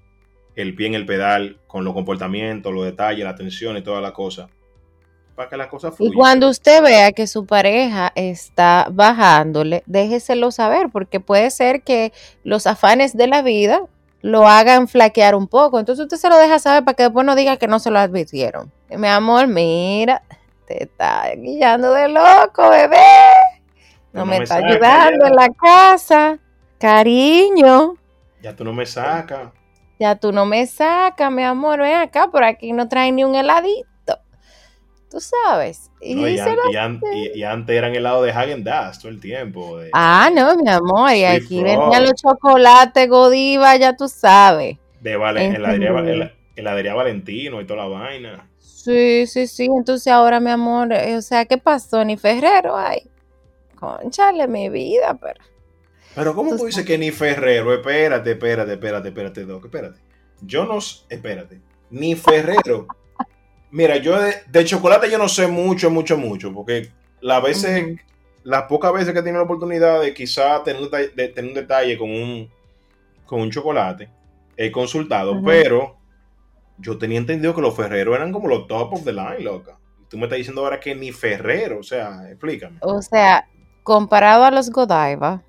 el 0.56 0.74
pie 0.74 0.88
en 0.88 0.94
el 0.94 1.06
pedal 1.06 1.60
con 1.66 1.84
los 1.84 1.94
comportamientos, 1.94 2.72
los 2.72 2.84
detalles, 2.84 3.24
la 3.24 3.30
atención 3.30 3.76
y 3.76 3.82
toda 3.82 4.00
la 4.00 4.12
cosa 4.12 4.48
para 5.34 5.48
que 5.48 5.56
las 5.56 5.68
cosas 5.68 5.94
Y 5.94 5.96
fluyan. 5.96 6.14
cuando 6.14 6.48
usted 6.48 6.82
vea 6.82 7.12
que 7.12 7.26
su 7.26 7.46
pareja 7.46 8.12
está 8.14 8.88
bajándole, 8.90 9.82
déjeselo 9.86 10.50
saber, 10.50 10.88
porque 10.92 11.20
puede 11.20 11.50
ser 11.50 11.82
que 11.82 12.12
los 12.44 12.66
afanes 12.66 13.16
de 13.16 13.26
la 13.26 13.42
vida 13.42 13.82
lo 14.22 14.46
hagan 14.48 14.88
flaquear 14.88 15.34
un 15.34 15.46
poco. 15.48 15.78
Entonces 15.78 16.04
usted 16.04 16.16
se 16.16 16.28
lo 16.28 16.38
deja 16.38 16.58
saber 16.58 16.84
para 16.84 16.94
que 16.94 17.02
después 17.04 17.26
no 17.26 17.34
diga 17.34 17.56
que 17.58 17.66
no 17.68 17.78
se 17.78 17.90
lo 17.90 17.98
advirtieron. 17.98 18.72
Mi 18.88 19.08
amor, 19.08 19.46
mira, 19.48 20.22
te 20.66 20.84
está 20.84 21.30
guillando 21.36 21.92
de 21.92 22.08
loco, 22.08 22.70
bebé. 22.70 22.96
No 24.12 24.24
me 24.26 24.38
está 24.38 24.56
ayudando 24.56 25.24
ya. 25.24 25.28
en 25.28 25.34
la 25.36 25.48
casa. 25.50 26.38
Cariño, 26.78 27.94
Ya 28.42 28.54
tú 28.54 28.64
no 28.64 28.72
me 28.72 28.84
sacas. 28.86 29.50
ya 29.98 30.16
tú 30.16 30.32
no 30.32 30.44
me 30.46 30.66
sacas, 30.66 31.30
mi 31.32 31.42
amor. 31.42 31.78
Ven 31.80 31.94
acá, 31.96 32.28
por 32.28 32.44
aquí 32.44 32.72
no 32.72 32.88
trae 32.88 33.10
ni 33.12 33.24
un 33.24 33.34
heladito. 33.34 33.88
Tú 35.12 35.20
sabes. 35.20 35.90
Y 36.00 36.14
No, 36.14 36.26
y, 36.26 36.38
an- 36.38 36.56
y 36.72 36.76
an- 36.76 37.00
y- 37.12 37.38
y 37.38 37.42
antes 37.44 37.76
eran 37.76 37.94
helado 37.94 38.22
de 38.22 38.32
Hagen 38.32 38.64
Dazs 38.64 38.98
todo 39.00 39.12
el 39.12 39.20
tiempo. 39.20 39.78
de- 39.78 39.90
Ah, 39.92 40.30
no, 40.34 40.56
mi 40.56 40.68
amor. 40.70 41.12
Y 41.12 41.24
aquí 41.24 41.60
Frog. 41.60 41.64
venían 41.64 42.02
los 42.04 42.14
chocolates 42.14 43.08
Godiva, 43.08 43.76
ya 43.76 43.94
tú 43.94 44.08
sabes. 44.08 44.78
de 45.00 45.16
Vale- 45.16 45.44
en 45.44 45.56
heladería, 45.56 46.32
heladería 46.56 46.94
Valentino 46.94 47.60
y 47.60 47.66
toda 47.66 47.82
la 47.82 47.88
vaina. 47.88 48.48
Sí, 48.58 49.26
sí, 49.26 49.46
sí. 49.46 49.66
Entonces 49.66 50.06
ahora, 50.12 50.40
mi 50.40 50.50
amor, 50.50 50.92
eh, 50.92 51.16
o 51.16 51.22
sea, 51.22 51.44
¿qué 51.44 51.58
pasó? 51.58 52.04
Ni 52.04 52.16
Ferrero, 52.16 52.76
ay. 52.76 53.02
Conchale, 53.78 54.46
mi 54.48 54.68
vida, 54.68 55.18
pero. 55.20 55.40
Pero 56.14 56.34
¿cómo 56.34 56.50
Tú 56.52 56.58
tú 56.58 56.66
dices 56.66 56.84
que 56.86 56.98
ni 56.98 57.10
Ferrero? 57.10 57.72
Espérate, 57.74 58.30
espérate, 58.32 58.72
espérate, 58.74 59.08
espérate, 59.08 59.44
Doc, 59.44 59.64
espérate. 59.64 59.98
Yo 60.40 60.64
no, 60.66 60.78
espérate, 61.08 61.60
ni 61.90 62.14
Ferrero. 62.14 62.86
Mira, 63.72 63.96
yo 63.96 64.20
de, 64.20 64.34
de 64.48 64.64
chocolate 64.66 65.10
yo 65.10 65.16
no 65.16 65.28
sé 65.28 65.46
mucho, 65.46 65.90
mucho, 65.90 66.18
mucho, 66.18 66.52
porque 66.52 66.90
las 67.22 67.42
veces, 67.42 67.98
las 68.44 68.64
pocas 68.64 68.92
veces 68.92 69.14
que 69.14 69.20
he 69.20 69.22
tenido 69.22 69.38
la 69.38 69.44
oportunidad 69.44 70.02
de 70.02 70.12
quizá 70.12 70.62
tener 70.62 70.82
un 70.82 70.90
detalle, 70.90 71.08
de 71.16 71.28
tener 71.28 71.48
un 71.48 71.54
detalle 71.54 71.96
con 71.96 72.10
un, 72.10 72.50
con 73.24 73.40
un 73.40 73.50
chocolate, 73.50 74.10
he 74.58 74.70
consultado, 74.70 75.42
pero 75.42 75.96
yo 76.76 76.98
tenía 76.98 77.16
entendido 77.16 77.54
que 77.54 77.62
los 77.62 77.74
Ferrero 77.74 78.14
eran 78.14 78.30
como 78.30 78.46
los 78.46 78.66
top 78.66 78.92
of 78.92 79.04
the 79.04 79.12
line, 79.12 79.40
loca. 79.40 79.78
Tú 80.10 80.18
me 80.18 80.24
estás 80.24 80.36
diciendo 80.36 80.62
ahora 80.62 80.78
que 80.78 80.94
ni 80.94 81.10
Ferrero, 81.10 81.78
o 81.78 81.82
sea, 81.82 82.28
explícame. 82.28 82.76
O 82.82 83.00
sea, 83.00 83.48
comparado 83.82 84.44
a 84.44 84.50
los 84.50 84.68
Godiva, 84.68 85.42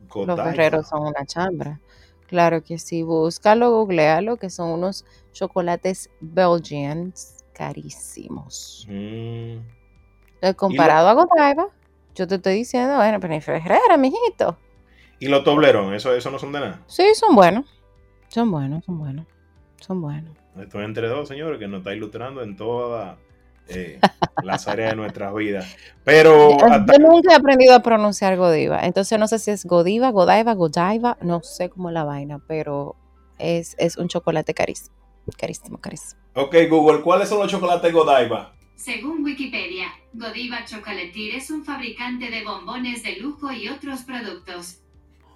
los 0.00 0.08
Godiva. 0.08 0.44
Ferreros 0.44 0.88
son 0.88 1.08
una 1.08 1.26
chambra. 1.26 1.80
Claro 2.26 2.62
que 2.62 2.78
sí, 2.78 3.02
búscalo, 3.02 3.70
googlealo, 3.70 4.36
que 4.36 4.50
son 4.50 4.70
unos 4.70 5.04
chocolates 5.32 6.10
Belgians 6.20 7.44
carísimos. 7.52 8.86
Mm. 8.88 9.58
Eh, 10.42 10.54
Comparado 10.56 11.08
a 11.08 11.12
Godiva, 11.14 11.68
yo 12.14 12.26
te 12.26 12.36
estoy 12.36 12.54
diciendo, 12.54 12.96
bueno, 12.96 13.20
pero 13.20 13.40
Ferrera, 13.40 13.96
mijito. 13.96 14.58
Y 15.18 15.28
los 15.28 15.44
Toblerón, 15.44 15.94
eso, 15.94 16.14
eso 16.14 16.30
no 16.30 16.38
son 16.38 16.52
de 16.52 16.60
nada. 16.60 16.82
Sí, 16.86 17.04
son 17.14 17.34
buenos. 17.34 17.64
Son 18.28 18.50
buenos, 18.50 18.84
son 18.84 18.98
buenos. 18.98 19.26
Son 19.80 20.00
buenos. 20.00 20.36
Esto 20.58 20.80
es 20.80 20.84
entre 20.84 21.08
dos, 21.08 21.28
señores, 21.28 21.58
que 21.58 21.68
nos 21.68 21.78
está 21.78 21.94
ilustrando 21.94 22.42
en 22.42 22.56
todas 22.56 23.16
eh, 23.68 23.98
las 24.42 24.68
áreas 24.68 24.90
de 24.90 24.96
nuestras 24.96 25.34
vidas. 25.34 25.66
Pero 26.04 26.58
Yo 26.58 26.66
hasta- 26.66 26.98
nunca 26.98 27.32
he 27.32 27.36
aprendido 27.36 27.74
a 27.74 27.80
pronunciar 27.80 28.36
Godiva. 28.36 28.80
Entonces 28.84 29.18
no 29.18 29.26
sé 29.28 29.38
si 29.38 29.50
es 29.50 29.64
Godiva, 29.64 30.10
Godiva, 30.10 30.54
Godiva, 30.54 31.16
no 31.20 31.42
sé 31.42 31.68
cómo 31.68 31.88
es 31.90 31.94
la 31.94 32.04
vaina, 32.04 32.38
pero 32.46 32.94
es, 33.38 33.74
es 33.78 33.96
un 33.96 34.08
chocolate 34.08 34.54
carísimo. 34.54 34.94
Carísimo, 35.36 35.78
carísimo. 35.78 36.20
Ok, 36.34 36.54
Google, 36.70 37.02
¿cuáles 37.02 37.28
son 37.28 37.40
los 37.40 37.50
chocolates 37.50 37.92
Godiva? 37.92 38.52
Según 38.76 39.24
Wikipedia, 39.24 39.86
Godiva 40.12 40.64
Chocolatier 40.64 41.34
es 41.34 41.50
un 41.50 41.64
fabricante 41.64 42.30
de 42.30 42.44
bombones 42.44 43.02
de 43.02 43.16
lujo 43.16 43.50
y 43.50 43.68
otros 43.68 44.02
productos. 44.02 44.80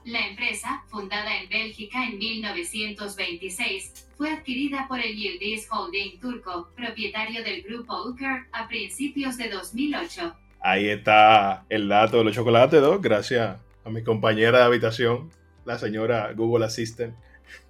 La 0.04 0.26
empresa, 0.26 0.82
fundada 0.88 1.36
en 1.42 1.48
Bélgica 1.50 2.02
en 2.04 2.16
1926, 2.18 4.08
fue 4.16 4.32
adquirida 4.32 4.86
por 4.88 4.98
el 4.98 5.14
Yildiz 5.14 5.68
Holding 5.70 6.18
turco, 6.18 6.70
propietario 6.74 7.44
del 7.44 7.60
grupo 7.62 8.08
Uker, 8.08 8.46
a 8.52 8.66
principios 8.66 9.36
de 9.36 9.50
2008. 9.50 10.34
Ahí 10.62 10.88
está 10.88 11.64
el 11.68 11.88
dato 11.88 12.16
de 12.18 12.24
los 12.24 12.34
chocolates, 12.34 12.80
¿no? 12.80 12.98
Gracias 12.98 13.60
a 13.84 13.90
mi 13.90 14.02
compañera 14.02 14.60
de 14.60 14.64
habitación, 14.64 15.30
la 15.66 15.78
señora 15.78 16.32
Google 16.34 16.64
Assistant. 16.64 17.14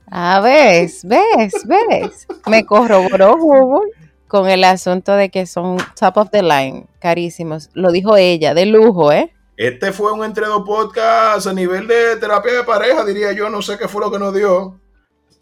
Ah, 0.08 0.40
ves, 0.40 1.04
ves, 1.04 1.52
ves. 1.66 2.28
Me 2.46 2.64
corroboró 2.64 3.38
Google 3.38 3.90
con 4.28 4.48
el 4.48 4.62
asunto 4.62 5.16
de 5.16 5.30
que 5.30 5.46
son 5.46 5.78
top 5.98 6.16
of 6.16 6.30
the 6.30 6.44
line, 6.44 6.86
carísimos. 7.00 7.70
Lo 7.74 7.90
dijo 7.90 8.16
ella, 8.16 8.54
de 8.54 8.66
lujo, 8.66 9.10
¿eh? 9.10 9.32
Este 9.60 9.92
fue 9.92 10.10
un 10.10 10.24
entre 10.24 10.46
dos 10.46 10.62
podcast 10.64 11.46
a 11.46 11.52
nivel 11.52 11.86
de 11.86 12.16
terapia 12.16 12.50
de 12.50 12.64
pareja, 12.64 13.04
diría 13.04 13.32
yo. 13.32 13.50
No 13.50 13.60
sé 13.60 13.76
qué 13.76 13.88
fue 13.88 14.00
lo 14.00 14.10
que 14.10 14.18
nos 14.18 14.34
dio. 14.34 14.80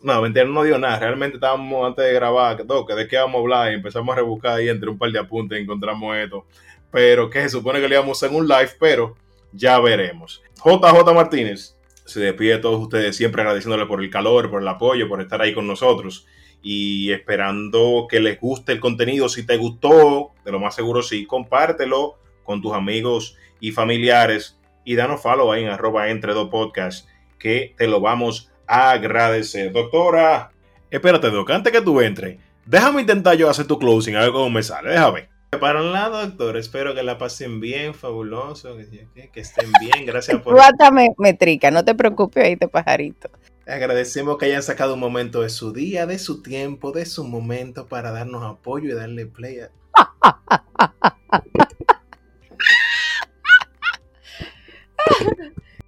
No, 0.02 0.20
mentira, 0.20 0.44
no 0.44 0.64
dio 0.64 0.76
nada. 0.76 0.98
Realmente 0.98 1.36
estábamos 1.36 1.86
antes 1.86 2.04
de 2.04 2.14
grabar, 2.14 2.66
"Doc, 2.66 2.88
que 2.88 2.96
de 2.96 3.06
qué 3.06 3.16
vamos 3.16 3.36
a 3.36 3.38
hablar 3.38 3.70
y 3.70 3.76
empezamos 3.76 4.12
a 4.12 4.16
rebuscar 4.16 4.56
ahí 4.56 4.68
entre 4.68 4.90
un 4.90 4.98
par 4.98 5.12
de 5.12 5.20
apuntes 5.20 5.56
y 5.56 5.62
encontramos 5.62 6.16
esto. 6.16 6.46
Pero 6.90 7.30
que 7.30 7.42
se 7.42 7.50
supone 7.50 7.80
que 7.80 7.86
le 7.86 7.94
íbamos 7.94 8.20
a 8.20 8.26
hacer 8.26 8.36
un 8.36 8.48
live, 8.48 8.72
pero 8.80 9.14
ya 9.52 9.78
veremos. 9.78 10.42
JJ 10.64 11.14
Martínez 11.14 11.76
se 12.04 12.18
despide 12.18 12.54
de 12.54 12.58
todos 12.58 12.80
ustedes, 12.80 13.16
siempre 13.16 13.42
agradeciéndole 13.42 13.86
por 13.86 14.02
el 14.02 14.10
calor, 14.10 14.50
por 14.50 14.62
el 14.62 14.66
apoyo, 14.66 15.08
por 15.08 15.20
estar 15.20 15.40
ahí 15.40 15.54
con 15.54 15.68
nosotros 15.68 16.26
y 16.60 17.12
esperando 17.12 18.08
que 18.10 18.18
les 18.18 18.40
guste 18.40 18.72
el 18.72 18.80
contenido. 18.80 19.28
Si 19.28 19.46
te 19.46 19.56
gustó, 19.58 20.32
de 20.44 20.50
lo 20.50 20.58
más 20.58 20.74
seguro 20.74 21.02
sí, 21.02 21.24
compártelo 21.24 22.16
con 22.42 22.60
tus 22.60 22.72
amigos 22.72 23.36
y 23.60 23.72
familiares 23.72 24.58
y 24.84 24.94
danos 24.96 25.20
follow 25.20 25.52
ahí 25.52 25.64
en 25.64 25.70
arroba 25.70 26.08
entre 26.08 26.32
dos 26.32 26.48
podcast 26.48 27.08
que 27.38 27.74
te 27.76 27.86
lo 27.86 28.00
vamos 28.00 28.50
a 28.66 28.90
agradecer. 28.90 29.72
Doctora, 29.72 30.50
espérate, 30.90 31.30
Doc, 31.30 31.50
antes 31.50 31.72
que 31.72 31.80
tú 31.82 32.00
entres, 32.00 32.38
déjame 32.66 33.00
intentar 33.02 33.36
yo 33.36 33.48
hacer 33.48 33.66
tu 33.66 33.78
closing, 33.78 34.16
a 34.16 34.20
ver 34.20 34.32
cómo 34.32 34.50
me 34.50 34.62
sale, 34.62 34.90
déjame. 34.90 35.28
Para 35.60 35.80
un 35.80 35.92
lado, 35.92 36.20
doctor, 36.26 36.58
espero 36.58 36.94
que 36.94 37.02
la 37.02 37.16
pasen 37.16 37.58
bien, 37.58 37.94
fabuloso, 37.94 38.76
que, 38.76 39.30
que 39.30 39.40
estén 39.40 39.70
bien, 39.80 40.04
gracias 40.04 40.38
por... 40.42 40.54
Tú 40.54 40.60
hasta 40.60 40.90
me, 40.90 41.08
me 41.16 41.32
trica, 41.32 41.70
no 41.70 41.84
te 41.84 41.94
preocupes, 41.94 42.44
oíste, 42.44 42.68
pajarito. 42.68 43.30
Agradecemos 43.66 44.36
que 44.38 44.46
hayan 44.46 44.62
sacado 44.62 44.94
un 44.94 45.00
momento 45.00 45.40
de 45.42 45.48
su 45.50 45.72
día, 45.72 46.06
de 46.06 46.18
su 46.18 46.42
tiempo, 46.42 46.92
de 46.92 47.06
su 47.06 47.24
momento 47.24 47.86
para 47.86 48.10
darnos 48.12 48.42
apoyo 48.44 48.90
y 48.90 48.94
darle 48.94 49.26
play. 49.26 49.60
a- 49.60 49.70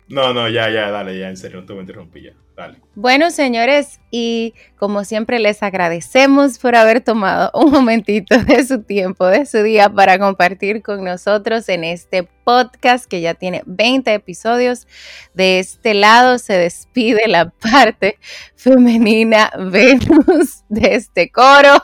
No, 0.09 0.35
no, 0.35 0.49
ya, 0.49 0.69
ya, 0.71 0.91
dale, 0.91 1.17
ya, 1.17 1.29
en 1.29 1.37
serio, 1.37 1.61
no 1.61 1.67
te 1.67 1.73
interrumpí 1.73 2.23
ya, 2.23 2.33
dale. 2.61 2.81
Bueno, 2.95 3.31
señores, 3.31 4.01
y 4.11 4.55
como 4.77 5.05
siempre 5.05 5.39
les 5.39 5.63
agradecemos 5.63 6.59
por 6.59 6.75
haber 6.75 7.01
tomado 7.01 7.51
un 7.55 7.71
momentito 7.71 8.37
de 8.39 8.67
su 8.67 8.83
tiempo, 8.83 9.27
de 9.27 9.47
su 9.47 9.63
día 9.63 9.89
para 9.89 10.19
compartir 10.19 10.83
con 10.83 11.05
nosotros 11.05 11.69
en 11.69 11.85
este 11.85 12.29
podcast 12.45 13.07
que 13.07 13.21
ya 13.21 13.35
tiene 13.35 13.63
20 13.67 14.13
episodios. 14.13 14.89
De 15.35 15.61
este 15.61 15.95
lado 15.95 16.39
se 16.39 16.55
despide 16.55 17.29
la 17.29 17.51
parte 17.51 18.19
femenina 18.57 19.51
Venus 19.57 20.65
de 20.69 20.95
este 20.97 21.31
coro, 21.31 21.83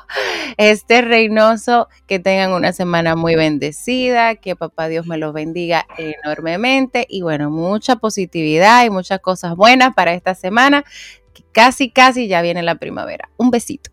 este 0.56 1.02
reinoso, 1.02 1.88
que 2.06 2.18
tengan 2.18 2.52
una 2.52 2.72
semana 2.72 3.14
muy 3.14 3.36
bendecida, 3.36 4.34
que 4.34 4.56
papá 4.56 4.88
Dios 4.88 5.06
me 5.06 5.18
los 5.18 5.32
bendiga 5.32 5.86
enormemente 5.98 7.06
y 7.08 7.22
bueno, 7.22 7.50
mucha 7.50 7.96
positividad 7.96 8.84
y 8.84 8.90
muchas 8.90 9.20
cosas 9.20 9.54
buenas 9.54 9.94
para 9.94 10.14
esta 10.14 10.34
semana, 10.34 10.65
que 11.34 11.42
casi, 11.52 11.90
casi 11.90 12.28
ya 12.28 12.42
viene 12.42 12.62
la 12.62 12.76
primavera. 12.76 13.28
Un 13.36 13.50
besito. 13.50 13.90